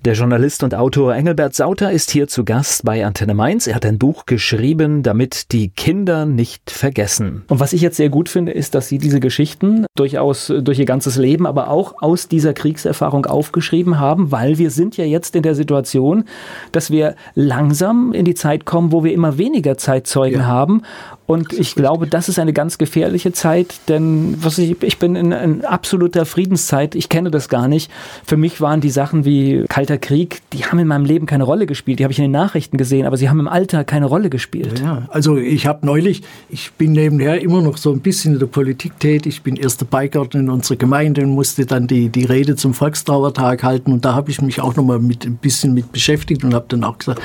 Der 0.05 0.13
Journalist 0.13 0.63
und 0.63 0.73
Autor 0.75 1.13
Engelbert 1.13 1.53
Sauter 1.53 1.91
ist 1.91 2.09
hier 2.09 2.29
zu 2.29 2.45
Gast 2.45 2.85
bei 2.85 3.05
Antenne 3.05 3.33
Mainz. 3.33 3.67
Er 3.67 3.75
hat 3.75 3.85
ein 3.85 3.99
Buch 3.99 4.25
geschrieben, 4.25 5.03
damit 5.03 5.51
die 5.51 5.71
Kinder 5.71 6.25
nicht 6.25 6.71
vergessen. 6.71 7.43
Und 7.49 7.59
was 7.59 7.73
ich 7.73 7.81
jetzt 7.81 7.97
sehr 7.97 8.07
gut 8.07 8.29
finde, 8.29 8.53
ist, 8.53 8.75
dass 8.75 8.87
Sie 8.87 8.97
diese 8.97 9.19
Geschichten 9.19 9.85
durchaus 9.97 10.53
durch 10.61 10.79
Ihr 10.79 10.85
ganzes 10.85 11.17
Leben, 11.17 11.45
aber 11.45 11.69
auch 11.69 12.01
aus 12.01 12.29
dieser 12.29 12.53
Kriegserfahrung 12.53 13.25
aufgeschrieben 13.25 13.99
haben, 13.99 14.31
weil 14.31 14.57
wir 14.57 14.71
sind 14.71 14.95
ja 14.95 15.03
jetzt 15.03 15.35
in 15.35 15.43
der 15.43 15.53
Situation, 15.53 16.23
dass 16.71 16.91
wir 16.91 17.15
langsam 17.35 18.13
in 18.13 18.23
die 18.23 18.35
Zeit 18.35 18.63
kommen, 18.63 18.93
wo 18.93 19.03
wir 19.03 19.11
immer 19.11 19.37
weniger 19.37 19.77
Zeitzeugen 19.77 20.39
ja. 20.39 20.47
haben 20.47 20.83
und 21.29 21.53
ich 21.53 21.75
glaube, 21.75 22.07
das 22.07 22.27
ist 22.27 22.39
eine 22.39 22.53
ganz 22.53 22.79
gefährliche 22.79 23.31
Zeit, 23.31 23.81
denn 23.87 24.35
was 24.41 24.57
ich, 24.57 24.81
ich 24.81 24.97
bin 24.97 25.15
in, 25.15 25.31
in 25.31 25.63
absoluter 25.63 26.25
Friedenszeit. 26.25 26.95
Ich 26.95 27.07
kenne 27.07 27.29
das 27.29 27.49
gar 27.49 27.67
nicht. 27.67 27.91
Für 28.25 28.35
mich 28.35 28.61
waren 28.61 28.81
die 28.81 28.89
Sachen 28.89 29.25
wie 29.25 29.63
Kalter 29.69 29.99
Krieg, 29.99 30.41
die 30.53 30.65
haben 30.65 30.79
in 30.79 30.87
meinem 30.87 31.05
Leben 31.05 31.27
keine 31.27 31.43
Rolle 31.43 31.67
gespielt. 31.67 31.99
Die 31.99 32.03
habe 32.03 32.11
ich 32.11 32.17
in 32.17 32.23
den 32.23 32.31
Nachrichten 32.31 32.77
gesehen, 32.77 33.05
aber 33.05 33.15
sie 33.15 33.29
haben 33.29 33.39
im 33.39 33.47
Alter 33.47 33.83
keine 33.83 34.07
Rolle 34.07 34.31
gespielt. 34.31 34.79
Ja, 34.79 35.07
also 35.09 35.37
ich 35.37 35.67
habe 35.67 35.85
neulich, 35.85 36.23
ich 36.49 36.71
bin 36.71 36.93
nebenher 36.93 37.39
immer 37.43 37.61
noch 37.61 37.77
so 37.77 37.91
ein 37.91 37.99
bisschen 37.99 38.33
in 38.33 38.39
der 38.39 38.47
Politik 38.47 38.99
tätig. 38.99 39.35
Ich 39.35 39.43
bin 39.43 39.55
erster 39.55 39.85
Beigärtner 39.85 40.39
in 40.39 40.49
unserer 40.49 40.77
Gemeinde 40.77 41.21
und 41.21 41.29
musste 41.29 41.67
dann 41.67 41.85
die, 41.85 42.09
die 42.09 42.25
Rede 42.25 42.55
zum 42.55 42.73
Volkstrauertag 42.73 43.61
halten. 43.61 43.91
Und 43.91 44.03
da 44.03 44.15
habe 44.15 44.31
ich 44.31 44.41
mich 44.41 44.61
auch 44.61 44.75
noch 44.75 44.83
mal 44.83 44.97
mit, 44.97 45.27
ein 45.27 45.37
bisschen 45.37 45.75
mit 45.75 45.91
beschäftigt 45.91 46.43
und 46.43 46.55
habe 46.55 46.65
dann 46.69 46.83
auch 46.83 46.97
gesagt, 46.97 47.21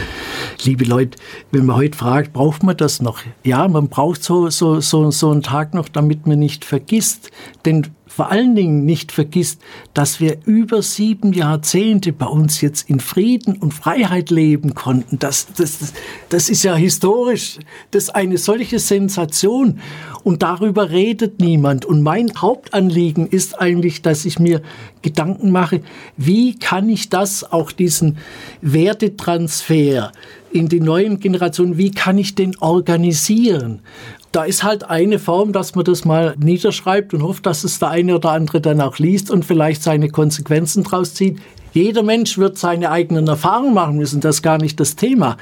liebe 0.63 0.85
Leute, 0.85 1.17
wenn 1.53 1.65
man 1.65 1.77
heute 1.77 1.97
fragt, 1.97 2.35
braucht 2.35 2.63
man 2.63 2.77
das 2.77 3.01
noch? 3.01 3.21
Ja, 3.45 3.67
man 3.67 3.89
braucht 3.95 4.25
so, 4.25 4.51
so, 4.51 4.81
so, 4.81 5.13
so 5.13 5.31
einen 5.31 5.43
Tag 5.43 5.73
noch, 5.73 5.89
damit 5.89 6.27
man 6.27 6.41
nicht 6.41 6.65
vergisst. 6.65 7.31
Denn 7.65 7.93
vor 8.09 8.33
allen 8.33 8.57
Dingen 8.57 8.85
nicht 8.85 9.13
vergisst, 9.13 9.61
dass 9.93 10.19
wir 10.19 10.39
über 10.47 10.83
sieben 10.83 11.33
Jahrzehnte 11.33 12.13
bei 12.13 12.27
uns 12.27 12.61
jetzt 12.61 12.91
in 12.91 12.99
Frieden 12.99 13.57
und 13.57 13.73
Freiheit 13.73 14.31
leben 14.31 14.75
konnten. 14.75 15.21
Das, 15.21 15.47
das, 15.57 15.93
das, 16.29 16.49
ist 16.49 16.65
ja 16.65 16.75
historisch. 16.75 17.61
Das 17.93 18.05
ist 18.05 18.11
eine 18.17 18.37
solche 18.37 18.81
Sensation. 18.81 19.79
Und 20.25 20.43
darüber 20.43 20.91
redet 20.91 21.39
niemand. 21.39 21.85
Und 21.85 22.03
mein 22.03 22.33
Hauptanliegen 22.37 23.29
ist 23.29 23.61
eigentlich, 23.61 24.03
dass 24.03 24.25
ich 24.25 24.41
mir 24.41 24.61
Gedanken 25.03 25.53
mache, 25.53 25.83
wie 26.17 26.59
kann 26.59 26.89
ich 26.89 27.11
das, 27.11 27.53
auch 27.53 27.71
diesen 27.71 28.19
Wertetransfer 28.61 30.11
in 30.55 30.69
die 30.69 30.81
neuen 30.81 31.21
Generationen, 31.21 31.77
wie 31.77 31.91
kann 31.91 32.17
ich 32.17 32.35
den 32.35 32.57
organisieren? 32.59 33.81
da 34.35 34.43
ist 34.43 34.65
halt 34.65 34.91
eine 34.91 35.21
Form, 35.21 35.53
dass 35.53 35.77
man 35.77 35.85
das 35.85 36.05
mal 36.05 36.35
niederschreibt 36.37 37.15
und 37.15 37.23
hofft, 37.23 37.47
dass 37.47 37.63
es 37.63 37.79
der 37.79 37.91
eine 37.91 38.17
oder 38.17 38.33
andere 38.33 38.61
dann 38.61 38.81
auch 38.81 38.99
liest 38.99 39.31
und 39.31 39.45
vielleicht 39.45 39.81
seine 39.85 40.09
Konsequenzen 40.09 40.83
draus 40.83 41.15
zieht. 41.15 41.39
Jeder 41.75 42.05
Mensch 42.05 42.39
wird 42.39 42.57
seine 42.57 42.91
eigenen 42.91 43.27
Erfahrungen 43.27 43.75
machen 43.75 43.97
müssen, 43.97 44.21
das 44.21 44.37
ist 44.37 44.43
gar 44.43 44.59
nicht 44.59 44.79
das 44.79 44.95
Thema. 44.95 45.37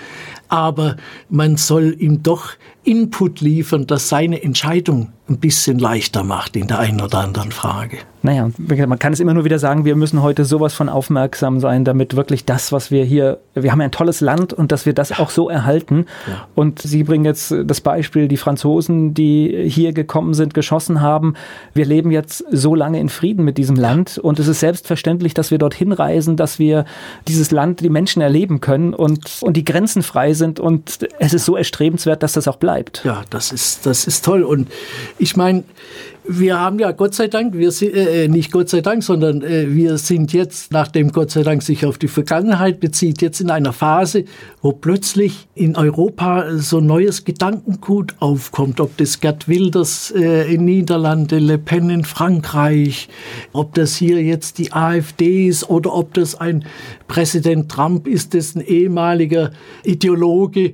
Aber 0.48 0.96
man 1.28 1.56
soll 1.56 1.94
ihm 1.98 2.22
doch 2.22 2.52
Input 2.84 3.40
liefern, 3.40 3.86
dass 3.86 4.08
seine 4.08 4.42
Entscheidung 4.42 5.12
ein 5.28 5.38
bisschen 5.38 5.78
leichter 5.78 6.24
macht 6.24 6.56
in 6.56 6.66
der 6.66 6.78
einen 6.78 7.00
oder 7.00 7.18
anderen 7.18 7.52
Frage. 7.52 7.98
Naja, 8.22 8.50
man 8.58 8.98
kann 8.98 9.12
es 9.12 9.20
immer 9.20 9.34
nur 9.34 9.44
wieder 9.44 9.58
sagen, 9.58 9.84
wir 9.84 9.96
müssen 9.96 10.22
heute 10.22 10.44
sowas 10.44 10.74
von 10.74 10.88
aufmerksam 10.88 11.58
sein, 11.58 11.84
damit 11.84 12.14
wirklich 12.14 12.44
das, 12.44 12.70
was 12.70 12.90
wir 12.90 13.04
hier, 13.04 13.38
wir 13.54 13.72
haben 13.72 13.80
ein 13.80 13.90
tolles 13.90 14.20
Land 14.20 14.52
und 14.52 14.70
dass 14.72 14.84
wir 14.86 14.92
das 14.92 15.18
auch 15.18 15.30
so 15.30 15.48
erhalten. 15.48 16.06
Ja. 16.28 16.46
Und 16.54 16.80
Sie 16.80 17.02
bringen 17.02 17.24
jetzt 17.24 17.54
das 17.64 17.80
Beispiel, 17.80 18.28
die 18.28 18.36
Franzosen, 18.36 19.14
die 19.14 19.64
hier 19.68 19.92
gekommen 19.92 20.34
sind, 20.34 20.54
geschossen 20.54 21.00
haben. 21.00 21.34
Wir 21.74 21.84
leben 21.84 22.10
jetzt 22.10 22.44
so 22.50 22.74
lange 22.74 23.00
in 23.00 23.08
Frieden 23.08 23.44
mit 23.44 23.58
diesem 23.58 23.76
Land 23.76 24.18
und 24.18 24.38
es 24.38 24.46
ist 24.46 24.60
selbstverständlich, 24.60 25.34
dass 25.34 25.50
wir 25.50 25.58
dorthin 25.58 25.92
reisen, 25.92 26.21
dass 26.36 26.58
wir 26.58 26.84
dieses 27.28 27.50
Land, 27.50 27.80
die 27.80 27.90
Menschen 27.90 28.22
erleben 28.22 28.60
können 28.60 28.94
und, 28.94 29.38
und 29.40 29.56
die 29.56 29.64
Grenzen 29.64 30.02
frei 30.02 30.34
sind 30.34 30.60
und 30.60 31.08
es 31.18 31.34
ist 31.34 31.44
so 31.44 31.56
erstrebenswert, 31.56 32.22
dass 32.22 32.32
das 32.32 32.48
auch 32.48 32.56
bleibt. 32.56 33.02
Ja, 33.04 33.22
das 33.30 33.52
ist, 33.52 33.86
das 33.86 34.06
ist 34.06 34.24
toll 34.24 34.42
und 34.42 34.68
ich 35.18 35.36
meine, 35.36 35.64
wir 36.38 36.58
haben 36.58 36.78
ja 36.78 36.92
Gott 36.92 37.14
sei 37.14 37.28
Dank, 37.28 37.54
wir 37.54 37.70
sind, 37.70 37.94
äh, 37.94 38.28
nicht 38.28 38.52
Gott 38.52 38.68
sei 38.68 38.80
Dank, 38.80 39.02
sondern 39.02 39.42
äh, 39.42 39.74
wir 39.74 39.98
sind 39.98 40.32
jetzt, 40.32 40.72
nachdem 40.72 41.12
Gott 41.12 41.30
sei 41.30 41.42
Dank 41.42 41.62
sich 41.62 41.86
auf 41.86 41.98
die 41.98 42.08
Vergangenheit 42.08 42.80
bezieht, 42.80 43.22
jetzt 43.22 43.40
in 43.40 43.50
einer 43.50 43.72
Phase, 43.72 44.24
wo 44.60 44.72
plötzlich 44.72 45.48
in 45.54 45.76
Europa 45.76 46.56
so 46.56 46.80
neues 46.80 47.24
Gedankengut 47.24 48.14
aufkommt. 48.20 48.80
Ob 48.80 48.96
das 48.96 49.20
Gerd 49.20 49.48
Wilders 49.48 50.12
äh, 50.16 50.52
in 50.52 50.64
Niederlande, 50.64 51.38
Le 51.38 51.58
Pen 51.58 51.90
in 51.90 52.04
Frankreich, 52.04 53.08
ob 53.52 53.74
das 53.74 53.96
hier 53.96 54.22
jetzt 54.22 54.58
die 54.58 54.72
AfD 54.72 55.48
ist 55.48 55.68
oder 55.68 55.94
ob 55.94 56.14
das 56.14 56.34
ein 56.34 56.64
Präsident 57.08 57.70
Trump 57.70 58.06
ist, 58.06 58.34
dessen 58.34 58.60
ehemaliger 58.60 59.50
Ideologe 59.84 60.60
äh, 60.64 60.72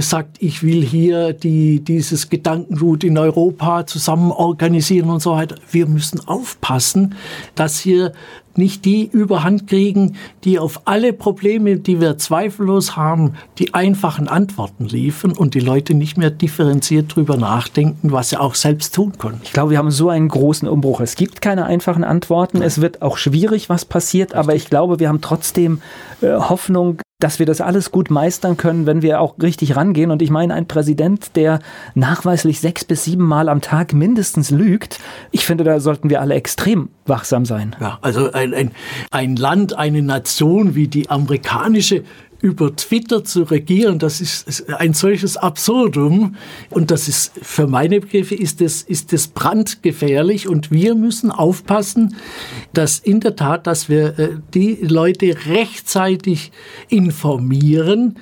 sagt, 0.00 0.38
ich 0.40 0.62
will 0.62 0.84
hier 0.84 1.32
die, 1.32 1.80
dieses 1.80 2.28
Gedankengut 2.28 3.04
in 3.04 3.16
Europa 3.16 3.86
zusammen 3.86 4.32
organisieren 4.32 4.80
organisieren 4.80 5.10
und 5.10 5.20
so 5.20 5.32
weiter. 5.32 5.56
Wir 5.70 5.86
müssen 5.86 6.26
aufpassen, 6.26 7.14
dass 7.54 7.78
hier 7.78 8.12
nicht 8.56 8.84
die 8.84 9.06
Überhand 9.06 9.68
kriegen, 9.68 10.16
die 10.44 10.58
auf 10.58 10.82
alle 10.84 11.12
Probleme, 11.12 11.76
die 11.76 12.00
wir 12.00 12.18
zweifellos 12.18 12.96
haben, 12.96 13.34
die 13.58 13.74
einfachen 13.74 14.26
Antworten 14.26 14.86
liefern 14.86 15.32
und 15.32 15.54
die 15.54 15.60
Leute 15.60 15.94
nicht 15.94 16.18
mehr 16.18 16.30
differenziert 16.30 17.14
drüber 17.14 17.36
nachdenken, 17.36 18.10
was 18.12 18.30
sie 18.30 18.36
auch 18.40 18.56
selbst 18.56 18.94
tun 18.94 19.12
können. 19.18 19.40
Ich 19.44 19.52
glaube, 19.52 19.70
wir 19.70 19.78
haben 19.78 19.92
so 19.92 20.08
einen 20.08 20.28
großen 20.28 20.68
Umbruch. 20.68 21.00
Es 21.00 21.14
gibt 21.14 21.40
keine 21.40 21.64
einfachen 21.66 22.04
Antworten. 22.04 22.60
Es 22.60 22.80
wird 22.80 23.02
auch 23.02 23.16
schwierig, 23.16 23.68
was 23.68 23.84
passiert, 23.84 24.34
aber 24.34 24.54
ich 24.54 24.68
glaube, 24.68 24.98
wir 24.98 25.08
haben 25.08 25.20
trotzdem 25.20 25.80
äh, 26.20 26.32
Hoffnung, 26.32 26.98
dass 27.20 27.38
wir 27.38 27.46
das 27.46 27.60
alles 27.60 27.90
gut 27.90 28.10
meistern 28.10 28.56
können, 28.56 28.86
wenn 28.86 29.02
wir 29.02 29.20
auch 29.20 29.36
richtig 29.40 29.76
rangehen. 29.76 30.10
Und 30.10 30.22
ich 30.22 30.30
meine, 30.30 30.54
ein 30.54 30.66
Präsident, 30.66 31.36
der 31.36 31.60
nachweislich 31.94 32.60
sechs 32.60 32.84
bis 32.84 33.04
sieben 33.04 33.24
Mal 33.24 33.48
am 33.48 33.60
Tag 33.60 33.92
mindestens 33.92 34.50
lügt, 34.50 34.98
ich 35.30 35.46
finde, 35.46 35.64
da 35.64 35.80
sollten 35.80 36.10
wir 36.10 36.20
alle 36.20 36.34
extrem 36.34 36.88
wachsam 37.06 37.44
sein. 37.44 37.76
Ja, 37.80 37.98
also 38.02 38.32
ein, 38.32 38.54
ein, 38.54 38.70
ein 39.10 39.36
Land, 39.36 39.76
eine 39.76 40.02
Nation 40.02 40.74
wie 40.74 40.88
die 40.88 41.10
amerikanische 41.10 42.04
über 42.40 42.74
Twitter 42.74 43.24
zu 43.24 43.42
regieren, 43.42 43.98
das 43.98 44.20
ist 44.20 44.70
ein 44.70 44.94
solches 44.94 45.36
Absurdum. 45.36 46.36
Und 46.70 46.90
das 46.90 47.08
ist, 47.08 47.32
für 47.42 47.66
meine 47.66 48.00
Begriffe, 48.00 48.34
ist 48.34 48.60
das, 48.60 48.82
ist 48.82 49.12
das 49.12 49.28
brandgefährlich. 49.28 50.48
Und 50.48 50.70
wir 50.70 50.94
müssen 50.94 51.30
aufpassen, 51.30 52.16
dass 52.72 52.98
in 52.98 53.20
der 53.20 53.36
Tat, 53.36 53.66
dass 53.66 53.88
wir 53.88 54.18
äh, 54.18 54.28
die 54.54 54.78
Leute 54.82 55.36
rechtzeitig 55.46 56.52
informieren, 56.88 58.16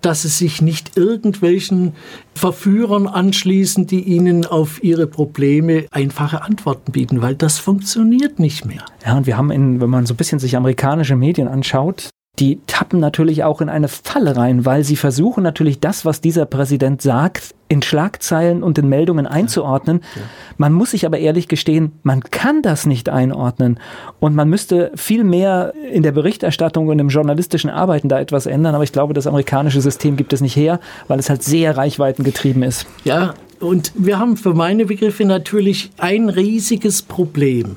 dass 0.00 0.22
sie 0.22 0.28
sich 0.28 0.62
nicht 0.62 0.96
irgendwelchen 0.96 1.92
Verführern 2.34 3.06
anschließen, 3.06 3.86
die 3.86 4.02
ihnen 4.02 4.46
auf 4.46 4.82
ihre 4.82 5.06
Probleme 5.06 5.86
einfache 5.90 6.42
Antworten 6.42 6.92
bieten, 6.92 7.22
weil 7.22 7.34
das 7.34 7.58
funktioniert 7.58 8.38
nicht 8.38 8.64
mehr. 8.64 8.84
Ja, 9.04 9.18
und 9.18 9.26
wir 9.26 9.36
haben, 9.36 9.50
in, 9.50 9.80
wenn 9.80 9.90
man 9.90 10.06
so 10.06 10.14
ein 10.14 10.16
bisschen 10.16 10.38
sich 10.38 10.56
amerikanische 10.56 11.16
Medien 11.16 11.48
anschaut, 11.48 12.10
die 12.38 12.60
tappen 12.66 13.00
natürlich 13.00 13.44
auch 13.44 13.60
in 13.60 13.68
eine 13.68 13.88
Falle 13.88 14.36
rein, 14.36 14.64
weil 14.64 14.82
sie 14.82 14.96
versuchen 14.96 15.42
natürlich 15.42 15.80
das, 15.80 16.04
was 16.04 16.20
dieser 16.20 16.46
Präsident 16.46 17.02
sagt, 17.02 17.54
in 17.68 17.82
Schlagzeilen 17.82 18.62
und 18.62 18.78
in 18.78 18.88
Meldungen 18.88 19.26
einzuordnen. 19.26 20.00
Ja. 20.16 20.22
Man 20.56 20.72
muss 20.72 20.92
sich 20.92 21.06
aber 21.06 21.18
ehrlich 21.18 21.48
gestehen, 21.48 21.92
man 22.02 22.22
kann 22.22 22.62
das 22.62 22.86
nicht 22.86 23.08
einordnen 23.08 23.78
und 24.20 24.34
man 24.34 24.48
müsste 24.48 24.90
viel 24.94 25.22
mehr 25.22 25.74
in 25.92 26.02
der 26.02 26.12
Berichterstattung 26.12 26.88
und 26.88 26.98
im 26.98 27.08
journalistischen 27.10 27.70
Arbeiten 27.70 28.08
da 28.08 28.18
etwas 28.18 28.46
ändern. 28.46 28.74
Aber 28.74 28.84
ich 28.84 28.92
glaube, 28.92 29.12
das 29.12 29.26
amerikanische 29.26 29.80
System 29.80 30.16
gibt 30.16 30.32
es 30.32 30.40
nicht 30.40 30.56
her, 30.56 30.80
weil 31.08 31.18
es 31.18 31.28
halt 31.28 31.42
sehr 31.42 31.76
reichweitengetrieben 31.76 32.62
ist. 32.62 32.86
Ja, 33.04 33.34
und 33.60 33.92
wir 33.94 34.18
haben 34.18 34.38
für 34.38 34.54
meine 34.54 34.86
Begriffe 34.86 35.26
natürlich 35.26 35.90
ein 35.98 36.30
riesiges 36.30 37.02
Problem. 37.02 37.76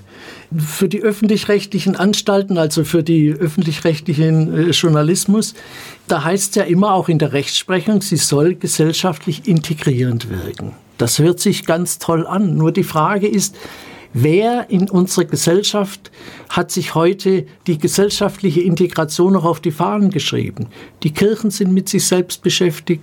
Für 0.57 0.89
die 0.89 1.01
öffentlich-rechtlichen 1.01 1.95
Anstalten, 1.95 2.57
also 2.57 2.83
für 2.83 3.03
die 3.03 3.31
öffentlich-rechtlichen 3.31 4.53
äh, 4.53 4.71
Journalismus, 4.71 5.53
da 6.07 6.23
heißt 6.23 6.49
es 6.51 6.55
ja 6.55 6.63
immer 6.63 6.93
auch 6.93 7.09
in 7.09 7.19
der 7.19 7.33
Rechtsprechung, 7.33 8.01
sie 8.01 8.17
soll 8.17 8.55
gesellschaftlich 8.55 9.47
integrierend 9.47 10.29
wirken. 10.29 10.73
Das 10.97 11.19
hört 11.19 11.39
sich 11.39 11.65
ganz 11.65 11.99
toll 11.99 12.27
an. 12.27 12.55
Nur 12.55 12.71
die 12.71 12.83
Frage 12.83 13.27
ist, 13.27 13.55
Wer 14.15 14.69
in 14.69 14.91
unserer 14.91 15.25
Gesellschaft 15.25 16.11
hat 16.47 16.69
sich 16.69 16.93
heute 16.93 17.47
die 17.65 17.79
gesellschaftliche 17.79 18.61
Integration 18.61 19.33
noch 19.33 19.43
auf 19.43 19.59
die 19.59 19.71
Fahnen 19.71 20.11
geschrieben? 20.11 20.67
Die 21.01 21.11
Kirchen 21.11 21.49
sind 21.49 21.73
mit 21.73 21.89
sich 21.89 22.05
selbst 22.05 22.43
beschäftigt, 22.43 23.01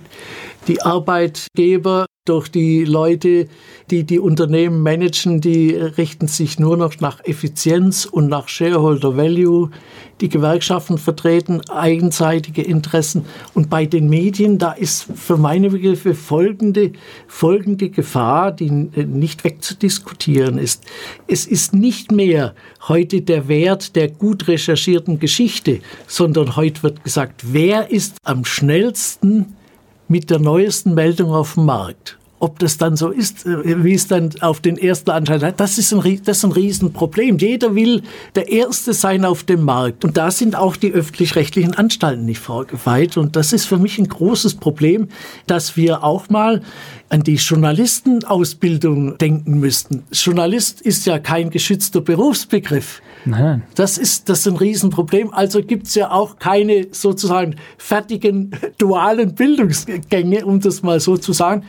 die 0.67 0.81
Arbeitgeber 0.81 2.05
durch 2.25 2.49
die 2.49 2.85
Leute, 2.85 3.47
die 3.89 4.03
die 4.03 4.19
Unternehmen 4.19 4.83
managen, 4.83 5.41
die 5.41 5.75
richten 5.75 6.27
sich 6.27 6.59
nur 6.59 6.77
noch 6.77 6.99
nach 6.99 7.19
Effizienz 7.25 8.05
und 8.05 8.27
nach 8.27 8.47
Shareholder 8.47 9.17
Value. 9.17 9.71
Die 10.21 10.29
Gewerkschaften 10.29 10.99
vertreten 10.99 11.61
eigenseitige 11.71 12.61
Interessen. 12.61 13.25
Und 13.55 13.71
bei 13.71 13.87
den 13.87 14.07
Medien, 14.07 14.59
da 14.59 14.71
ist 14.71 15.07
für 15.15 15.35
meine 15.35 15.71
Begriffe 15.71 16.13
folgende, 16.13 16.91
folgende 17.27 17.89
Gefahr, 17.89 18.51
die 18.51 18.69
nicht 18.69 19.43
wegzudiskutieren 19.43 20.59
ist. 20.59 20.83
Es 21.27 21.47
ist 21.47 21.73
nicht 21.73 22.11
mehr 22.11 22.53
heute 22.87 23.23
der 23.23 23.47
Wert 23.47 23.95
der 23.95 24.09
gut 24.09 24.47
recherchierten 24.47 25.19
Geschichte, 25.19 25.79
sondern 26.05 26.55
heute 26.55 26.83
wird 26.83 27.03
gesagt, 27.03 27.41
wer 27.51 27.89
ist 27.89 28.17
am 28.23 28.45
schnellsten 28.45 29.55
mit 30.11 30.29
der 30.29 30.39
neuesten 30.39 30.93
Meldung 30.93 31.33
auf 31.33 31.53
dem 31.53 31.65
Markt. 31.65 32.17
Ob 32.41 32.57
das 32.57 32.77
dann 32.77 32.95
so 32.95 33.11
ist, 33.11 33.45
äh, 33.45 33.83
wie 33.83 33.93
es 33.93 34.07
dann 34.07 34.31
auf 34.41 34.61
den 34.61 34.75
ersten 34.75 35.11
Anschein 35.11 35.43
hat, 35.43 35.59
das 35.59 35.77
ist 35.77 35.93
ein, 35.93 36.21
das 36.25 36.37
ist 36.37 36.43
ein 36.43 36.51
Riesenproblem. 36.51 37.37
Jeder 37.37 37.75
will 37.75 38.01
der 38.33 38.51
Erste 38.51 38.93
sein 38.93 39.25
auf 39.25 39.43
dem 39.43 39.63
Markt. 39.63 40.03
Und 40.03 40.17
da 40.17 40.31
sind 40.31 40.55
auch 40.55 40.75
die 40.75 40.91
öffentlich-rechtlichen 40.91 41.75
Anstalten 41.75 42.25
nicht 42.25 42.39
vorgefeit. 42.39 43.15
Und 43.15 43.35
das 43.35 43.53
ist 43.53 43.65
für 43.65 43.77
mich 43.77 43.99
ein 43.99 44.07
großes 44.07 44.55
Problem, 44.55 45.09
dass 45.45 45.77
wir 45.77 46.03
auch 46.03 46.29
mal 46.29 46.63
an 47.09 47.21
die 47.21 47.35
Journalistenausbildung 47.35 49.19
denken 49.19 49.59
müssten. 49.59 50.03
Journalist 50.11 50.81
ist 50.81 51.05
ja 51.05 51.19
kein 51.19 51.51
geschützter 51.51 52.01
Berufsbegriff. 52.01 53.03
Nein. 53.25 53.63
Das 53.75 53.97
ist, 53.97 54.29
das 54.29 54.39
ist 54.39 54.47
ein 54.47 54.55
Riesenproblem. 54.55 55.33
Also 55.33 55.61
gibt 55.61 55.87
es 55.87 55.95
ja 55.95 56.11
auch 56.11 56.39
keine 56.39 56.87
sozusagen 56.91 57.55
fertigen 57.77 58.51
dualen 58.77 59.35
Bildungsgänge, 59.35 60.45
um 60.45 60.59
das 60.59 60.81
mal 60.83 60.99
so 60.99 61.17
zu 61.17 61.33
sagen. 61.33 61.63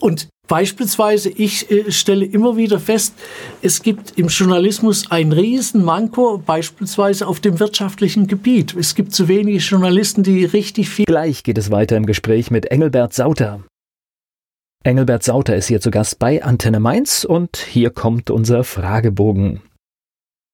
Und 0.00 0.28
Beispielsweise, 0.50 1.28
ich 1.28 1.70
äh, 1.70 1.92
stelle 1.92 2.24
immer 2.24 2.56
wieder 2.56 2.80
fest, 2.80 3.14
es 3.62 3.82
gibt 3.82 4.18
im 4.18 4.26
Journalismus 4.26 5.08
ein 5.08 5.30
Riesenmanko, 5.30 6.42
beispielsweise 6.44 7.28
auf 7.28 7.38
dem 7.38 7.60
wirtschaftlichen 7.60 8.26
Gebiet. 8.26 8.74
Es 8.74 8.96
gibt 8.96 9.14
zu 9.14 9.28
wenige 9.28 9.58
Journalisten, 9.58 10.24
die 10.24 10.44
richtig 10.44 10.88
viel. 10.88 11.04
Gleich 11.04 11.44
geht 11.44 11.56
es 11.56 11.70
weiter 11.70 11.96
im 11.96 12.04
Gespräch 12.04 12.50
mit 12.50 12.66
Engelbert 12.66 13.14
Sauter. 13.14 13.62
Engelbert 14.82 15.22
Sauter 15.22 15.54
ist 15.54 15.68
hier 15.68 15.80
zu 15.80 15.92
Gast 15.92 16.18
bei 16.18 16.42
Antenne 16.42 16.80
Mainz 16.80 17.22
und 17.22 17.56
hier 17.56 17.90
kommt 17.90 18.28
unser 18.28 18.64
Fragebogen. 18.64 19.60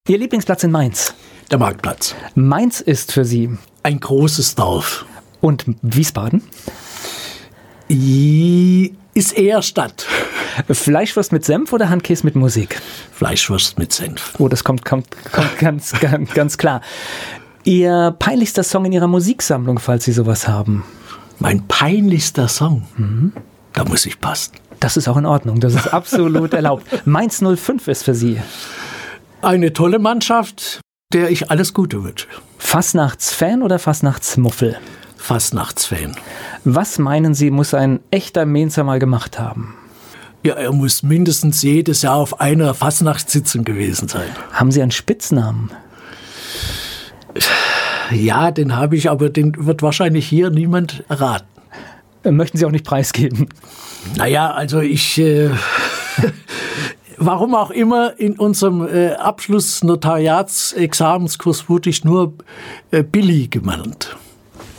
Ihr 0.09 0.19
Lieblingsplatz 0.19 0.63
in 0.63 0.73
Mainz? 0.73 1.15
Der 1.51 1.57
Marktplatz. 1.57 2.15
Mainz 2.35 2.83
ist 2.83 3.13
für 3.13 3.25
Sie 3.25 3.49
ein 3.83 3.99
großes 3.99 4.57
Dorf. 4.57 5.07
Und 5.41 5.65
Wiesbaden? 5.81 6.43
Ist 9.17 9.33
eher 9.33 9.63
Stadt. 9.63 10.05
Fleischwurst 10.71 11.33
mit 11.33 11.43
Senf 11.43 11.73
oder 11.73 11.89
Handkäse 11.89 12.23
mit 12.27 12.37
Musik? 12.37 12.83
Fleischwurst 13.13 13.79
mit 13.79 13.91
Senf. 13.91 14.35
Oh, 14.37 14.47
das 14.49 14.63
kommt, 14.63 14.85
kommt, 14.85 15.07
kommt 15.33 15.59
ganz, 15.59 15.99
ganz, 16.01 16.35
ganz 16.35 16.59
klar. 16.59 16.83
Ihr 17.65 18.15
peinlichster 18.19 18.63
Song 18.63 18.85
in 18.85 18.93
Ihrer 18.93 19.07
Musiksammlung, 19.07 19.79
falls 19.79 20.05
Sie 20.05 20.13
sowas 20.13 20.47
haben? 20.47 20.85
Mein 21.39 21.67
peinlichster 21.67 22.47
Song? 22.47 22.87
Mhm. 22.99 23.33
Da 23.73 23.87
muss 23.87 24.05
ich 24.05 24.21
passen. 24.21 24.53
Das 24.81 24.99
ist 24.99 25.09
auch 25.09 25.17
in 25.17 25.25
Ordnung. 25.25 25.61
Das 25.61 25.75
ist 25.75 25.95
absolut 25.95 26.53
erlaubt. 26.53 27.07
Mainz 27.07 27.43
05 27.43 27.89
ist 27.89 28.03
für 28.03 28.15
Sie 28.15 28.39
eine 29.41 29.73
tolle 29.73 29.99
Mannschaft, 29.99 30.83
der 31.15 31.31
ich 31.31 31.51
alles 31.51 31.73
Gute 31.73 32.05
wünsche. 32.05 32.27
Fastnachtsfan 32.59 33.63
oder 33.63 33.79
Fastnachtsmuffel? 33.79 34.77
Fastnachtsfan. 35.27 36.17
Was 36.65 36.99
meinen 36.99 37.35
Sie, 37.35 37.51
muss 37.51 37.75
ein 37.75 38.01
echter 38.13 38.47
Mainzer 38.47 38.85
mal 38.85 39.01
gemacht 39.01 39.41
haben? 39.41 39.75
Ja, 40.45 40.55
er 40.55 40.73
muss 40.73 41.03
mindestens 41.03 41.63
jedes 41.63 42.03
Jahr 42.03 42.15
auf 42.15 42.41
einer 42.41 42.75
Fastnachtssitzung 42.75 43.65
gewesen 43.65 44.07
sein. 44.07 44.29
Haben 44.53 44.71
Sie 44.71 44.81
einen 44.81 44.93
Spitznamen? 44.93 45.73
Ja, 48.13 48.53
den 48.53 48.77
habe 48.77 48.95
ich, 48.95 49.11
aber 49.11 49.29
den 49.29 49.67
wird 49.67 49.83
wahrscheinlich 49.83 50.29
hier 50.29 50.51
niemand 50.51 51.03
erraten. 51.09 51.49
Möchten 52.23 52.59
Sie 52.59 52.65
auch 52.65 52.71
nicht 52.71 52.87
preisgeben? 52.87 53.49
Naja, 54.17 54.53
also 54.53 54.79
ich, 54.79 55.19
äh, 55.19 55.51
warum 57.17 57.57
auch 57.57 57.73
immer, 57.73 58.17
in 58.17 58.39
unserem 58.39 58.87
äh, 58.87 59.15
Abschluss-Notariats-Examenskurs 59.15 61.69
wurde 61.69 61.91
ich 61.91 62.05
nur 62.05 62.35
äh, 62.93 63.03
Billy 63.03 63.49
genannt. 63.49 64.17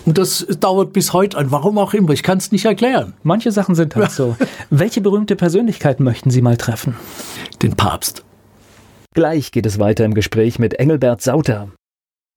Und 0.08 0.18
das 0.18 0.48
dauert 0.62 0.94
bis 0.94 1.12
heute 1.12 1.38
an. 1.38 1.52
Warum 1.52 1.78
auch 1.78 1.94
immer. 1.94 2.12
Ich 2.12 2.24
kann 2.24 2.38
es 2.38 2.54
nicht 2.54 2.64
erklären. 2.64 3.14
Manche 3.24 3.52
Sachen 3.52 3.76
sind 3.76 3.94
halt 3.94 4.12
so. 4.12 4.38
Welche 4.70 5.02
berühmte 5.02 5.36
Persönlichkeit 5.36 6.00
möchten 6.00 6.30
Sie 6.32 6.42
mal 6.42 6.56
treffen? 6.56 6.96
Den 7.62 7.76
Papst. 7.76 8.24
Gleich 9.14 9.52
geht 9.52 9.66
es 9.66 9.80
weiter 9.80 10.06
im 10.06 10.14
Gespräch 10.14 10.60
mit 10.60 10.76
Engelbert 10.76 11.22
Sauter. 11.22 11.68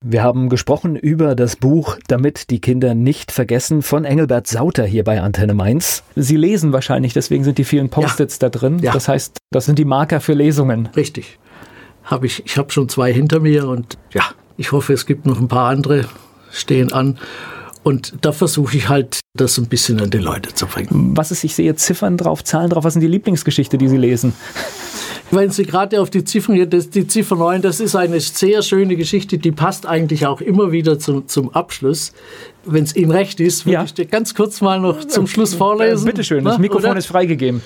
Wir 0.03 0.21
haben 0.21 0.49
gesprochen 0.49 0.97
über 0.97 1.33
das 1.33 1.55
Buch 1.55 1.97
Damit 2.07 2.49
die 2.49 2.59
Kinder 2.59 2.93
nicht 2.93 3.31
vergessen 3.31 3.83
von 3.83 4.03
Engelbert 4.03 4.47
Sauter 4.47 4.83
hier 4.83 5.05
bei 5.05 5.21
Antenne 5.21 5.53
Mainz. 5.53 6.03
Sie 6.17 6.35
lesen 6.35 6.73
wahrscheinlich, 6.73 7.13
deswegen 7.13 7.45
sind 7.45 7.57
die 7.57 7.63
vielen 7.63 7.89
Post-its 7.89 8.39
ja. 8.41 8.49
da 8.49 8.59
drin. 8.59 8.79
Ja. 8.79 8.91
Das 8.91 9.07
heißt, 9.07 9.37
das 9.49 9.65
sind 9.65 9.79
die 9.79 9.85
Marker 9.85 10.19
für 10.19 10.33
Lesungen. 10.33 10.87
Richtig. 10.97 11.39
Hab 12.03 12.25
ich 12.25 12.43
ich 12.45 12.57
habe 12.57 12.69
schon 12.71 12.89
zwei 12.89 13.13
hinter 13.13 13.39
mir 13.39 13.69
und 13.69 13.97
ja, 14.11 14.23
ich 14.57 14.73
hoffe, 14.73 14.91
es 14.91 15.05
gibt 15.05 15.25
noch 15.25 15.39
ein 15.39 15.47
paar 15.47 15.69
andere 15.69 16.05
stehen 16.51 16.91
an. 16.91 17.17
Und 17.83 18.13
da 18.21 18.31
versuche 18.31 18.77
ich 18.77 18.89
halt, 18.89 19.19
das 19.35 19.57
ein 19.57 19.67
bisschen 19.67 19.99
an 20.01 20.11
die 20.11 20.19
Leute 20.19 20.53
zu 20.53 20.67
bringen. 20.67 21.13
Was 21.15 21.31
ist, 21.31 21.43
ich 21.43 21.55
sehe 21.55 21.73
Ziffern 21.75 22.17
drauf, 22.17 22.43
Zahlen 22.43 22.69
drauf. 22.69 22.83
Was 22.83 22.93
sind 22.93 23.01
die 23.01 23.07
Lieblingsgeschichte, 23.07 23.77
die 23.77 23.87
Sie 23.87 23.97
lesen? 23.97 24.33
Wenn 25.31 25.49
Sie 25.49 25.63
gerade 25.63 26.01
auf 26.01 26.09
die 26.09 26.25
Ziffern, 26.25 26.69
das, 26.69 26.89
die 26.89 27.07
Ziffer 27.07 27.37
9, 27.37 27.61
das 27.61 27.79
ist 27.79 27.95
eine 27.95 28.19
sehr 28.19 28.61
schöne 28.61 28.97
Geschichte, 28.97 29.37
die 29.37 29.51
passt 29.51 29.85
eigentlich 29.85 30.25
auch 30.25 30.41
immer 30.41 30.73
wieder 30.73 30.99
zum, 30.99 31.27
zum 31.27 31.53
Abschluss. 31.55 32.11
Wenn 32.65 32.83
es 32.83 32.95
Ihnen 32.95 33.11
recht 33.11 33.39
ist, 33.39 33.65
würde 33.65 33.73
ja. 33.73 33.83
ich 33.83 33.93
dir 33.93 34.05
ganz 34.05 34.35
kurz 34.35 34.59
mal 34.59 34.79
noch 34.79 35.05
zum 35.05 35.27
Schluss 35.27 35.53
vorlesen. 35.55 36.05
Bitte 36.05 36.23
schön, 36.23 36.43
das 36.43 36.59
Mikrofon 36.59 36.91
Oder? 36.91 36.99
ist 36.99 37.07
freigegeben. 37.07 37.61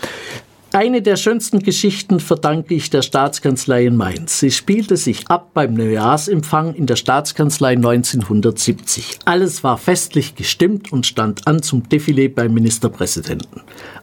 Eine 0.75 1.01
der 1.01 1.15
schönsten 1.15 1.59
Geschichten 1.59 2.19
verdanke 2.19 2.73
ich 2.73 2.89
der 2.89 3.01
Staatskanzlei 3.01 3.85
in 3.85 3.95
Mainz. 3.95 4.41
Sie 4.41 4.51
spielte 4.51 4.97
sich 4.97 5.29
ab 5.29 5.51
beim 5.53 5.73
Neujahrsempfang 5.73 6.73
in 6.73 6.85
der 6.85 6.97
Staatskanzlei 6.97 7.77
1970. 7.77 9.19
Alles 9.23 9.63
war 9.63 9.77
festlich 9.77 10.35
gestimmt 10.35 10.91
und 10.91 11.05
stand 11.05 11.47
an 11.47 11.63
zum 11.63 11.83
Defilé 11.83 12.27
beim 12.27 12.53
Ministerpräsidenten. 12.53 13.61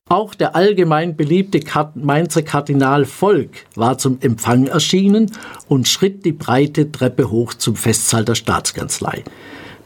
Auch 0.08 0.34
der 0.34 0.56
allgemein 0.56 1.14
beliebte 1.14 1.60
Mainzer 1.94 2.40
Kardinal 2.40 3.04
Volk 3.04 3.66
war 3.74 3.98
zum 3.98 4.16
Empfang 4.22 4.66
erschienen 4.66 5.30
und 5.68 5.88
schritt 5.88 6.24
die 6.24 6.32
breite 6.32 6.90
Treppe 6.90 7.30
hoch 7.30 7.52
zum 7.52 7.76
Festsaal 7.76 8.24
der 8.24 8.34
Staatskanzlei. 8.34 9.24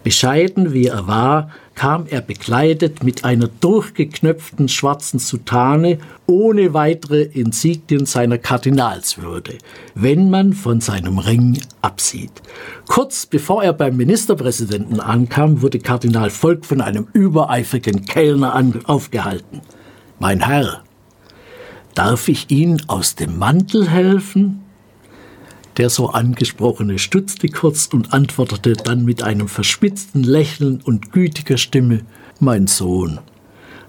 Bescheiden 0.05 0.73
wie 0.73 0.87
er 0.87 1.09
war, 1.09 1.51
kam 1.77 2.07
er 2.09 2.23
bekleidet 2.23 3.05
mit 3.05 3.25
einer 3.25 3.47
durchgeknöpften 3.47 4.69
schwarzen 4.69 5.21
Soutane 5.21 5.99
ohne 6.27 6.75
weitere 6.75 7.23
Insignien 7.23 8.07
seiner 8.07 8.39
Kardinalswürde, 8.39 9.59
wenn 9.95 10.31
man 10.31 10.55
von 10.55 10.81
seinem 10.81 11.19
Ring 11.19 11.61
absieht. 11.83 12.33
Kurz 12.89 13.27
bevor 13.27 13.63
er 13.63 13.75
beim 13.75 13.97
Ministerpräsidenten 13.97 14.99
ankam, 14.99 15.63
wurde 15.63 15.79
Kardinal 15.79 16.31
Volk 16.31 16.65
von 16.67 16.81
einem 16.81 17.07
übereifrigen 17.13 18.07
Kellner 18.07 18.61
aufgehalten. 18.87 19.61
Mein 20.19 20.45
Herr, 20.45 20.83
darf 21.95 22.29
ich 22.29 22.51
Ihnen 22.51 22.83
aus 22.89 23.15
dem 23.15 23.39
Mantel 23.39 23.89
helfen? 23.89 24.66
Der 25.77 25.91
so 25.91 26.09
angesprochene 26.09 26.99
stutzte 26.99 27.49
kurz 27.49 27.87
und 27.87 28.13
antwortete 28.13 28.73
dann 28.73 29.05
mit 29.05 29.23
einem 29.23 29.49
verspitzten 29.49 30.23
Lächeln 30.23 30.81
und 30.83 31.13
gütiger 31.13 31.59
Stimme 31.59 32.01
Mein 32.41 32.67
Sohn, 32.67 33.19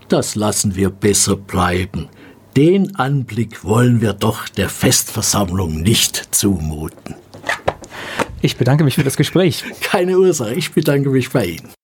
das 0.09 0.35
lassen 0.35 0.75
wir 0.75 0.89
besser 0.89 1.35
bleiben. 1.35 2.09
Den 2.55 2.95
Anblick 2.95 3.63
wollen 3.63 4.01
wir 4.01 4.13
doch 4.13 4.49
der 4.49 4.69
Festversammlung 4.69 5.81
nicht 5.81 6.35
zumuten. 6.35 7.15
Ich 8.41 8.57
bedanke 8.57 8.83
mich 8.83 8.95
für 8.95 9.03
das 9.03 9.17
Gespräch. 9.17 9.63
Keine 9.81 10.17
Ursache, 10.17 10.55
ich 10.55 10.71
bedanke 10.71 11.09
mich 11.09 11.29
bei 11.29 11.45
Ihnen. 11.45 11.76